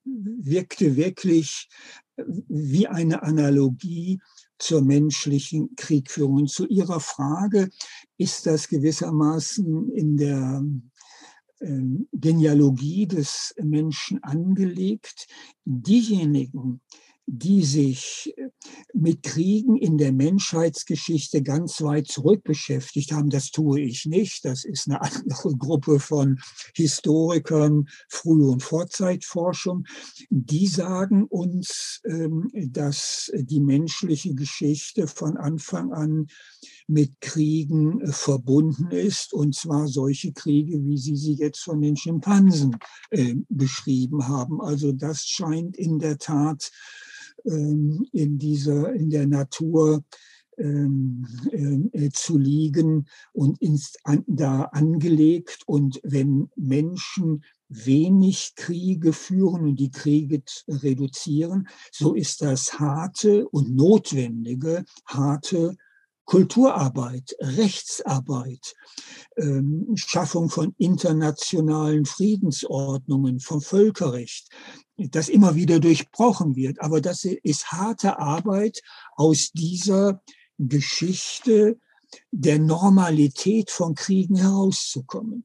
wirkte 0.05 0.97
wirklich 0.97 1.69
wie 2.17 2.87
eine 2.87 3.23
Analogie 3.23 4.21
zur 4.59 4.83
menschlichen 4.83 5.75
Kriegführung. 5.77 6.47
Zu 6.47 6.67
Ihrer 6.67 7.01
Frage 7.01 7.71
ist 8.19 8.47
das 8.47 8.69
gewissermaßen 8.69 9.91
in 9.93 10.17
der 10.17 10.63
Genealogie 12.13 13.07
des 13.07 13.55
Menschen 13.63 14.23
angelegt. 14.23 15.27
Diejenigen, 15.65 16.81
die 17.27 17.65
sich 17.65 18.35
mit 18.93 19.23
Kriegen 19.23 19.77
in 19.77 19.97
der 19.97 20.13
Menschheitsgeschichte 20.13 21.43
ganz 21.43 21.81
weit 21.81 22.07
zurück 22.07 22.45
beschäftigt 22.45 23.13
haben. 23.13 23.31
Das 23.31 23.51
tue 23.51 23.81
ich 23.81 24.05
nicht. 24.05 24.45
Das 24.45 24.65
ist 24.65 24.89
eine 24.89 25.01
andere 25.03 25.57
Gruppe 25.57 26.01
von 26.01 26.39
Historikern, 26.75 27.89
Früh- 28.09 28.47
und 28.47 28.63
Vorzeitforschung. 28.63 29.87
Die 30.29 30.67
sagen 30.67 31.25
uns, 31.25 32.01
ähm, 32.05 32.51
dass 32.53 33.33
die 33.35 33.61
menschliche 33.61 34.35
Geschichte 34.35 35.07
von 35.07 35.37
Anfang 35.37 35.93
an 35.93 36.27
mit 36.87 37.21
Kriegen 37.21 38.01
äh, 38.01 38.13
verbunden 38.13 38.91
ist, 38.91 39.33
und 39.33 39.55
zwar 39.55 39.89
solche 39.89 40.33
Kriege, 40.33 40.85
wie 40.85 40.99
Sie 40.99 41.17
sie 41.17 41.35
jetzt 41.35 41.61
von 41.61 41.81
den 41.81 41.97
Schimpansen 41.97 42.77
äh, 43.11 43.35
beschrieben 43.49 44.29
haben. 44.29 44.61
Also 44.61 44.93
das 44.93 45.25
scheint 45.27 45.77
in 45.77 45.99
der 45.99 46.19
Tat 46.19 46.71
ähm, 47.45 48.07
in 48.13 48.39
dieser, 48.39 48.93
in 48.95 49.11
der 49.11 49.27
Natur 49.27 50.03
ähm, 50.59 51.27
äh, 51.93 52.11
zu 52.11 52.39
liegen 52.39 53.07
und 53.33 53.61
ins, 53.61 53.95
an, 54.05 54.25
da 54.27 54.63
angelegt. 54.63 55.63
Und 55.67 56.01
wenn 56.05 56.49
Menschen 56.57 57.45
wenig 57.69 58.53
Kriege 58.57 59.13
führen 59.13 59.63
und 59.63 59.77
die 59.77 59.91
Kriege 59.91 60.43
reduzieren, 60.69 61.69
so 61.91 62.15
ist 62.15 62.43
das 62.43 62.79
harte 62.79 63.49
und 63.49 63.75
notwendige, 63.75 64.85
harte 65.07 65.77
Kulturarbeit, 66.25 67.37
Rechtsarbeit, 67.41 68.75
ähm, 69.37 69.93
Schaffung 69.97 70.49
von 70.49 70.75
internationalen 70.79 72.07
Friedensordnungen, 72.07 73.41
vom 73.41 73.61
Völkerrecht, 73.61 74.49
das 74.97 75.29
immer 75.29 75.55
wieder 75.55 75.81
durchbrochen 75.81 76.57
wird. 76.57 76.81
Aber 76.81 77.01
das 77.01 77.25
ist 77.25 77.73
harte 77.73 78.19
Arbeit 78.19 78.81
aus 79.17 79.51
dieser 79.53 80.23
Geschichte 80.59 81.79
der 82.31 82.59
Normalität 82.59 83.71
von 83.71 83.95
Kriegen 83.95 84.37
herauszukommen. 84.37 85.45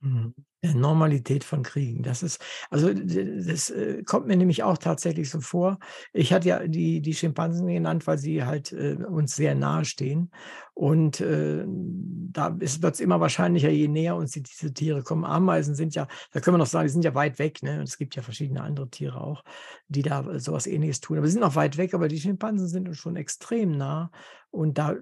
Mhm. 0.00 0.34
Der 0.62 0.74
Normalität 0.74 1.42
von 1.42 1.62
Kriegen. 1.62 2.02
Das 2.02 2.22
ist, 2.22 2.38
also 2.68 2.92
das 2.92 3.70
äh, 3.70 4.02
kommt 4.02 4.26
mir 4.26 4.36
nämlich 4.36 4.62
auch 4.62 4.76
tatsächlich 4.76 5.30
so 5.30 5.40
vor. 5.40 5.78
Ich 6.12 6.34
hatte 6.34 6.48
ja 6.48 6.66
die, 6.66 7.00
die 7.00 7.14
Schimpansen 7.14 7.66
genannt, 7.66 8.06
weil 8.06 8.18
sie 8.18 8.44
halt 8.44 8.70
äh, 8.72 8.96
uns 8.96 9.34
sehr 9.34 9.54
nahe 9.54 9.86
stehen. 9.86 10.30
Und 10.74 11.22
äh, 11.22 11.64
da 11.66 12.60
wird 12.60 12.94
es 12.94 13.00
immer 13.00 13.20
wahrscheinlicher, 13.20 13.70
je 13.70 13.88
näher 13.88 14.16
uns 14.16 14.32
die, 14.32 14.42
diese 14.42 14.74
Tiere 14.74 15.02
kommen. 15.02 15.24
Ameisen 15.24 15.74
sind 15.74 15.94
ja, 15.94 16.06
da 16.32 16.40
können 16.40 16.54
wir 16.54 16.58
noch 16.58 16.66
sagen, 16.66 16.86
die 16.86 16.92
sind 16.92 17.04
ja 17.06 17.14
weit 17.14 17.38
weg. 17.38 17.62
Ne? 17.62 17.78
Und 17.78 17.88
es 17.88 17.96
gibt 17.96 18.14
ja 18.14 18.22
verschiedene 18.22 18.62
andere 18.62 18.90
Tiere 18.90 19.18
auch, 19.18 19.44
die 19.88 20.02
da 20.02 20.38
sowas 20.38 20.66
ähnliches 20.66 21.00
tun. 21.00 21.16
Aber 21.16 21.26
sie 21.26 21.32
sind 21.32 21.40
noch 21.40 21.54
weit 21.54 21.78
weg, 21.78 21.94
aber 21.94 22.08
die 22.08 22.20
Schimpansen 22.20 22.68
sind 22.68 22.86
uns 22.86 22.98
schon 22.98 23.16
extrem 23.16 23.72
nah. 23.72 24.10
Und 24.50 24.76
da 24.76 24.94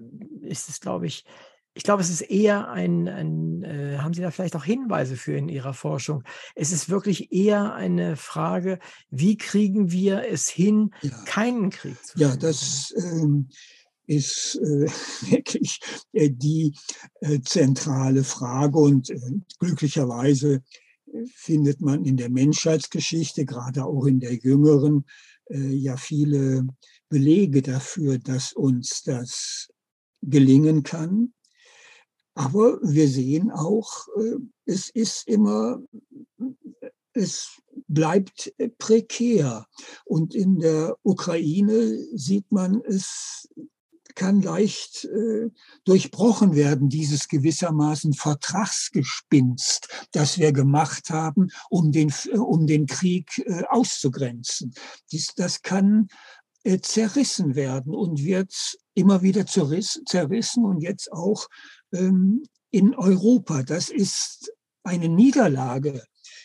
ist 0.42 0.68
es, 0.68 0.80
glaube 0.80 1.06
ich, 1.06 1.24
ich 1.78 1.84
glaube, 1.84 2.02
es 2.02 2.10
ist 2.10 2.22
eher 2.22 2.68
ein, 2.70 3.06
ein 3.06 3.62
äh, 3.62 3.98
haben 3.98 4.12
Sie 4.12 4.20
da 4.20 4.32
vielleicht 4.32 4.56
auch 4.56 4.64
Hinweise 4.64 5.14
für 5.16 5.36
in 5.36 5.48
Ihrer 5.48 5.74
Forschung? 5.74 6.24
Es 6.56 6.72
ist 6.72 6.88
wirklich 6.88 7.30
eher 7.30 7.72
eine 7.72 8.16
Frage, 8.16 8.80
wie 9.10 9.36
kriegen 9.36 9.92
wir 9.92 10.24
es 10.28 10.48
hin, 10.48 10.90
Ja. 11.02 11.12
keinen 11.24 11.70
Krieg 11.70 12.04
zu 12.04 12.18
Ja, 12.18 12.30
führen? 12.30 12.40
das 12.40 12.92
ähm, 12.96 13.48
ist 14.06 14.56
äh, 14.56 14.86
wirklich 15.30 15.78
äh, 16.12 16.30
die 16.32 16.74
äh, 17.20 17.38
zentrale 17.42 18.24
Frage 18.24 18.76
und 18.76 19.10
äh, 19.10 19.20
glücklicherweise 19.60 20.64
äh, 21.12 21.24
findet 21.32 21.80
man 21.80 22.04
in 22.04 22.16
der 22.16 22.28
Menschheitsgeschichte, 22.28 23.44
gerade 23.44 23.84
auch 23.84 24.06
in 24.06 24.18
der 24.18 24.34
jüngeren, 24.34 25.04
ja 25.50 25.96
viele 25.96 26.66
Belege 27.08 27.62
dafür, 27.62 28.18
dass 28.18 28.52
uns 28.52 29.02
das 29.02 29.70
gelingen 30.20 30.82
kann. 30.82 31.32
Aber 32.38 32.78
wir 32.82 33.08
sehen 33.08 33.50
auch, 33.50 34.06
äh, 34.16 34.36
es 34.64 34.90
ist 34.90 35.26
immer, 35.26 35.82
es 37.12 37.50
bleibt 37.88 38.54
äh, 38.58 38.68
prekär. 38.68 39.66
Und 40.04 40.36
in 40.36 40.60
der 40.60 40.96
Ukraine 41.02 41.98
sieht 42.14 42.52
man 42.52 42.80
es 42.82 43.48
kann 44.14 44.40
leicht 44.42 45.04
äh, 45.04 45.50
durchbrochen 45.84 46.54
werden, 46.54 46.88
dieses 46.88 47.26
gewissermaßen 47.28 48.14
Vertragsgespinst, 48.14 49.88
das 50.12 50.38
wir 50.38 50.52
gemacht 50.52 51.10
haben, 51.10 51.48
um 51.70 51.92
den, 51.92 52.12
um 52.34 52.66
den 52.66 52.86
Krieg 52.86 53.44
auszugrenzen. 53.68 54.74
Dies, 55.12 55.34
das 55.36 55.62
kann 55.62 56.08
zerrissen 56.82 57.54
werden 57.54 57.94
und 57.94 58.24
wird 58.24 58.52
immer 58.94 59.22
wieder 59.22 59.46
zerriss, 59.46 60.02
zerrissen 60.06 60.64
und 60.64 60.80
jetzt 60.80 61.12
auch 61.12 61.46
in 61.90 62.94
Europa. 62.94 63.62
Das 63.62 63.88
ist 63.88 64.52
eine 64.82 65.08
Niederlage, 65.08 66.02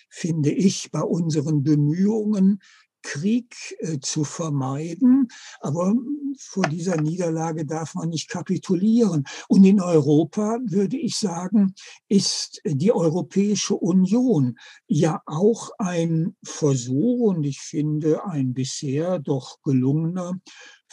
finde 0.10 0.52
ich, 0.52 0.92
bei 0.92 1.02
unseren 1.02 1.64
Bemühungen, 1.64 2.60
Krieg 3.04 3.76
äh, 3.80 4.00
zu 4.00 4.24
vermeiden. 4.24 5.28
Aber 5.60 5.94
vor 6.40 6.64
dieser 6.64 7.00
Niederlage 7.00 7.66
darf 7.66 7.94
man 7.94 8.10
nicht 8.10 8.30
kapitulieren. 8.30 9.26
Und 9.48 9.64
in 9.66 9.82
Europa, 9.82 10.58
würde 10.66 10.98
ich 10.98 11.18
sagen, 11.18 11.76
ist 12.08 12.62
die 12.66 12.92
Europäische 12.92 13.76
Union 13.76 14.58
ja 14.88 15.22
auch 15.26 15.70
ein 15.78 16.36
Versuch 16.44 17.36
und 17.36 17.44
ich 17.44 17.60
finde 17.60 18.26
ein 18.26 18.54
bisher 18.54 19.20
doch 19.20 19.62
gelungener 19.62 20.40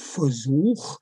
Versuch, 0.01 0.99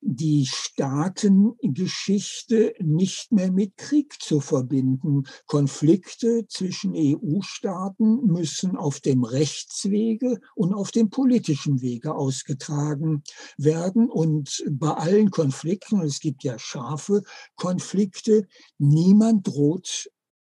die 0.00 0.46
Staatengeschichte 0.46 2.74
nicht 2.80 3.30
mehr 3.30 3.52
mit 3.52 3.76
Krieg 3.76 4.20
zu 4.20 4.40
verbinden. 4.40 5.24
Konflikte 5.46 6.46
zwischen 6.48 6.94
EU-Staaten 6.96 8.26
müssen 8.26 8.76
auf 8.76 8.98
dem 9.00 9.22
Rechtswege 9.24 10.40
und 10.54 10.72
auf 10.74 10.90
dem 10.90 11.10
politischen 11.10 11.82
Wege 11.82 12.14
ausgetragen 12.14 13.22
werden. 13.56 14.10
Und 14.10 14.64
bei 14.70 14.92
allen 14.92 15.30
Konflikten, 15.30 16.00
es 16.00 16.20
gibt 16.20 16.42
ja 16.42 16.58
scharfe 16.58 17.22
Konflikte, 17.56 18.46
niemand 18.78 19.46
droht 19.46 20.10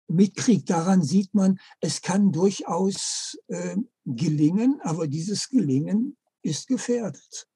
mit 0.07 0.35
Krieg. 0.35 0.65
Daran 0.65 1.03
sieht 1.03 1.33
man, 1.33 1.59
es 1.81 2.01
kann 2.01 2.31
durchaus 2.31 3.37
äh, 3.47 3.75
gelingen, 4.05 4.79
aber 4.81 5.07
dieses 5.07 5.49
Gelingen 5.49 6.17
ist 6.41 6.67
gefährdet 6.67 7.49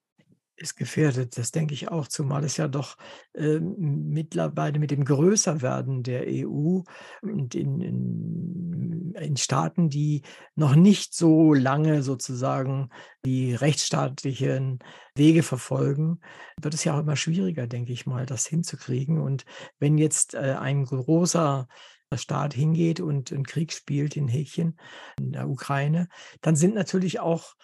ist 0.56 0.76
gefährdet, 0.76 1.38
das 1.38 1.52
denke 1.52 1.74
ich 1.74 1.90
auch, 1.90 2.08
zumal 2.08 2.44
es 2.44 2.58
ja 2.58 2.68
doch 2.68 2.98
äh, 3.34 3.60
mittlerweile 3.60 4.80
mit 4.80 4.92
dem 4.92 5.04
Größerwerden 5.04 6.04
der 6.04 6.26
EU 6.28 6.82
und 7.22 7.56
in, 7.56 7.82
in, 7.82 9.14
in, 9.16 9.38
Staaten, 9.38 9.90
die 9.90 10.22
noch 10.56 10.76
nicht 10.76 11.16
so 11.16 11.54
lange 11.54 12.04
sozusagen 12.04 12.90
die 13.26 13.56
rechtsstaatlichen 13.56 14.80
Wege 15.16 15.44
verfolgen, 15.44 16.20
wird 16.62 16.74
es 16.74 16.84
ja 16.84 16.96
auch 16.96 17.00
immer 17.00 17.16
schwieriger, 17.16 17.68
denke 17.68 17.92
ich 17.92 18.06
mal, 18.06 18.26
das 18.26 18.46
hinzukriegen. 18.46 19.20
Und 19.20 19.46
wenn 19.80 19.98
jetzt 19.98 20.36
äh, 20.36 20.56
ein 20.60 20.86
großer 20.86 21.68
Staat 22.16 22.54
hingeht 22.54 23.00
und 23.00 23.32
einen 23.32 23.46
Krieg 23.46 23.72
spielt 23.72 24.16
in 24.16 24.28
Häkchen, 24.28 24.78
in 25.18 25.32
der 25.32 25.50
Ukraine, 25.50 26.08
dann 26.42 26.56
sind 26.56 26.76
natürlich 26.76 27.20
auch 27.20 27.56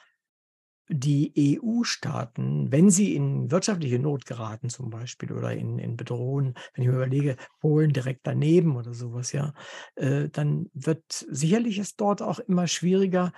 die 0.89 1.59
EU-Staaten, 1.61 2.71
wenn 2.71 2.89
sie 2.89 3.15
in 3.15 3.51
wirtschaftliche 3.51 3.99
Not 3.99 4.25
geraten 4.25 4.69
zum 4.69 4.89
Beispiel 4.89 5.31
oder 5.31 5.53
in, 5.53 5.77
in 5.77 5.95
Bedrohung, 5.95 6.55
wenn 6.73 6.83
ich 6.83 6.89
mir 6.89 6.95
überlege, 6.95 7.35
Polen 7.61 7.93
direkt 7.93 8.25
daneben 8.25 8.75
oder 8.75 8.93
sowas, 8.93 9.31
ja, 9.31 9.53
äh, 9.95 10.29
dann 10.29 10.69
wird 10.73 11.03
sicherlich 11.29 11.77
es 11.77 11.95
dort 11.95 12.21
auch 12.23 12.39
immer 12.39 12.67
schwieriger, 12.67 13.31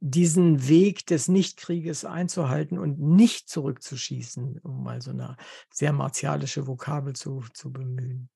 diesen 0.00 0.68
Weg 0.68 1.06
des 1.06 1.28
Nichtkrieges 1.28 2.04
einzuhalten 2.04 2.78
und 2.78 3.00
nicht 3.00 3.48
zurückzuschießen, 3.48 4.60
um 4.62 4.84
mal 4.84 5.00
so 5.00 5.10
eine 5.10 5.36
sehr 5.72 5.92
martialische 5.92 6.66
Vokabel 6.66 7.14
zu, 7.14 7.42
zu 7.54 7.72
bemühen. 7.72 8.28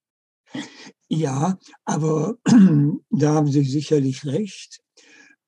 Ja, 1.08 1.58
aber 1.84 2.36
da 3.10 3.34
haben 3.34 3.48
Sie 3.48 3.64
sicherlich 3.64 4.24
recht. 4.24 4.82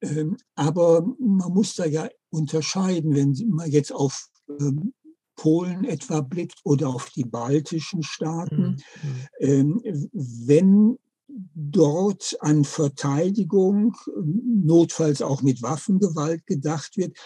Ähm, 0.05 0.37
aber 0.55 1.07
man 1.19 1.53
muss 1.53 1.75
da 1.75 1.85
ja 1.85 2.09
unterscheiden, 2.31 3.15
wenn 3.15 3.35
man 3.49 3.71
jetzt 3.71 3.93
auf 3.93 4.29
ähm, 4.61 4.93
Polen 5.37 5.85
etwa 5.85 6.21
blickt 6.21 6.61
oder 6.65 6.89
auf 6.89 7.11
die 7.11 7.25
baltischen 7.25 8.03
Staaten. 8.03 8.77
Mhm. 9.03 9.27
Ähm, 9.41 9.81
wenn 10.13 10.99
dort 11.27 12.37
an 12.41 12.65
Verteidigung, 12.65 13.97
notfalls 14.15 15.23
auch 15.23 15.43
mit 15.43 15.63
Waffengewalt 15.63 16.47
gedacht 16.47 16.97
wird, 16.97 17.17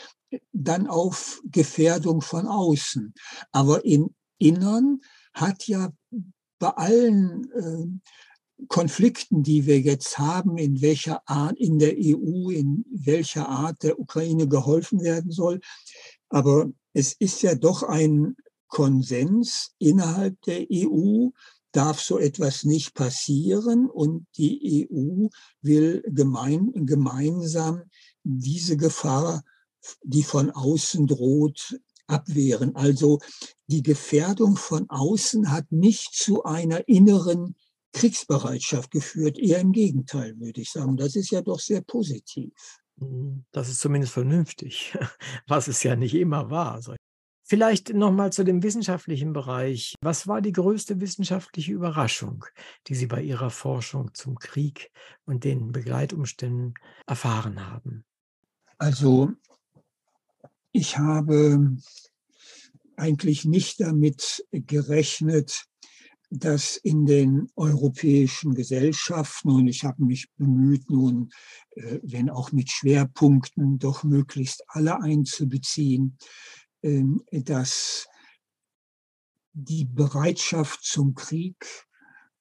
dann 0.53 0.87
auf 0.87 1.43
Gefährdung 1.51 2.21
von 2.21 2.47
außen. 2.47 3.13
Aber 3.53 3.85
im 3.85 4.15
Innern 4.39 5.01
hat 5.35 5.67
ja 5.67 5.93
bei 6.59 6.71
allen 6.71 8.01
Konflikten, 8.67 9.43
die 9.43 9.67
wir 9.67 9.81
jetzt 9.81 10.19
haben, 10.19 10.59
in 10.59 10.81
welcher 10.81 11.23
Art 11.29 11.57
in 11.59 11.79
der 11.79 11.95
EU, 11.97 12.51
in 12.51 12.85
welcher 12.91 13.49
Art 13.49 13.83
der 13.85 14.01
Ukraine 14.01 14.49
geholfen 14.49 15.01
werden 15.03 15.31
soll. 15.31 15.61
Aber 16.29 16.71
es 16.93 17.13
ist 17.13 17.43
ja 17.43 17.55
doch 17.55 17.85
ein 17.85 18.37
Konsens 18.67 19.75
innerhalb 19.79 20.41
der 20.43 20.67
EU, 20.73 21.29
darf 21.73 22.01
so 22.01 22.19
etwas 22.19 22.65
nicht 22.65 22.95
passieren 22.95 23.89
und 23.89 24.27
die 24.37 24.89
EU 24.91 25.29
will 25.63 26.03
gemein, 26.07 26.73
gemeinsam 26.75 27.83
diese 28.25 28.77
Gefahr, 28.77 29.45
die 30.03 30.23
von 30.23 30.51
außen 30.51 31.07
droht, 31.07 31.79
abwehren. 32.07 32.75
Also 32.75 33.21
die 33.67 33.83
Gefährdung 33.83 34.57
von 34.57 34.89
außen 34.89 35.53
hat 35.53 35.71
nicht 35.71 36.15
zu 36.15 36.43
einer 36.45 36.89
inneren 36.89 37.55
Kriegsbereitschaft 37.99 38.91
geführt. 38.91 39.39
Eher 39.39 39.61
im 39.61 39.73
Gegenteil, 39.73 40.39
würde 40.39 40.61
ich 40.61 40.71
sagen. 40.71 40.97
Das 40.97 41.17
ist 41.17 41.31
ja 41.31 41.43
doch 41.43 41.61
sehr 41.61 41.81
positiv. 41.83 42.53
Mhm, 42.97 43.45
das 43.53 43.69
ist 43.69 43.81
zumindest 43.81 44.13
vernünftig, 44.13 44.97
was 45.47 45.69
es 45.69 45.83
ja 45.83 45.97
nicht 45.97 46.15
immer 46.15 46.51
war. 46.51 46.81
Vielleicht 47.45 47.95
nochmal 47.95 48.31
zu 48.31 48.45
dem 48.45 48.63
wissenschaftlichen 48.63 49.33
Bereich. 49.33 49.95
Was 50.03 50.27
war 50.27 50.43
die 50.43 50.53
größte 50.53 51.01
wissenschaftliche 51.01 51.73
Überraschung, 51.73 52.45
die 52.87 52.95
Sie 52.95 53.07
bei 53.07 53.23
Ihrer 53.23 53.51
Forschung 53.51 54.13
zum 54.13 54.39
Krieg 54.39 54.91
und 55.25 55.45
den 55.45 55.73
Begleitumständen 55.73 56.75
erfahren 57.07 57.67
haben? 57.67 58.05
Also, 58.77 59.33
ich 60.73 60.99
habe 60.99 61.79
eigentlich 62.97 63.45
nicht 63.47 63.81
damit 63.81 64.45
gerechnet, 64.51 65.65
dass 66.31 66.77
in 66.77 67.07
den 67.07 67.49
europäischen 67.57 68.55
Gesellschaften, 68.55 69.51
und 69.51 69.69
ich 69.69 69.85
habe 69.85 70.05
mich 70.05 70.29
bemüht, 70.37 70.91
nun, 70.91 71.31
äh, 71.71 72.01
wenn 72.03 72.29
auch 72.29 72.53
mit 72.53 72.71
Schwerpunkten, 72.71 73.79
doch 73.79 74.05
möglichst 74.05 74.63
alle 74.69 75.01
einzubeziehen, 75.01 76.19
ähm, 76.83 77.23
dass 77.31 78.07
die 79.55 79.87
Bereitschaft 79.87 80.85
zum 80.85 81.15
Krieg 81.15 81.57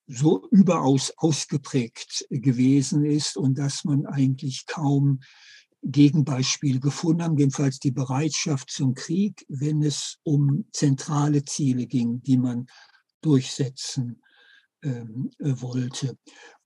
so 0.08 0.48
überaus 0.52 1.14
ausgeprägt 1.18 2.26
gewesen 2.30 3.04
ist 3.04 3.38
und 3.38 3.58
dass 3.58 3.84
man 3.84 4.06
eigentlich 4.06 4.66
kaum 4.66 5.20
Gegenbeispiele 5.84 6.80
gefunden 6.80 7.24
haben, 7.24 7.38
jedenfalls 7.38 7.80
die 7.80 7.92
Bereitschaft 7.92 8.70
zum 8.70 8.94
Krieg, 8.94 9.46
wenn 9.48 9.82
es 9.84 10.18
um 10.24 10.66
zentrale 10.74 11.44
Ziele 11.46 11.88
ging, 11.88 12.22
die 12.24 12.38
man 12.38 12.68
durchsetzen 13.22 14.22
ähm, 14.84 15.32
äh, 15.40 15.54
wollte. 15.62 16.18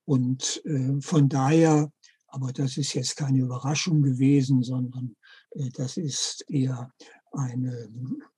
Und 0.05 0.61
äh, 0.65 1.01
von 1.01 1.29
daher, 1.29 1.91
aber 2.27 2.51
das 2.51 2.77
ist 2.77 2.93
jetzt 2.93 3.15
keine 3.15 3.39
Überraschung 3.39 4.01
gewesen, 4.01 4.63
sondern 4.63 5.15
äh, 5.51 5.69
das 5.69 5.97
ist 5.97 6.45
eher 6.49 6.91
eine, 7.31 7.89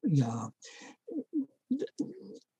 ja, 0.04 0.52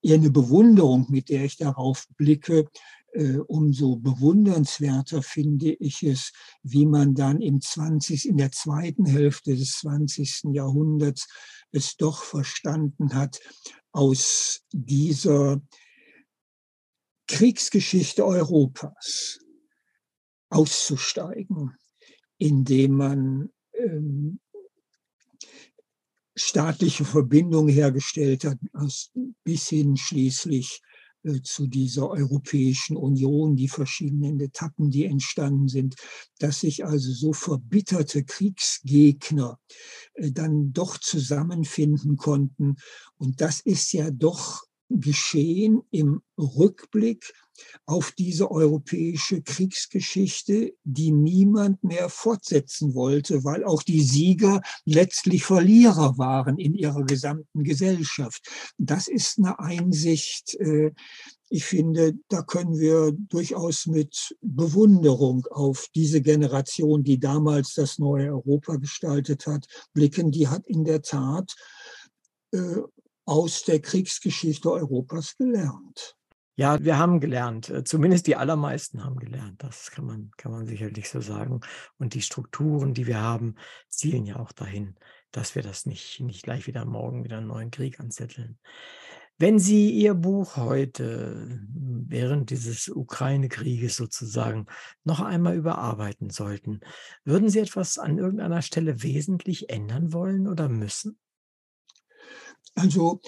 eher 0.02 0.16
eine 0.16 0.32
Bewunderung, 0.32 1.08
mit 1.10 1.30
der 1.30 1.46
ich 1.46 1.58
darauf 1.58 2.08
blicke, 2.18 2.68
äh, 3.14 3.38
umso 3.38 3.98
bewundernswerter 3.98 5.22
finde 5.22 5.74
ich 5.74 6.02
es, 6.02 6.32
wie 6.64 6.86
man 6.86 7.14
dann 7.14 7.42
im 7.42 7.62
20, 7.62 8.28
in 8.28 8.38
der 8.38 8.52
zweiten 8.52 9.06
Hälfte 9.06 9.56
des 9.56 9.74
20. 9.80 10.46
Jahrhunderts 10.54 11.28
es 11.72 11.96
doch 11.96 12.24
verstanden 12.24 13.14
hat, 13.14 13.40
aus 13.94 14.62
dieser 14.72 15.62
Kriegsgeschichte 17.28 18.26
Europas 18.26 19.40
auszusteigen, 20.50 21.76
indem 22.38 22.98
man 22.98 23.50
ähm, 23.74 24.40
staatliche 26.36 27.06
Verbindungen 27.06 27.74
hergestellt 27.74 28.44
hat, 28.44 28.58
bis 29.44 29.70
hin 29.70 29.96
schließlich 29.96 30.82
zu 31.42 31.68
dieser 31.68 32.10
Europäischen 32.10 32.98
Union, 32.98 33.56
die 33.56 33.70
verschiedenen 33.70 34.40
Etappen, 34.40 34.90
die 34.90 35.06
entstanden 35.06 35.68
sind, 35.68 35.96
dass 36.40 36.62
sich 36.62 36.86
also 36.86 37.12
so 37.12 37.34
verbitterte 37.34 38.24
Kriegsgegner 38.24 39.60
äh, 40.14 40.32
dann 40.32 40.74
doch 40.74 40.98
zusammenfinden 40.98 42.18
konnten. 42.18 42.76
Und 43.16 43.42
das 43.42 43.62
ist 43.62 43.94
ja 43.94 44.12
doch 44.12 44.64
geschehen 44.90 45.82
im 45.92 46.22
Rückblick 46.38 47.34
auf 47.86 48.12
diese 48.12 48.52
europäische 48.52 49.42
Kriegsgeschichte, 49.42 50.74
die 50.84 51.12
niemand 51.12 51.84
mehr 51.84 52.10
fortsetzen 52.10 52.96
wollte, 52.96 53.44
weil 53.44 53.64
auch 53.64 53.84
die 53.84 54.02
Sieger 54.02 54.62
letztlich 54.86 55.44
Verlierer 55.44 56.18
waren 56.18 56.58
in 56.58 56.74
ihrer 56.74 57.04
gesamten 57.04 57.64
Gesellschaft. 57.64 58.48
Das 58.78 59.08
ist 59.08 59.38
eine 59.38 59.60
Einsicht, 59.60 60.56
äh, 60.56 60.92
ich 61.50 61.66
finde, 61.66 62.16
da 62.30 62.42
können 62.42 62.80
wir 62.80 63.12
durchaus 63.12 63.86
mit 63.86 64.36
Bewunderung 64.42 65.46
auf 65.52 65.88
diese 65.94 66.20
Generation, 66.20 67.04
die 67.04 67.20
damals 67.20 67.76
das 67.76 68.00
neue 68.00 68.34
Europa 68.34 68.78
gestaltet 68.78 69.46
hat, 69.46 69.68
blicken. 69.94 70.32
Die 70.32 70.48
hat 70.48 70.66
in 70.66 70.84
der 70.84 71.04
Tat 71.04 71.54
äh, 72.54 72.82
aus 73.26 73.66
der 73.66 73.82
Kriegsgeschichte 73.82 74.72
Europas 74.72 75.36
gelernt. 75.38 76.16
Ja, 76.56 76.84
wir 76.84 77.00
haben 77.00 77.20
gelernt. 77.20 77.70
Äh, 77.70 77.84
zumindest 77.84 78.28
die 78.28 78.36
allermeisten 78.36 79.04
haben 79.04 79.18
gelernt. 79.18 79.64
Das 79.64 79.92
kann 79.92 80.06
man, 80.06 80.32
kann 80.38 80.52
man 80.52 80.68
sicherlich 80.68 81.10
so 81.10 81.20
sagen. 81.20 81.62
Und 81.98 82.14
die 82.14 82.22
Strukturen, 82.22 82.94
die 82.94 83.08
wir 83.08 83.20
haben, 83.20 83.56
zielen 83.90 84.26
ja 84.26 84.38
auch 84.38 84.52
dahin, 84.52 84.96
dass 85.32 85.56
wir 85.56 85.64
das 85.64 85.86
nicht, 85.86 86.20
nicht 86.20 86.44
gleich 86.44 86.68
wieder 86.68 86.86
morgen 86.86 87.24
wieder 87.24 87.38
einen 87.38 87.48
neuen 87.48 87.72
Krieg 87.72 88.00
anzetteln. 88.00 88.60
Wenn 89.40 89.58
Sie 89.58 89.90
Ihr 89.90 90.14
Buch 90.14 90.58
heute 90.58 91.60
während 91.72 92.52
dieses 92.52 92.88
Ukraine-Krieges 92.88 93.96
sozusagen 93.96 94.68
noch 95.04 95.22
einmal 95.22 95.56
überarbeiten 95.56 96.30
sollten, 96.30 96.82
würden 97.26 97.50
Sie 97.50 97.60
etwas 97.60 97.98
an 97.98 98.20
irgendeiner 98.20 98.62
Stelle 98.62 99.02
wesentlich 99.02 99.72
ändern 99.72 100.14
wollen 100.14 100.48
oder 100.48 100.70
müssen? 100.70 101.18
Also 102.76 103.22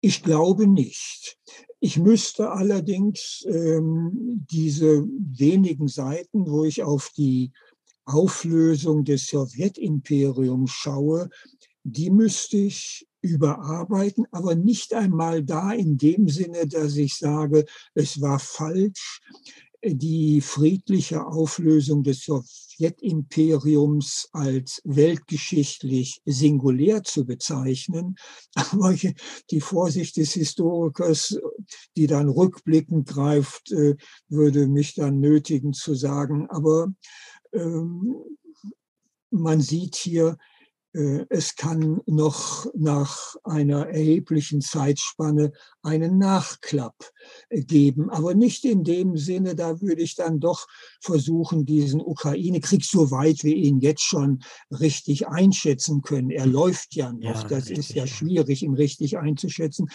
ich 0.00 0.22
glaube 0.22 0.68
nicht. 0.68 1.36
Ich 1.84 1.98
müsste 1.98 2.50
allerdings 2.50 3.44
ähm, 3.46 4.46
diese 4.50 5.06
wenigen 5.06 5.86
Seiten, 5.86 6.46
wo 6.46 6.64
ich 6.64 6.82
auf 6.82 7.10
die 7.14 7.52
Auflösung 8.06 9.04
des 9.04 9.26
Sowjetimperiums 9.26 10.70
schaue, 10.70 11.28
die 11.82 12.08
müsste 12.08 12.56
ich 12.56 13.06
überarbeiten, 13.20 14.26
aber 14.30 14.54
nicht 14.54 14.94
einmal 14.94 15.44
da 15.44 15.72
in 15.72 15.98
dem 15.98 16.26
Sinne, 16.30 16.66
dass 16.66 16.96
ich 16.96 17.16
sage, 17.16 17.66
es 17.92 18.18
war 18.18 18.38
falsch, 18.38 19.20
die 19.84 20.40
friedliche 20.40 21.26
Auflösung 21.26 22.02
des 22.02 22.24
Sowjetimperiums 22.24 24.28
als 24.32 24.80
weltgeschichtlich 24.84 26.22
singulär 26.24 27.04
zu 27.04 27.26
bezeichnen. 27.26 28.16
Aber 28.54 28.94
die 29.50 29.60
Vorsicht 29.60 30.16
des 30.16 30.32
Historikers, 30.32 31.38
die 31.96 32.06
dann 32.06 32.28
rückblickend 32.28 33.08
greift, 33.08 33.72
äh, 33.72 33.96
würde 34.28 34.66
mich 34.66 34.94
dann 34.94 35.20
nötigen 35.20 35.72
zu 35.72 35.94
sagen, 35.94 36.48
aber 36.48 36.92
ähm, 37.52 38.14
man 39.30 39.60
sieht 39.60 39.96
hier, 39.96 40.38
es 41.28 41.56
kann 41.56 42.00
noch 42.06 42.66
nach 42.74 43.34
einer 43.42 43.88
erheblichen 43.88 44.60
Zeitspanne 44.60 45.52
einen 45.82 46.18
Nachklapp 46.18 46.94
äh, 47.48 47.62
geben, 47.62 48.10
aber 48.10 48.34
nicht 48.34 48.64
in 48.64 48.84
dem 48.84 49.16
Sinne, 49.16 49.56
da 49.56 49.80
würde 49.80 50.02
ich 50.02 50.14
dann 50.14 50.38
doch 50.38 50.68
versuchen, 51.00 51.66
diesen 51.66 52.00
Ukraine-Krieg, 52.00 52.84
soweit 52.84 53.42
wir 53.42 53.56
ihn 53.56 53.80
jetzt 53.80 54.02
schon 54.02 54.44
richtig 54.70 55.26
einschätzen 55.26 56.02
können. 56.02 56.30
Er 56.30 56.46
läuft 56.46 56.94
ja 56.94 57.12
noch, 57.12 57.42
ja, 57.42 57.48
das 57.48 57.70
richtig, 57.70 57.78
ist 57.78 57.94
ja 57.94 58.06
schwierig, 58.06 58.62
ihn 58.62 58.74
richtig 58.74 59.18
einzuschätzen. 59.18 59.88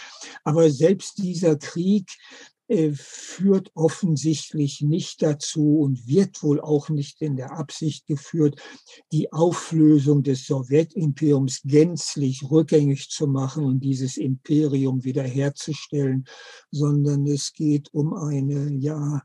Aber 0.44 0.70
selbst 0.70 1.18
dieser 1.20 1.56
Krieg 1.56 2.10
äh, 2.10 2.59
führt 2.94 3.72
offensichtlich 3.74 4.82
nicht 4.82 5.24
dazu 5.24 5.80
und 5.80 6.08
wird 6.08 6.44
wohl 6.44 6.62
auch 6.62 6.90
nicht 6.90 7.22
in 7.22 7.36
der 7.36 7.54
Absicht 7.54 8.06
geführt, 8.06 8.62
die 9.12 9.34
Auflösung 9.34 10.22
des 10.22 10.46
Sowjetimperiums 10.46 11.62
gänzlich 11.66 12.44
rückgängig 12.50 13.10
zu 13.10 13.28
machen 13.28 13.66
und 13.66 13.80
dieses 13.80 14.18
Imperium 14.18 15.04
wiederherzustellen, 15.04 16.26
sondern 16.70 17.26
es 17.26 17.54
geht 17.54 17.94
um 17.94 18.14
eine, 18.14 18.72
ja, 18.76 19.24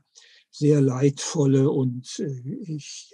sehr 0.55 0.79
leidvolle 0.79 1.69
und 1.69 2.17
äh, 2.19 2.41
ich, 2.61 3.13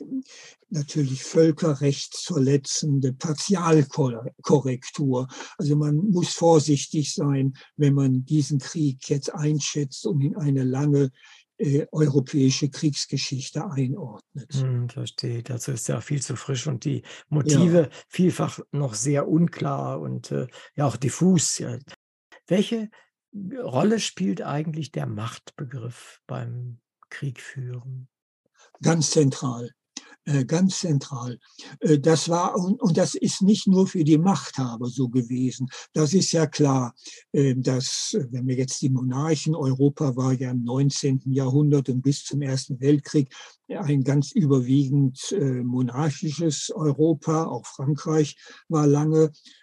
natürlich 0.69 1.23
völkerrechtsverletzende 1.23 3.13
Partialkorrektur. 3.13 5.27
Also 5.57 5.75
man 5.75 5.95
muss 5.95 6.33
vorsichtig 6.33 7.11
sein, 7.13 7.53
wenn 7.77 7.95
man 7.95 8.25
diesen 8.25 8.59
Krieg 8.59 9.09
jetzt 9.09 9.33
einschätzt 9.33 10.05
und 10.05 10.21
in 10.21 10.37
eine 10.37 10.63
lange 10.63 11.09
äh, 11.57 11.87
europäische 11.91 12.69
Kriegsgeschichte 12.69 13.71
einordnet. 13.71 14.53
Hm, 14.53 14.87
verstehe. 14.89 15.41
Dazu 15.41 15.71
ist 15.71 15.87
ja 15.87 15.99
viel 16.01 16.21
zu 16.21 16.35
frisch 16.35 16.67
und 16.67 16.85
die 16.85 17.01
Motive 17.29 17.81
ja. 17.81 17.89
vielfach 18.07 18.59
noch 18.71 18.93
sehr 18.93 19.27
unklar 19.27 19.99
und 19.99 20.29
äh, 20.31 20.45
ja 20.75 20.85
auch 20.85 20.97
diffus. 20.97 21.57
Ja. 21.57 21.79
Welche 22.45 22.91
Rolle 23.33 23.99
spielt 23.99 24.41
eigentlich 24.41 24.91
der 24.91 25.07
Machtbegriff 25.07 26.19
beim 26.27 26.79
Krieg 27.11 27.39
führen? 27.39 28.07
Ganz 28.81 29.11
zentral. 29.11 29.69
Äh, 30.25 30.45
ganz 30.45 30.79
zentral. 30.79 31.39
Äh, 31.79 31.97
das 31.97 32.29
war, 32.29 32.55
und 32.55 32.95
das 32.95 33.15
ist 33.15 33.41
nicht 33.41 33.67
nur 33.67 33.87
für 33.87 34.03
die 34.03 34.19
Machthaber 34.19 34.87
so 34.87 35.09
gewesen. 35.09 35.67
Das 35.93 36.13
ist 36.13 36.31
ja 36.31 36.45
klar, 36.45 36.93
äh, 37.31 37.55
dass, 37.55 38.15
wenn 38.29 38.47
wir 38.47 38.55
jetzt 38.55 38.81
die 38.83 38.89
Monarchen, 38.89 39.55
Europa 39.55 40.15
war 40.15 40.33
ja 40.33 40.51
im 40.51 40.63
19. 40.63 41.21
Jahrhundert 41.31 41.89
und 41.89 42.03
bis 42.03 42.23
zum 42.23 42.43
Ersten 42.43 42.79
Weltkrieg 42.79 43.33
ein 43.67 44.03
ganz 44.03 44.33
überwiegend 44.33 45.33
monarchisches 45.63 46.71
Europa, 46.75 47.45
auch 47.45 47.65
Frankreich 47.65 48.35
war 48.67 48.85
lange 48.85 49.23
äh, 49.23 49.60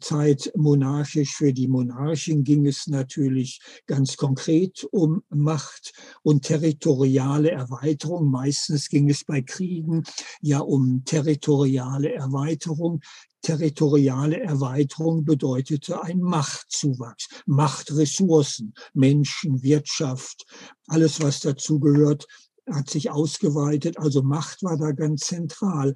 Zeit 0.00 0.52
monarchisch. 0.56 1.34
Für 1.34 1.52
die 1.52 1.66
Monarchen 1.66 2.44
ging 2.44 2.66
es 2.66 2.86
natürlich 2.86 3.60
ganz 3.86 4.16
konkret 4.16 4.86
um 4.92 5.22
Macht 5.30 5.92
und 6.22 6.44
territoriale 6.44 7.50
Erweiterung. 7.50 8.30
Meistens 8.30 8.88
ging 8.88 9.10
es 9.10 9.24
bei 9.24 9.42
Kriegen 9.42 10.04
ja 10.40 10.60
um 10.60 11.04
territoriale 11.04 12.12
Erweiterung. 12.12 13.00
Territoriale 13.42 14.40
Erweiterung 14.40 15.24
bedeutete 15.24 16.00
ein 16.00 16.20
Machtzuwachs, 16.20 17.26
Machtressourcen, 17.46 18.72
Menschen, 18.94 19.64
Wirtschaft, 19.64 20.46
alles, 20.86 21.20
was 21.20 21.40
dazu 21.40 21.80
gehört, 21.80 22.28
hat 22.70 22.88
sich 22.88 23.10
ausgeweitet, 23.10 23.98
also 23.98 24.22
Macht 24.22 24.62
war 24.62 24.76
da 24.76 24.92
ganz 24.92 25.22
zentral. 25.26 25.94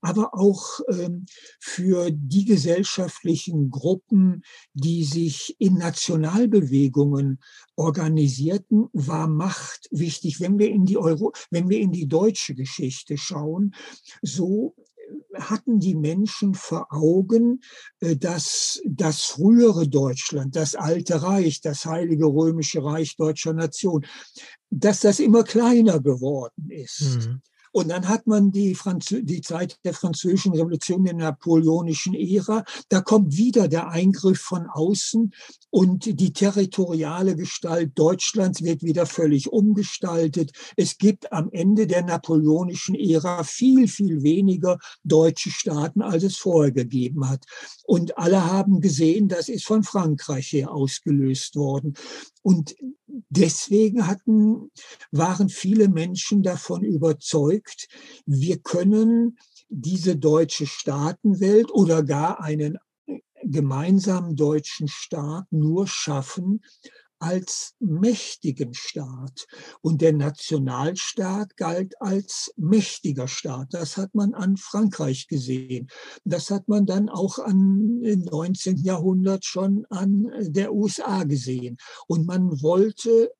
Aber 0.00 0.34
auch 0.34 0.80
ähm, 0.88 1.26
für 1.60 2.10
die 2.10 2.44
gesellschaftlichen 2.44 3.70
Gruppen, 3.70 4.42
die 4.72 5.04
sich 5.04 5.56
in 5.58 5.74
Nationalbewegungen 5.74 7.40
organisierten, 7.76 8.88
war 8.92 9.28
Macht 9.28 9.88
wichtig. 9.90 10.40
Wenn 10.40 10.58
wir 10.58 10.70
in 10.70 10.84
die 10.84 10.98
Euro, 10.98 11.32
wenn 11.50 11.68
wir 11.68 11.78
in 11.80 11.92
die 11.92 12.08
deutsche 12.08 12.54
Geschichte 12.54 13.18
schauen, 13.18 13.74
so 14.22 14.74
hatten 15.34 15.80
die 15.80 15.94
Menschen 15.94 16.54
vor 16.54 16.86
Augen, 16.90 17.60
äh, 18.00 18.16
dass 18.16 18.80
das 18.84 19.22
frühere 19.22 19.88
Deutschland, 19.88 20.56
das 20.56 20.74
alte 20.74 21.22
Reich, 21.22 21.60
das 21.60 21.86
heilige 21.86 22.26
römische 22.26 22.82
Reich 22.82 23.16
deutscher 23.16 23.52
Nation, 23.52 24.06
dass 24.70 25.00
das 25.00 25.20
immer 25.20 25.44
kleiner 25.44 26.00
geworden 26.00 26.70
ist. 26.70 27.26
Mhm. 27.26 27.42
Und 27.76 27.88
dann 27.88 28.08
hat 28.08 28.26
man 28.26 28.52
die, 28.52 28.74
Franzö 28.74 29.20
die 29.22 29.42
Zeit 29.42 29.78
der 29.84 29.92
französischen 29.92 30.54
Revolution, 30.54 31.04
der 31.04 31.12
napoleonischen 31.12 32.14
Ära. 32.14 32.64
Da 32.88 33.02
kommt 33.02 33.36
wieder 33.36 33.68
der 33.68 33.90
Eingriff 33.90 34.40
von 34.40 34.66
außen 34.66 35.34
und 35.68 36.18
die 36.18 36.32
territoriale 36.32 37.36
Gestalt 37.36 37.92
Deutschlands 37.94 38.62
wird 38.62 38.82
wieder 38.82 39.04
völlig 39.04 39.52
umgestaltet. 39.52 40.52
Es 40.78 40.96
gibt 40.96 41.30
am 41.34 41.50
Ende 41.52 41.86
der 41.86 42.02
napoleonischen 42.02 42.94
Ära 42.94 43.44
viel, 43.44 43.88
viel 43.88 44.22
weniger 44.22 44.78
deutsche 45.04 45.50
Staaten, 45.50 46.00
als 46.00 46.22
es 46.22 46.38
vorher 46.38 46.72
gegeben 46.72 47.28
hat. 47.28 47.44
Und 47.84 48.16
alle 48.16 48.50
haben 48.50 48.80
gesehen, 48.80 49.28
das 49.28 49.50
ist 49.50 49.66
von 49.66 49.82
Frankreich 49.82 50.50
her 50.50 50.72
ausgelöst 50.72 51.56
worden. 51.56 51.92
Und 52.40 52.74
deswegen 53.28 54.06
hatten, 54.06 54.70
waren 55.10 55.48
viele 55.48 55.88
Menschen 55.88 56.42
davon 56.42 56.84
überzeugt, 56.84 57.88
wir 58.26 58.58
können 58.58 59.38
diese 59.68 60.16
deutsche 60.16 60.66
Staatenwelt 60.66 61.70
oder 61.72 62.02
gar 62.02 62.40
einen 62.40 62.78
gemeinsamen 63.42 64.36
deutschen 64.36 64.88
Staat 64.88 65.46
nur 65.50 65.86
schaffen 65.86 66.60
als 67.18 67.74
mächtigen 67.78 68.74
Staat 68.74 69.46
und 69.80 70.02
der 70.02 70.12
Nationalstaat 70.12 71.56
galt 71.56 72.00
als 72.00 72.52
mächtiger 72.56 73.28
Staat. 73.28 73.68
Das 73.72 73.96
hat 73.96 74.14
man 74.14 74.34
an 74.34 74.56
Frankreich 74.56 75.26
gesehen. 75.26 75.88
Das 76.24 76.50
hat 76.50 76.68
man 76.68 76.86
dann 76.86 77.08
auch 77.08 77.38
an, 77.38 78.00
im 78.02 78.20
19. 78.20 78.78
Jahrhundert 78.78 79.44
schon 79.44 79.86
an 79.90 80.30
der 80.40 80.74
USA 80.74 81.24
gesehen. 81.24 81.78
Und 82.06 82.26
man 82.26 82.62
wollte 82.62 83.32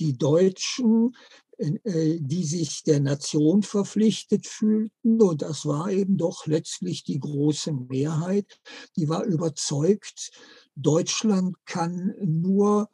die 0.00 0.18
Deutschen 0.18 1.14
äh, 1.56 2.18
die 2.20 2.44
sich 2.44 2.82
der 2.82 2.98
Nation 2.98 3.62
verpflichtet 3.62 4.46
fühlten. 4.46 5.22
Und 5.22 5.42
das 5.42 5.64
war 5.64 5.90
eben 5.90 6.16
doch 6.16 6.46
letztlich 6.46 7.04
die 7.04 7.20
große 7.20 7.72
Mehrheit. 7.72 8.58
Die 8.96 9.08
war 9.08 9.24
überzeugt, 9.24 10.32
Deutschland 10.76 11.56
kann 11.66 12.14
nur 12.20 12.88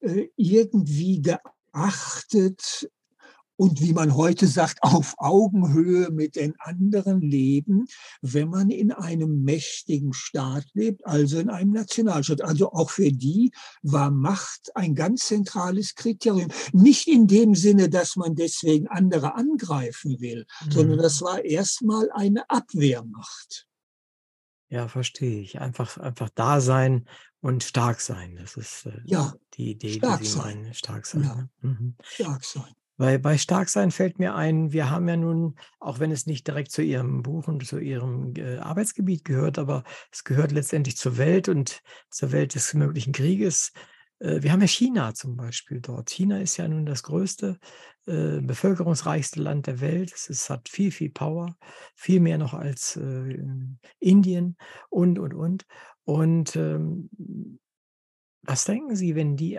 äh, 0.00 0.28
irgendwie 0.36 1.22
geachtet 1.22 2.88
und 3.56 3.80
wie 3.80 3.94
man 3.94 4.14
heute 4.14 4.46
sagt, 4.46 4.82
auf 4.82 5.14
Augenhöhe 5.16 6.10
mit 6.10 6.36
den 6.36 6.54
anderen 6.58 7.22
leben, 7.22 7.86
wenn 8.20 8.48
man 8.48 8.70
in 8.70 8.92
einem 8.92 9.42
mächtigen 9.44 10.12
Staat 10.12 10.66
lebt, 10.74 11.06
also 11.06 11.38
in 11.38 11.48
einem 11.48 11.72
Nationalstaat. 11.72 12.42
Also 12.42 12.72
auch 12.72 12.90
für 12.90 13.10
die 13.10 13.52
war 13.82 14.10
Macht 14.10 14.76
ein 14.76 14.94
ganz 14.94 15.26
zentrales 15.26 15.94
Kriterium. 15.94 16.50
Nicht 16.72 17.08
in 17.08 17.26
dem 17.26 17.54
Sinne, 17.54 17.88
dass 17.88 18.16
man 18.16 18.34
deswegen 18.34 18.88
andere 18.88 19.34
angreifen 19.34 20.20
will, 20.20 20.46
mhm. 20.66 20.70
sondern 20.70 20.98
das 20.98 21.22
war 21.22 21.42
erstmal 21.42 22.10
eine 22.12 22.48
Abwehrmacht. 22.50 23.66
Ja, 24.68 24.88
verstehe 24.88 25.40
ich. 25.40 25.60
Einfach, 25.60 25.98
einfach 25.98 26.28
da 26.34 26.60
sein 26.60 27.08
und 27.40 27.62
stark 27.62 28.00
sein. 28.00 28.36
Das 28.36 28.56
ist 28.56 28.86
äh, 28.86 29.00
ja, 29.04 29.34
die 29.54 29.72
Idee, 29.72 30.00
die 30.00 30.24
Sie 30.24 30.30
sein. 30.30 30.62
meinen. 30.62 30.74
Stark 30.74 31.06
sein. 31.06 31.22
Ja. 31.22 31.34
Ne? 31.34 31.50
Mhm. 31.60 31.94
Stark 32.02 32.44
sein. 32.44 32.74
Weil 32.98 33.18
bei 33.18 33.36
Starksein 33.36 33.90
fällt 33.90 34.18
mir 34.18 34.34
ein, 34.34 34.72
wir 34.72 34.88
haben 34.90 35.06
ja 35.06 35.16
nun, 35.16 35.56
auch 35.80 35.98
wenn 35.98 36.10
es 36.10 36.24
nicht 36.24 36.46
direkt 36.46 36.70
zu 36.70 36.80
Ihrem 36.82 37.22
Buch 37.22 37.46
und 37.46 37.66
zu 37.66 37.78
Ihrem 37.78 38.32
äh, 38.36 38.56
Arbeitsgebiet 38.56 39.22
gehört, 39.24 39.58
aber 39.58 39.84
es 40.10 40.24
gehört 40.24 40.50
letztendlich 40.50 40.96
zur 40.96 41.18
Welt 41.18 41.48
und 41.48 41.82
zur 42.08 42.32
Welt 42.32 42.54
des 42.54 42.72
möglichen 42.72 43.12
Krieges. 43.12 43.72
Äh, 44.18 44.42
wir 44.42 44.52
haben 44.52 44.60
ja 44.60 44.66
China 44.66 45.14
zum 45.14 45.36
Beispiel 45.36 45.80
dort. 45.80 46.10
China 46.10 46.40
ist 46.40 46.56
ja 46.56 46.68
nun 46.68 46.86
das 46.86 47.02
größte, 47.02 47.58
äh, 48.06 48.40
bevölkerungsreichste 48.40 49.40
Land 49.40 49.66
der 49.66 49.80
Welt. 49.80 50.12
Es, 50.14 50.28
ist, 50.28 50.50
hat 50.50 50.68
viel, 50.68 50.90
viel 50.90 51.10
Power, 51.10 51.56
viel 51.94 52.20
mehr 52.20 52.38
noch 52.38 52.54
als 52.54 52.96
äh, 52.96 53.38
Indien 53.98 54.56
und, 54.90 55.18
und, 55.18 55.34
und. 55.34 55.66
Und 56.04 56.56
ähm, 56.56 57.10
was 58.42 58.64
denken 58.64 58.94
Sie, 58.94 59.16
wenn 59.16 59.36
die 59.36 59.58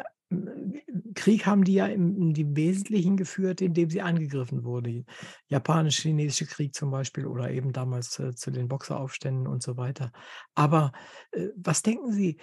Krieg 1.16 1.46
haben 1.46 1.64
die 1.64 1.76
ja 1.76 1.88
im, 1.88 2.36
im 2.36 2.56
Wesentlichen 2.56 3.16
geführt, 3.16 3.62
indem 3.62 3.90
sie 3.90 4.02
angegriffen 4.02 4.64
wurde. 4.64 5.06
Japanisch-chinesische 5.48 6.46
Krieg 6.46 6.76
zum 6.76 6.92
Beispiel 6.92 7.26
oder 7.26 7.50
eben 7.50 7.72
damals 7.72 8.20
äh, 8.20 8.36
zu 8.36 8.52
den 8.52 8.68
Boxeraufständen 8.68 9.48
und 9.48 9.64
so 9.64 9.78
weiter. 9.78 10.12
Aber 10.54 10.92
äh, 11.32 11.48
was 11.56 11.82
denken 11.82 12.12
Sie, 12.12 12.38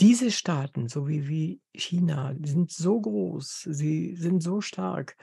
diese 0.00 0.30
Staaten, 0.30 0.88
so 0.88 1.08
wie, 1.08 1.28
wie 1.28 1.60
China, 1.74 2.34
sind 2.42 2.70
so 2.70 3.00
groß, 3.00 3.68
sie 3.70 4.14
sind 4.16 4.42
so 4.42 4.60
stark, 4.60 5.16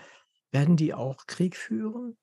werden 0.52 0.76
die 0.76 0.94
auch 0.94 1.26
Krieg 1.28 1.56
führen, 1.56 2.18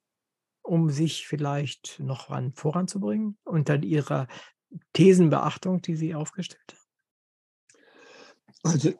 um 0.63 0.91
sich 0.91 1.27
vielleicht 1.27 1.99
noch 2.01 2.31
ran, 2.31 2.53
voranzubringen 2.55 3.39
unter 3.45 3.83
ihrer 3.83 4.29
Thesenbeachtung, 4.93 5.83
die 5.83 5.97
Sie 5.97 6.15
aufgestellt 6.15 6.73
haben? 6.73 6.79
Also 8.75 8.93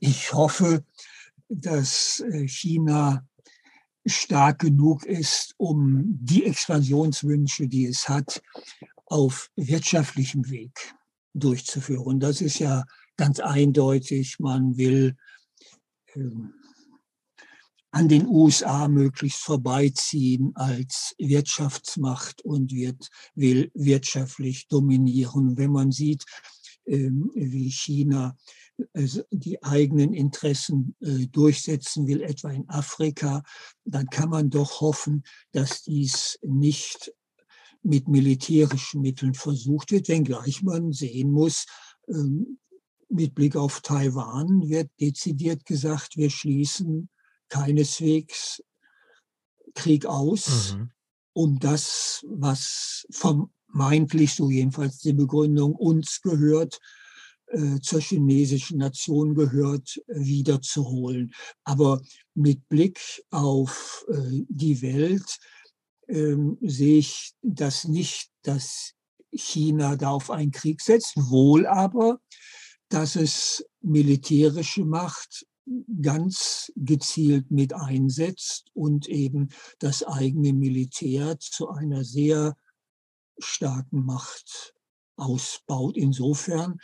ich 0.00 0.32
hoffe, 0.32 0.84
dass 1.48 2.20
äh, 2.20 2.48
China 2.48 3.26
stark 4.06 4.60
genug 4.60 5.04
ist, 5.04 5.54
um 5.56 6.02
die 6.06 6.44
Expansionswünsche, 6.44 7.68
die 7.68 7.86
es 7.86 8.08
hat, 8.08 8.42
auf 9.06 9.50
wirtschaftlichem 9.56 10.48
Weg 10.50 10.94
durchzuführen. 11.34 12.20
Das 12.20 12.40
ist 12.40 12.58
ja 12.58 12.84
ganz 13.16 13.40
eindeutig. 13.40 14.38
Man 14.38 14.76
will 14.76 15.16
ähm, 16.14 16.54
an 17.90 18.08
den 18.08 18.26
USA 18.26 18.88
möglichst 18.88 19.40
vorbeiziehen 19.40 20.52
als 20.56 21.14
Wirtschaftsmacht 21.18 22.42
und 22.42 22.72
wird, 22.72 23.08
will 23.34 23.70
wirtschaftlich 23.74 24.66
dominieren. 24.66 25.56
Wenn 25.56 25.70
man 25.70 25.92
sieht, 25.92 26.24
ähm, 26.86 27.30
wie 27.34 27.70
China 27.70 28.36
also 28.92 29.22
die 29.30 29.62
eigenen 29.62 30.12
Interessen 30.12 30.96
äh, 31.00 31.26
durchsetzen 31.28 32.06
will, 32.06 32.22
etwa 32.22 32.50
in 32.50 32.68
Afrika, 32.68 33.42
dann 33.84 34.06
kann 34.06 34.30
man 34.30 34.50
doch 34.50 34.80
hoffen, 34.80 35.22
dass 35.52 35.82
dies 35.82 36.38
nicht 36.42 37.12
mit 37.84 38.08
militärischen 38.08 39.02
Mitteln 39.02 39.34
versucht 39.34 39.92
wird, 39.92 40.08
wenngleich 40.08 40.62
man 40.62 40.92
sehen 40.92 41.30
muss, 41.30 41.66
ähm, 42.08 42.58
mit 43.08 43.34
Blick 43.34 43.54
auf 43.54 43.80
Taiwan 43.80 44.68
wird 44.68 44.90
dezidiert 45.00 45.64
gesagt, 45.66 46.16
wir 46.16 46.30
schließen 46.30 47.08
keineswegs 47.48 48.62
Krieg 49.74 50.06
aus, 50.06 50.74
mhm. 50.74 50.90
um 51.32 51.58
das, 51.58 52.24
was 52.28 53.06
vermeintlich, 53.10 54.34
so 54.34 54.50
jedenfalls 54.50 54.98
die 54.98 55.12
Begründung, 55.12 55.74
uns 55.74 56.20
gehört, 56.22 56.80
äh, 57.48 57.80
zur 57.80 58.00
chinesischen 58.00 58.78
Nation 58.78 59.34
gehört, 59.34 60.00
wiederzuholen. 60.06 61.32
Aber 61.64 62.00
mit 62.34 62.68
Blick 62.68 63.00
auf 63.30 64.04
äh, 64.08 64.44
die 64.48 64.80
Welt 64.80 65.38
ähm, 66.08 66.58
sehe 66.60 66.98
ich 66.98 67.32
das 67.42 67.84
nicht, 67.84 68.30
dass 68.42 68.94
China 69.32 69.96
da 69.96 70.10
auf 70.10 70.30
einen 70.30 70.52
Krieg 70.52 70.80
setzt, 70.80 71.16
wohl 71.16 71.66
aber, 71.66 72.20
dass 72.88 73.16
es 73.16 73.64
militärische 73.80 74.84
Macht 74.84 75.46
ganz 76.02 76.70
gezielt 76.76 77.50
mit 77.50 77.72
einsetzt 77.72 78.70
und 78.74 79.08
eben 79.08 79.48
das 79.78 80.02
eigene 80.02 80.52
Militär 80.52 81.38
zu 81.40 81.68
einer 81.70 82.04
sehr 82.04 82.56
starken 83.38 84.04
Macht 84.04 84.74
ausbaut. 85.16 85.96
Insofern 85.96 86.78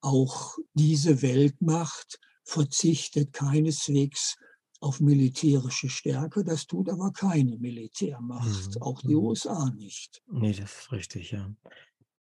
auch 0.00 0.56
diese 0.74 1.22
Weltmacht 1.22 2.18
verzichtet 2.44 3.32
keineswegs 3.32 4.36
auf 4.80 5.00
militärische 5.00 5.88
Stärke. 5.88 6.42
Das 6.42 6.66
tut 6.66 6.88
aber 6.88 7.12
keine 7.12 7.58
Militärmacht, 7.58 8.74
mhm. 8.74 8.82
auch 8.82 9.00
die 9.02 9.14
mhm. 9.14 9.24
USA 9.24 9.70
nicht. 9.70 10.22
Nee, 10.30 10.52
das 10.52 10.80
ist 10.80 10.92
richtig, 10.92 11.30
ja. 11.30 11.54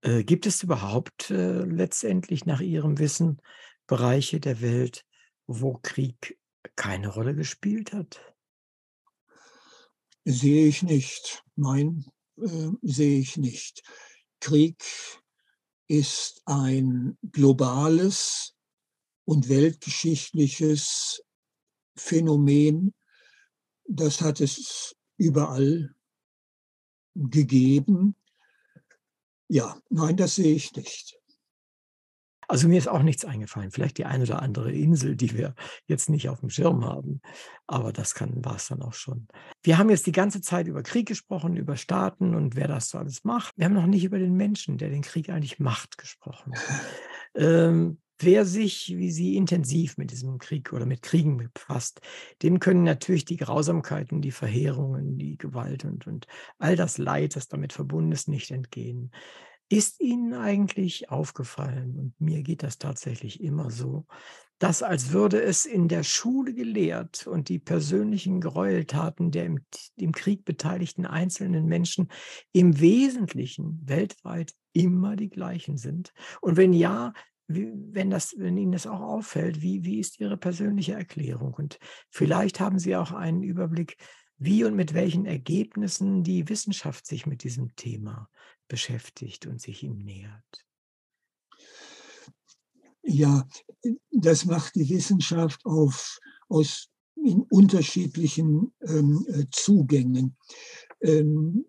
Äh, 0.03 0.25
gibt 0.25 0.47
es 0.47 0.63
überhaupt 0.63 1.31
äh, 1.31 1.63
letztendlich 1.65 2.45
nach 2.47 2.61
Ihrem 2.61 2.99
Wissen 2.99 3.41
Bereiche 3.87 4.39
der 4.39 4.61
Welt, 4.61 5.07
wo 5.47 5.79
Krieg 5.83 6.39
keine 6.77 7.09
Rolle 7.09 7.35
gespielt 7.35 7.93
hat? 7.93 8.21
Sehe 10.25 10.67
ich 10.67 10.83
nicht. 10.83 11.43
Nein, 11.57 12.05
äh, 12.41 12.69
sehe 12.83 13.19
ich 13.19 13.39
nicht. 13.39 13.83
Krieg 14.41 14.85
ist 15.89 16.43
ein 16.45 17.17
globales 17.33 18.55
und 19.25 19.49
weltgeschichtliches 19.49 21.23
Phänomen. 21.99 22.95
Das 23.87 24.21
hat 24.21 24.41
es 24.41 24.97
überall 25.17 25.95
gegeben. 27.15 28.15
Ja, 29.49 29.81
nein, 29.89 30.17
das 30.17 30.37
sehe 30.37 30.55
ich 30.55 30.75
nicht. 30.77 31.19
Also 32.51 32.67
mir 32.67 32.79
ist 32.79 32.89
auch 32.89 33.03
nichts 33.03 33.27
eingefallen. 33.27 33.71
Vielleicht 33.71 33.99
die 33.99 34.07
eine 34.07 34.25
oder 34.25 34.41
andere 34.41 34.73
Insel, 34.73 35.17
die 35.17 35.37
wir 35.37 35.55
jetzt 35.87 36.09
nicht 36.09 36.31
auf 36.31 36.41
dem 36.41 36.49
Schirm 36.49 36.83
haben. 36.83 37.21
Aber 37.67 37.93
das 37.93 38.15
war 38.19 38.57
es 38.57 38.69
dann 38.69 38.81
auch 38.81 38.95
schon. 38.95 39.29
Wir 39.63 39.77
haben 39.77 39.91
jetzt 39.91 40.07
die 40.07 40.13
ganze 40.13 40.41
Zeit 40.41 40.67
über 40.67 40.83
Krieg 40.83 41.07
gesprochen, 41.07 41.59
über 41.59 41.77
Staaten 41.77 42.35
und 42.35 42.57
wer 42.57 42.67
das 42.67 42.89
so 42.89 42.97
alles 42.97 43.23
macht. 43.23 43.53
Wir 43.59 43.67
haben 43.67 43.75
noch 43.75 43.87
nicht 43.87 44.03
über 44.03 44.19
den 44.19 44.33
Menschen, 44.33 44.79
der 44.79 44.89
den 44.89 45.03
Krieg 45.03 45.29
eigentlich 45.29 45.59
macht, 45.59 45.99
gesprochen. 45.99 46.55
ähm, 47.35 47.99
Wer 48.21 48.45
sich 48.45 48.97
wie 48.97 49.13
Sie 49.13 49.37
intensiv 49.37 49.97
mit 49.97 50.11
diesem 50.11 50.39
Krieg 50.39 50.73
oder 50.73 50.87
mit 50.87 51.03
Kriegen 51.03 51.37
befasst, 51.37 52.01
dem 52.43 52.59
können 52.59 52.83
natürlich 52.83 53.25
die 53.25 53.37
Grausamkeiten, 53.37 54.21
die 54.21 54.33
Verheerungen, 54.33 55.19
die 55.19 55.39
Gewalt 55.39 55.85
und, 55.85 56.07
und 56.07 56.27
all 56.59 56.75
das 56.75 56.99
Leid, 56.99 57.37
das 57.37 57.47
damit 57.47 57.73
verbunden 57.73 58.11
ist, 58.11 58.29
nicht 58.29 58.51
entgehen. 58.51 59.13
Ist 59.69 60.01
Ihnen 60.01 60.35
eigentlich 60.35 61.11
aufgefallen, 61.11 61.99
und 61.99 62.21
mir 62.21 62.43
geht 62.43 62.63
das 62.63 62.79
tatsächlich 62.79 63.41
immer 63.43 63.71
so, 63.71 64.07
dass 64.59 64.83
als 64.83 65.13
würde 65.13 65.41
es 65.41 65.67
in 65.67 65.87
der 65.87 66.03
Schule 66.03 66.53
gelehrt 66.55 67.27
und 67.27 67.49
die 67.49 67.61
persönlichen 67.61 68.41
Gräueltaten 68.41 69.31
der 69.31 69.45
im, 69.45 69.61
im 69.97 70.13
Krieg 70.13 70.45
beteiligten 70.45 71.07
einzelnen 71.07 71.67
Menschen 71.67 72.09
im 72.53 72.81
Wesentlichen 72.81 73.81
weltweit 73.85 74.55
immer 74.73 75.15
die 75.15 75.31
gleichen 75.31 75.77
sind? 75.77 76.13
Und 76.41 76.57
wenn 76.57 76.73
ja, 76.73 77.13
wie, 77.49 77.73
wenn, 77.75 78.11
das, 78.11 78.35
wenn 78.39 78.57
Ihnen 78.57 78.73
das 78.73 78.87
auch 78.87 79.01
auffällt, 79.01 79.63
wie, 79.63 79.85
wie 79.85 79.99
ist 79.99 80.21
Ihre 80.21 80.37
persönliche 80.37 80.93
Erklärung? 80.93 81.55
Und 81.55 81.79
vielleicht 82.11 82.61
haben 82.61 82.79
Sie 82.79 82.95
auch 82.95 83.13
einen 83.13 83.43
Überblick, 83.43 83.97
wie 84.37 84.65
und 84.65 84.77
mit 84.77 84.95
welchen 84.95 85.27
Ergebnissen 85.27 86.23
die 86.23 86.49
Wissenschaft 86.49 87.07
sich 87.07 87.27
mit 87.27 87.43
diesem 87.43 87.75
Thema 87.75 88.31
beschäftigt 88.69 89.47
und 89.47 89.61
sich 89.61 89.83
ihm 89.83 89.99
nähert. 89.99 90.65
Ja, 93.03 93.49
das 94.11 94.45
macht 94.45 94.75
die 94.77 94.89
Wissenschaft 94.89 95.65
auf, 95.65 96.21
aus 96.49 96.89
in 97.17 97.43
unterschiedlichen 97.51 98.73
ähm, 98.83 99.27
äh, 99.29 99.47
Zugängen. 99.51 100.37
Ähm, 101.01 101.65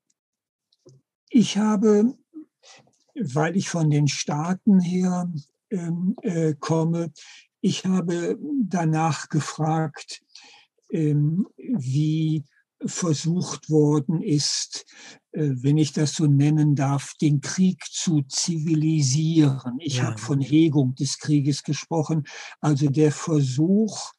ich 1.30 1.58
habe, 1.58 2.18
weil 3.16 3.56
ich 3.56 3.70
von 3.70 3.90
den 3.90 4.08
Staaten 4.08 4.80
her 4.80 5.32
äh, 5.70 6.56
komme, 6.60 7.12
ich 7.62 7.86
habe 7.86 8.38
danach 8.64 9.30
gefragt, 9.30 10.22
ähm, 10.92 11.48
wie 11.58 12.44
versucht 12.86 13.70
worden 13.70 14.22
ist, 14.22 14.86
äh, 15.32 15.50
wenn 15.56 15.78
ich 15.78 15.92
das 15.92 16.14
so 16.14 16.26
nennen 16.26 16.76
darf, 16.76 17.14
den 17.22 17.42
Krieg 17.42 17.84
zu 17.92 18.22
zivilisieren. 18.24 19.78
Ich 19.80 19.98
ja. 19.98 20.06
habe 20.06 20.18
von 20.18 20.40
Hegung 20.40 20.96
des 20.96 21.20
Krieges 21.20 21.64
gesprochen, 21.64 22.24
also 22.62 22.90
der 22.90 23.12
Versuch, 23.12 24.14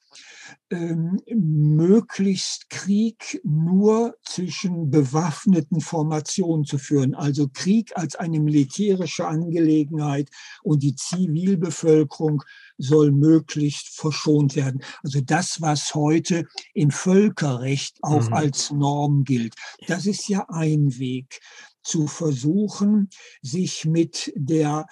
ähm, 0.70 1.20
möglichst 1.26 2.70
Krieg 2.70 3.40
nur 3.44 4.16
zwischen 4.22 4.90
bewaffneten 4.90 5.80
Formationen 5.80 6.64
zu 6.64 6.78
führen. 6.78 7.14
Also 7.14 7.48
Krieg 7.52 7.92
als 7.96 8.16
eine 8.16 8.40
militärische 8.40 9.26
Angelegenheit 9.26 10.30
und 10.62 10.82
die 10.82 10.94
Zivilbevölkerung 10.94 12.42
soll 12.78 13.12
möglichst 13.12 13.88
verschont 13.88 14.56
werden. 14.56 14.82
Also 15.02 15.20
das, 15.20 15.60
was 15.60 15.94
heute 15.94 16.44
im 16.74 16.90
Völkerrecht 16.90 17.98
auch 18.02 18.28
mhm. 18.28 18.34
als 18.34 18.70
Norm 18.70 19.24
gilt. 19.24 19.54
Das 19.86 20.06
ist 20.06 20.28
ja 20.28 20.46
ein 20.48 20.98
Weg 20.98 21.40
zu 21.82 22.06
versuchen, 22.06 23.10
sich 23.42 23.84
mit 23.84 24.32
der 24.36 24.86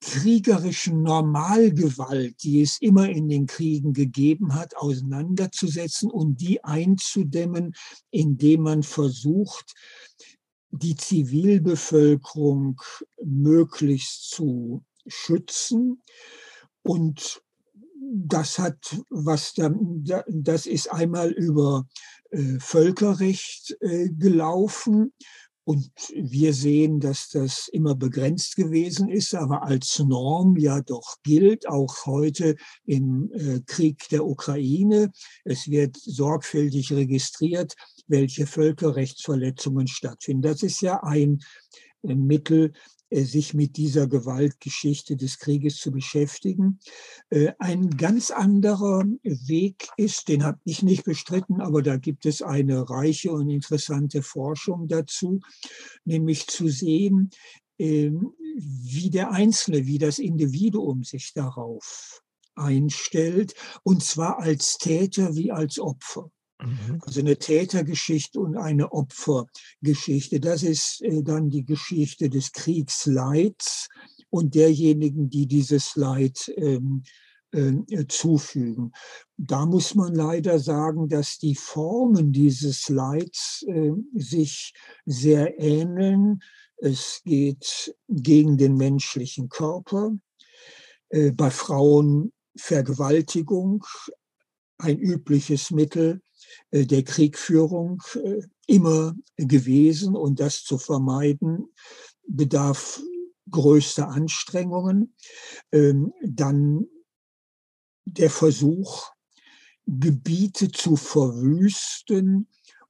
kriegerischen 0.00 1.02
Normalgewalt, 1.02 2.42
die 2.42 2.62
es 2.62 2.78
immer 2.80 3.08
in 3.08 3.28
den 3.28 3.46
Kriegen 3.46 3.92
gegeben 3.92 4.54
hat, 4.54 4.76
auseinanderzusetzen 4.76 6.10
und 6.10 6.40
die 6.40 6.62
einzudämmen, 6.62 7.74
indem 8.10 8.62
man 8.62 8.82
versucht, 8.82 9.74
die 10.70 10.96
Zivilbevölkerung 10.96 12.80
möglichst 13.24 14.30
zu 14.30 14.84
schützen. 15.06 16.02
Und 16.82 17.42
das 18.00 18.58
hat 18.58 19.02
was 19.10 19.54
da, 19.54 19.72
das 20.28 20.66
ist 20.66 20.92
einmal 20.92 21.30
über 21.32 21.86
äh, 22.30 22.58
Völkerrecht 22.60 23.76
äh, 23.80 24.10
gelaufen 24.10 25.12
und 25.66 25.90
wir 26.14 26.54
sehen, 26.54 27.00
dass 27.00 27.28
das 27.28 27.66
immer 27.72 27.96
begrenzt 27.96 28.54
gewesen 28.54 29.08
ist, 29.08 29.34
aber 29.34 29.64
als 29.64 29.98
Norm 29.98 30.56
ja 30.56 30.80
doch 30.80 31.16
gilt, 31.24 31.68
auch 31.68 32.06
heute 32.06 32.54
im 32.84 33.32
äh, 33.32 33.60
Krieg 33.66 34.08
der 34.10 34.24
Ukraine. 34.24 35.10
Es 35.44 35.68
wird 35.68 35.96
sorgfältig 35.96 36.92
registriert, 36.92 37.74
welche 38.06 38.46
Völkerrechtsverletzungen 38.46 39.88
stattfinden. 39.88 40.42
Das 40.42 40.62
ist 40.62 40.82
ja 40.82 41.02
ein 41.02 41.40
äh, 42.02 42.14
Mittel, 42.14 42.72
sich 43.10 43.54
mit 43.54 43.76
dieser 43.76 44.08
Gewaltgeschichte 44.08 45.16
des 45.16 45.38
Krieges 45.38 45.76
zu 45.76 45.90
beschäftigen. 45.90 46.80
Äh, 47.30 47.52
ein 47.58 47.90
ganz 47.90 48.30
anderer 48.30 49.04
Weg 49.22 49.88
ist, 49.96 50.28
den 50.28 50.44
habe 50.44 50.58
ich 50.64 50.82
nicht 50.82 51.04
bestritten, 51.04 51.60
aber 51.60 51.82
da 51.82 51.96
gibt 51.96 52.26
es 52.26 52.42
eine 52.42 52.88
reiche 52.88 53.30
und 53.32 53.48
interessante 53.48 54.22
Forschung 54.22 54.88
dazu, 54.88 55.40
nämlich 56.04 56.46
zu 56.48 56.68
sehen, 56.68 57.30
ähm, 57.78 58.32
wie 58.56 59.10
der 59.10 59.30
Einzelne, 59.32 59.86
wie 59.86 59.98
das 59.98 60.18
Individuum 60.18 61.04
sich 61.04 61.32
darauf 61.34 62.22
einstellt, 62.54 63.54
und 63.82 64.02
zwar 64.02 64.38
als 64.38 64.78
Täter 64.78 65.36
wie 65.36 65.52
als 65.52 65.78
Opfer. 65.78 66.30
Mhm. 66.60 67.00
Also 67.04 67.20
eine 67.20 67.36
Tätergeschichte 67.36 68.40
und 68.40 68.56
eine 68.56 68.92
Opfergeschichte. 68.92 70.40
Das 70.40 70.62
ist 70.62 71.02
äh, 71.02 71.22
dann 71.22 71.50
die 71.50 71.64
Geschichte 71.64 72.30
des 72.30 72.52
Kriegsleids 72.52 73.88
und 74.30 74.54
derjenigen, 74.54 75.28
die 75.28 75.46
dieses 75.46 75.96
Leid 75.96 76.52
ähm, 76.56 77.02
äh, 77.52 78.06
zufügen. 78.08 78.92
Da 79.36 79.66
muss 79.66 79.94
man 79.94 80.14
leider 80.14 80.58
sagen, 80.58 81.08
dass 81.08 81.38
die 81.38 81.54
Formen 81.54 82.32
dieses 82.32 82.88
Leids 82.88 83.64
äh, 83.68 83.92
sich 84.14 84.72
sehr 85.04 85.58
ähneln. 85.60 86.40
Es 86.76 87.22
geht 87.24 87.94
gegen 88.08 88.56
den 88.56 88.76
menschlichen 88.76 89.48
Körper. 89.48 90.12
Äh, 91.08 91.32
bei 91.32 91.50
Frauen 91.50 92.32
Vergewaltigung, 92.56 93.84
ein 94.78 94.98
übliches 94.98 95.70
Mittel 95.70 96.20
der 96.70 97.04
Kriegführung 97.04 98.02
äh, 98.22 98.42
immer 98.66 99.14
gewesen 99.36 100.16
und 100.16 100.40
das 100.40 100.64
zu 100.64 100.78
vermeiden 100.78 101.68
bedarf 102.26 103.00
größter 103.50 104.08
Anstrengungen. 104.08 105.14
Ähm, 105.72 106.12
dann 106.22 106.86
der 108.04 108.30
Versuch, 108.30 109.10
Gebiete 109.86 110.72
zu 110.72 110.96
verwüsten, 110.96 112.48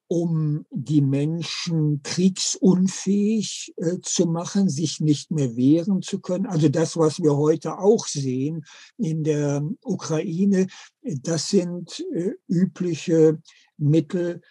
um 0.09 0.64
die 0.70 1.00
Menschen 1.00 2.02
kriegsunfähig 2.02 3.74
äh, 3.76 3.98
zu 4.02 4.26
machen, 4.26 4.68
sich 4.68 5.00
nicht 5.00 5.30
mehr 5.30 5.57
wehren 5.57 6.02
zu 6.02 6.20
können. 6.20 6.46
Also 6.46 6.68
das, 6.68 6.96
was 6.96 7.20
wir 7.20 7.36
heute 7.36 7.78
auch 7.78 8.07
sehen 8.07 8.64
in 8.96 9.24
der 9.24 9.62
Ukraine, 9.82 10.68
das 11.02 11.48
sind 11.48 12.04
äh, 12.14 12.32
übliche 12.46 13.40
Mittel 13.76 14.42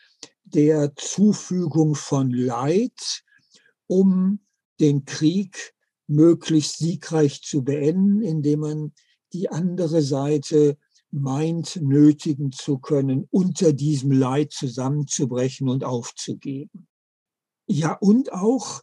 der 0.43 0.93
Zufügung 0.95 1.95
von 1.95 2.31
Leid, 2.31 3.23
um 3.87 4.39
den 4.79 5.05
Krieg 5.05 5.73
möglichst 6.07 6.79
siegreich 6.79 7.41
zu 7.41 7.63
beenden, 7.63 8.21
indem 8.21 8.59
man 8.59 8.93
die 9.33 9.49
andere 9.49 10.01
Seite 10.01 10.77
meint, 11.11 11.77
nötigen 11.81 12.51
zu 12.51 12.77
können, 12.77 13.27
unter 13.31 13.73
diesem 13.73 14.11
Leid 14.11 14.51
zusammenzubrechen 14.51 15.69
und 15.69 15.83
aufzugeben. 15.83 16.87
Ja, 17.67 17.93
und 17.93 18.33
auch 18.33 18.81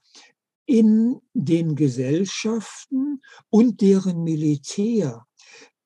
in 0.67 1.21
den 1.35 1.75
Gesellschaften 1.77 3.23
und 3.51 3.81
deren 3.81 4.23
Militär 4.23 5.27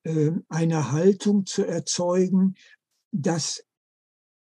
äh, 0.03 0.31
eine 0.49 0.91
Haltung 0.91 1.45
zu 1.45 1.65
erzeugen, 1.65 2.55
dass 3.11 3.63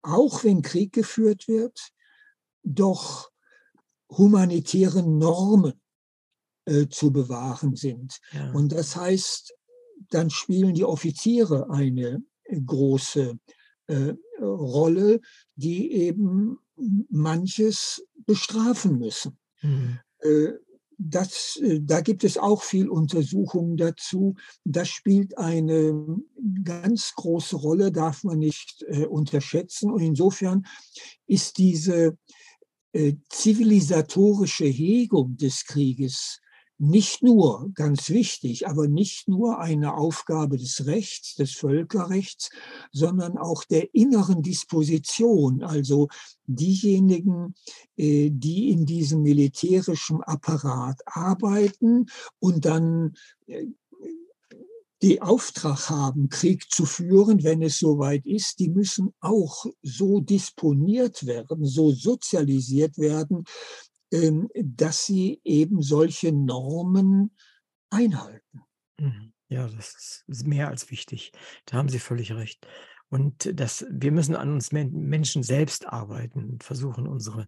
auch 0.01 0.43
wenn 0.43 0.61
Krieg 0.61 0.93
geführt 0.93 1.47
wird, 1.47 1.93
doch 2.63 3.31
humanitäre 4.09 5.03
Normen 5.03 5.81
äh, 6.65 6.87
zu 6.87 7.11
bewahren 7.11 7.75
sind. 7.75 8.19
Ja. 8.31 8.51
Und 8.51 8.71
das 8.71 8.95
heißt, 8.95 9.53
dann 10.09 10.29
spielen 10.29 10.73
die 10.73 10.85
Offiziere 10.85 11.69
eine 11.69 12.23
große 12.49 13.37
äh, 13.87 14.13
Rolle, 14.39 15.19
die 15.55 15.91
eben 15.91 16.57
manches 17.09 18.03
bestrafen 18.25 18.99
müssen. 18.99 19.37
Mhm. 19.61 19.99
Äh, 20.19 20.53
das, 20.97 21.59
äh, 21.61 21.79
da 21.81 22.01
gibt 22.01 22.23
es 22.23 22.37
auch 22.37 22.63
viel 22.63 22.89
Untersuchungen 22.89 23.77
dazu. 23.77 24.35
Das 24.63 24.89
spielt 24.89 25.37
eine 25.37 26.17
ganz 26.63 27.13
große 27.15 27.55
Rolle, 27.55 27.91
darf 27.91 28.23
man 28.23 28.39
nicht 28.39 28.83
äh, 28.87 29.05
unterschätzen. 29.05 29.91
Und 29.91 30.01
insofern 30.01 30.65
ist 31.27 31.57
diese 31.57 32.17
äh, 32.93 33.13
zivilisatorische 33.29 34.65
Hegung 34.65 35.37
des 35.37 35.65
Krieges 35.65 36.39
nicht 36.79 37.23
nur, 37.23 37.71
ganz 37.73 38.09
wichtig, 38.09 38.67
aber 38.67 38.87
nicht 38.87 39.27
nur 39.27 39.59
eine 39.59 39.95
Aufgabe 39.95 40.57
des 40.57 40.85
Rechts, 40.85 41.35
des 41.35 41.53
Völkerrechts, 41.53 42.49
sondern 42.91 43.37
auch 43.37 43.63
der 43.63 43.93
inneren 43.95 44.43
Disposition, 44.43 45.63
also 45.63 46.07
diejenigen, 46.45 47.55
äh, 47.95 48.29
die 48.31 48.69
in 48.69 48.85
diesem 48.85 49.23
militärischen 49.23 50.21
Apparat 50.21 51.01
arbeiten 51.05 52.05
und 52.39 52.65
dann 52.65 53.15
äh, 53.47 53.65
die 55.01 55.21
Auftrag 55.21 55.89
haben, 55.89 56.29
Krieg 56.29 56.71
zu 56.71 56.85
führen, 56.85 57.43
wenn 57.43 57.61
es 57.61 57.77
soweit 57.77 58.25
ist, 58.25 58.59
die 58.59 58.69
müssen 58.69 59.13
auch 59.19 59.65
so 59.83 60.19
disponiert 60.21 61.25
werden, 61.25 61.65
so 61.65 61.91
sozialisiert 61.91 62.97
werden, 62.97 63.43
dass 64.09 65.05
sie 65.05 65.41
eben 65.43 65.81
solche 65.81 66.31
Normen 66.31 67.35
einhalten. 67.89 68.61
Mhm. 68.99 69.33
Ja, 69.49 69.67
das 69.67 70.23
ist 70.27 70.45
mehr 70.47 70.67
als 70.67 70.89
wichtig. 70.91 71.31
Da 71.65 71.77
haben 71.77 71.87
Sie 71.89 71.99
völlig 71.99 72.33
recht. 72.33 72.67
Und 73.09 73.57
das 73.57 73.85
wir 73.89 74.11
müssen 74.11 74.35
an 74.35 74.51
uns 74.51 74.73
Men 74.73 74.91
Menschen 74.91 75.41
selbst 75.41 75.87
arbeiten 75.87 76.49
und 76.49 76.63
versuchen, 76.65 77.07
unsere 77.07 77.47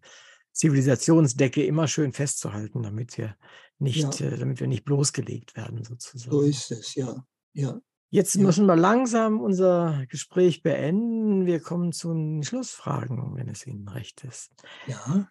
Zivilisationsdecke 0.54 1.64
immer 1.66 1.88
schön 1.88 2.14
festzuhalten, 2.14 2.84
damit 2.84 3.18
wir 3.18 3.36
nicht 3.78 4.20
Ja. 4.20 4.28
äh, 4.28 4.38
damit 4.38 4.60
wir 4.62 4.68
nicht 4.68 4.86
bloßgelegt 4.86 5.56
werden 5.58 5.84
So 5.84 5.90
sozusagen. 5.94 6.40
ist 6.50 6.72
es, 6.72 6.96
ja. 6.96 7.26
Ja, 7.54 7.82
Jetzt 8.12 8.36
ja. 8.36 8.42
müssen 8.44 8.66
wir 8.66 8.76
langsam 8.76 9.40
unser 9.42 10.06
Gespräch 10.08 10.64
beenden. 10.64 11.46
Wir 11.46 11.60
kommen 11.60 11.92
zu 11.92 12.14
den 12.14 12.44
Schlussfragen, 12.44 13.36
wenn 13.36 13.50
es 13.50 13.68
Ihnen 13.68 13.88
recht 13.88 14.24
ist. 14.24 14.52
Ja. 14.88 15.30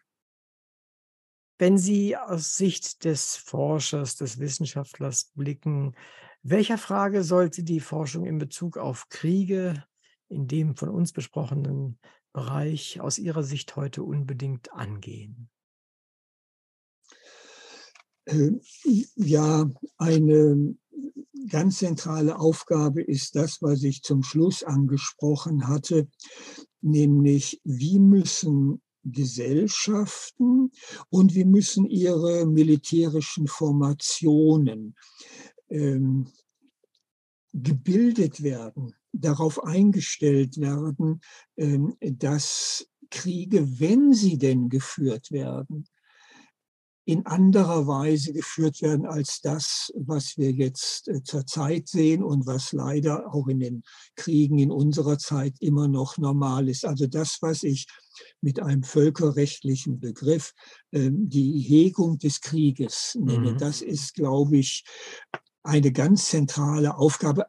Wenn 1.58 1.76
Sie 1.76 2.16
aus 2.16 2.56
Sicht 2.56 3.04
des 3.04 3.34
Forschers, 3.34 4.14
des 4.14 4.38
Wissenschaftlers 4.38 5.32
blicken, 5.34 5.96
welcher 6.42 6.78
Frage 6.78 7.24
sollte 7.24 7.64
die 7.64 7.80
Forschung 7.80 8.26
in 8.26 8.38
Bezug 8.38 8.78
auf 8.78 9.08
Kriege 9.08 9.84
in 10.28 10.46
dem 10.46 10.76
von 10.76 10.88
uns 10.88 11.12
besprochenen 11.12 11.98
Bereich 12.32 13.00
aus 13.00 13.18
Ihrer 13.18 13.42
Sicht 13.42 13.74
heute 13.74 14.04
unbedingt 14.04 14.72
angehen? 14.72 15.50
Äh, 18.26 18.52
ja, 19.16 19.68
eine 19.96 20.76
ganz 21.48 21.78
zentrale 21.78 22.38
Aufgabe 22.38 23.02
ist 23.02 23.34
das, 23.34 23.62
was 23.62 23.82
ich 23.82 24.02
zum 24.02 24.22
Schluss 24.22 24.62
angesprochen 24.62 25.66
hatte, 25.66 26.08
nämlich 26.82 27.60
wie 27.64 27.98
müssen 27.98 28.80
Gesellschaften 29.04 30.70
und 31.10 31.34
wie 31.34 31.44
müssen 31.44 31.86
ihre 31.86 32.46
militärischen 32.46 33.46
Formationen 33.46 34.96
ähm, 35.70 36.26
gebildet 37.52 38.42
werden, 38.42 38.94
darauf 39.12 39.62
eingestellt 39.64 40.58
werden, 40.60 41.20
ähm, 41.56 41.96
dass 42.00 42.88
Kriege, 43.10 43.80
wenn 43.80 44.12
sie 44.12 44.38
denn 44.38 44.68
geführt 44.68 45.32
werden, 45.32 45.86
in 47.08 47.24
anderer 47.24 47.86
Weise 47.86 48.34
geführt 48.34 48.82
werden 48.82 49.06
als 49.06 49.40
das, 49.40 49.90
was 49.96 50.36
wir 50.36 50.52
jetzt 50.52 51.08
äh, 51.08 51.22
zurzeit 51.22 51.88
sehen 51.88 52.22
und 52.22 52.46
was 52.46 52.72
leider 52.74 53.32
auch 53.32 53.48
in 53.48 53.60
den 53.60 53.82
Kriegen 54.14 54.58
in 54.58 54.70
unserer 54.70 55.16
Zeit 55.16 55.56
immer 55.60 55.88
noch 55.88 56.18
normal 56.18 56.68
ist. 56.68 56.84
Also 56.84 57.06
das, 57.06 57.38
was 57.40 57.62
ich 57.62 57.86
mit 58.42 58.60
einem 58.60 58.82
völkerrechtlichen 58.82 60.00
Begriff 60.00 60.52
ähm, 60.92 61.30
die 61.30 61.60
Hegung 61.60 62.18
des 62.18 62.42
Krieges 62.42 63.16
nenne, 63.18 63.52
Mhm. 63.52 63.56
das 63.56 63.80
ist, 63.80 64.12
glaube 64.12 64.58
ich, 64.58 64.84
eine 65.62 65.92
ganz 65.92 66.26
zentrale 66.26 66.98
Aufgabe, 66.98 67.46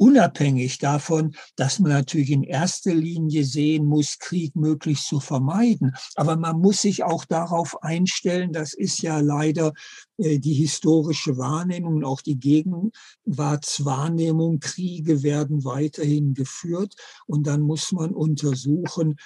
unabhängig 0.00 0.78
davon, 0.78 1.36
dass 1.56 1.78
man 1.78 1.92
natürlich 1.92 2.30
in 2.30 2.42
erster 2.42 2.94
Linie 2.94 3.44
sehen 3.44 3.84
muss, 3.84 4.18
Krieg 4.18 4.56
möglichst 4.56 5.06
zu 5.06 5.20
vermeiden. 5.20 5.94
Aber 6.14 6.36
man 6.36 6.58
muss 6.58 6.80
sich 6.80 7.04
auch 7.04 7.26
darauf 7.26 7.82
einstellen, 7.82 8.52
das 8.52 8.72
ist 8.72 9.02
ja 9.02 9.20
leider 9.20 9.74
äh, 10.16 10.38
die 10.38 10.54
historische 10.54 11.36
Wahrnehmung 11.36 11.96
und 11.96 12.04
auch 12.04 12.22
die 12.22 12.38
Gegenwartswahrnehmung, 12.38 14.60
Kriege 14.60 15.22
werden 15.22 15.64
weiterhin 15.64 16.32
geführt. 16.32 16.94
Und 17.26 17.46
dann 17.46 17.60
muss 17.60 17.92
man 17.92 18.14
untersuchen, 18.14 19.16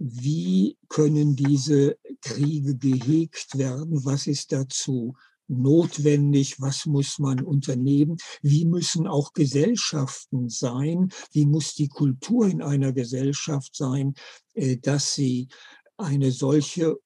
wie 0.00 0.76
können 0.88 1.36
diese 1.36 1.96
Kriege 2.22 2.74
gehegt 2.74 3.56
werden, 3.56 4.04
was 4.04 4.26
ist 4.26 4.50
dazu 4.50 5.14
notwendig, 5.48 6.60
was 6.60 6.86
muss 6.86 7.18
man 7.18 7.40
unternehmen, 7.44 8.16
wie 8.42 8.64
müssen 8.66 9.06
auch 9.06 9.32
Gesellschaften 9.32 10.48
sein, 10.48 11.10
wie 11.32 11.46
muss 11.46 11.74
die 11.74 11.88
Kultur 11.88 12.46
in 12.48 12.62
einer 12.62 12.92
Gesellschaft 12.92 13.76
sein, 13.76 14.14
äh, 14.54 14.76
dass 14.78 15.14
sie 15.14 15.48
eine 15.96 16.32
solche 16.32 16.96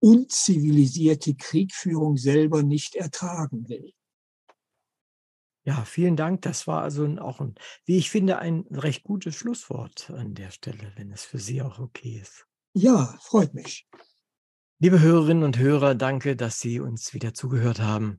unzivilisierte 0.00 1.34
Kriegführung 1.34 2.16
selber 2.18 2.62
nicht 2.62 2.96
ertragen 2.96 3.68
will. 3.68 3.92
Ja, 5.64 5.84
vielen 5.84 6.16
Dank. 6.16 6.42
Das 6.42 6.66
war 6.66 6.82
also 6.82 7.06
auch 7.18 7.40
'n, 7.40 7.54
wie 7.84 7.96
ich 7.98 8.10
finde, 8.10 8.38
ein 8.38 8.64
recht 8.70 9.04
gutes 9.04 9.36
Schlusswort 9.36 10.10
an 10.10 10.34
der 10.34 10.50
Stelle, 10.50 10.92
wenn 10.96 11.12
es 11.12 11.24
für 11.24 11.38
Sie 11.38 11.62
auch 11.62 11.78
okay 11.78 12.18
ist. 12.20 12.46
Ja, 12.74 13.16
freut 13.22 13.54
mich. 13.54 13.86
Liebe 14.82 14.98
Hörerinnen 14.98 15.44
und 15.44 15.58
Hörer, 15.58 15.94
danke, 15.94 16.34
dass 16.34 16.58
Sie 16.58 16.80
uns 16.80 17.14
wieder 17.14 17.34
zugehört 17.34 17.78
haben. 17.78 18.18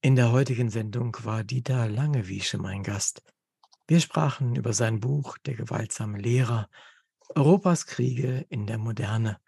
In 0.00 0.14
der 0.14 0.30
heutigen 0.30 0.70
Sendung 0.70 1.16
war 1.24 1.42
Dieter 1.42 1.88
Langewiesche 1.88 2.58
mein 2.58 2.84
Gast. 2.84 3.24
Wir 3.88 3.98
sprachen 3.98 4.54
über 4.54 4.72
sein 4.72 5.00
Buch 5.00 5.36
Der 5.38 5.54
gewaltsame 5.54 6.18
Lehrer, 6.18 6.68
Europas 7.34 7.86
Kriege 7.86 8.46
in 8.50 8.68
der 8.68 8.78
Moderne. 8.78 9.40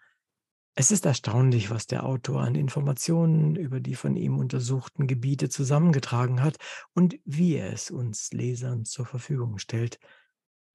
Es 0.75 0.91
ist 0.91 1.05
erstaunlich, 1.05 1.69
was 1.69 1.87
der 1.87 2.05
Autor 2.05 2.41
an 2.41 2.55
Informationen 2.55 3.55
über 3.55 3.79
die 3.79 3.95
von 3.95 4.17
ihm 4.17 4.37
untersuchten 4.37 5.07
Gebiete 5.07 5.47
zusammengetragen 5.47 6.43
hat 6.43 6.57
und 6.93 7.17
wie 7.23 7.55
er 7.55 7.71
es 7.71 7.89
uns 7.89 8.33
Lesern 8.33 8.83
zur 8.83 9.05
Verfügung 9.05 9.59
stellt. 9.59 9.97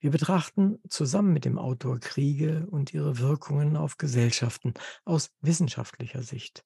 Wir 0.04 0.10
betrachten 0.10 0.80
zusammen 0.86 1.32
mit 1.32 1.46
dem 1.46 1.56
Autor 1.56 1.98
Kriege 1.98 2.66
und 2.70 2.92
ihre 2.92 3.20
Wirkungen 3.20 3.74
auf 3.74 3.96
Gesellschaften 3.96 4.74
aus 5.06 5.30
wissenschaftlicher 5.40 6.22
Sicht. 6.22 6.62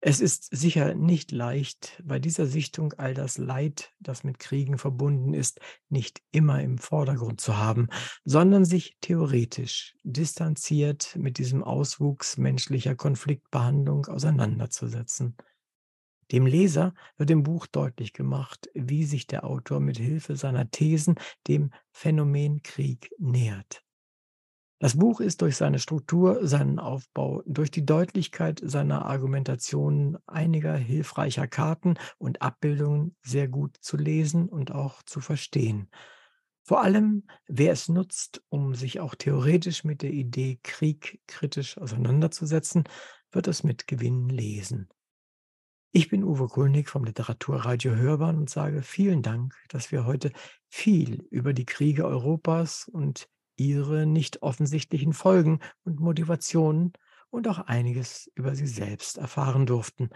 Es 0.00 0.20
ist 0.20 0.48
sicher 0.50 0.96
nicht 0.96 1.30
leicht, 1.30 2.02
bei 2.04 2.18
dieser 2.18 2.46
Sichtung 2.46 2.92
all 2.94 3.14
das 3.14 3.38
Leid, 3.38 3.92
das 4.00 4.24
mit 4.24 4.40
Kriegen 4.40 4.78
verbunden 4.78 5.32
ist, 5.32 5.60
nicht 5.90 6.22
immer 6.32 6.60
im 6.60 6.76
Vordergrund 6.76 7.40
zu 7.40 7.56
haben, 7.56 7.86
sondern 8.24 8.64
sich 8.64 8.96
theoretisch 9.00 9.94
distanziert 10.02 11.14
mit 11.14 11.38
diesem 11.38 11.62
Auswuchs 11.62 12.36
menschlicher 12.36 12.96
Konfliktbehandlung 12.96 14.06
auseinanderzusetzen. 14.06 15.36
Dem 16.32 16.46
Leser 16.46 16.94
wird 17.18 17.30
im 17.30 17.42
Buch 17.42 17.66
deutlich 17.66 18.14
gemacht, 18.14 18.70
wie 18.74 19.04
sich 19.04 19.26
der 19.26 19.44
Autor 19.44 19.80
mit 19.80 19.98
Hilfe 19.98 20.34
seiner 20.34 20.70
Thesen 20.70 21.16
dem 21.46 21.70
Phänomen 21.90 22.62
Krieg 22.62 23.12
nähert. 23.18 23.84
Das 24.78 24.96
Buch 24.96 25.20
ist 25.20 25.42
durch 25.42 25.56
seine 25.56 25.78
Struktur, 25.78 26.44
seinen 26.44 26.80
Aufbau, 26.80 27.42
durch 27.46 27.70
die 27.70 27.86
Deutlichkeit 27.86 28.60
seiner 28.64 29.04
Argumentation 29.04 30.18
einiger 30.26 30.74
hilfreicher 30.74 31.46
Karten 31.46 31.94
und 32.18 32.42
Abbildungen 32.42 33.14
sehr 33.22 33.46
gut 33.46 33.76
zu 33.80 33.96
lesen 33.96 34.48
und 34.48 34.72
auch 34.72 35.04
zu 35.04 35.20
verstehen. 35.20 35.88
Vor 36.64 36.82
allem, 36.82 37.24
wer 37.46 37.72
es 37.72 37.88
nutzt, 37.88 38.42
um 38.48 38.74
sich 38.74 38.98
auch 38.98 39.14
theoretisch 39.14 39.84
mit 39.84 40.02
der 40.02 40.12
Idee 40.12 40.58
Krieg 40.62 41.20
kritisch 41.28 41.76
auseinanderzusetzen, 41.78 42.84
wird 43.30 43.46
es 43.48 43.62
mit 43.62 43.86
Gewinn 43.86 44.28
lesen. 44.28 44.88
Ich 45.94 46.08
bin 46.08 46.24
Uwe 46.24 46.48
Kulnig 46.48 46.88
vom 46.88 47.04
Literaturradio 47.04 47.94
Hörbahn 47.94 48.38
und 48.38 48.48
sage 48.48 48.80
vielen 48.80 49.20
Dank, 49.20 49.54
dass 49.68 49.92
wir 49.92 50.06
heute 50.06 50.32
viel 50.70 51.24
über 51.30 51.52
die 51.52 51.66
Kriege 51.66 52.06
Europas 52.06 52.88
und 52.90 53.28
ihre 53.56 54.06
nicht 54.06 54.40
offensichtlichen 54.40 55.12
Folgen 55.12 55.60
und 55.84 56.00
Motivationen 56.00 56.94
und 57.28 57.46
auch 57.46 57.58
einiges 57.58 58.30
über 58.34 58.54
sie 58.54 58.66
selbst 58.66 59.18
erfahren 59.18 59.66
durften. 59.66 60.08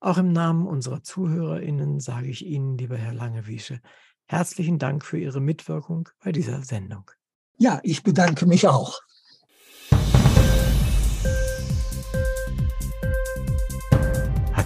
Auch 0.00 0.18
im 0.18 0.34
Namen 0.34 0.66
unserer 0.66 1.02
ZuhörerInnen 1.02 1.98
sage 1.98 2.28
ich 2.28 2.44
Ihnen, 2.44 2.76
lieber 2.76 2.98
Herr 2.98 3.14
Langewiesche, 3.14 3.80
herzlichen 4.26 4.78
Dank 4.78 5.02
für 5.02 5.18
Ihre 5.18 5.40
Mitwirkung 5.40 6.10
bei 6.22 6.30
dieser 6.30 6.62
Sendung. 6.62 7.10
Ja, 7.56 7.80
ich 7.84 8.02
bedanke 8.02 8.44
mich 8.44 8.68
auch. 8.68 9.00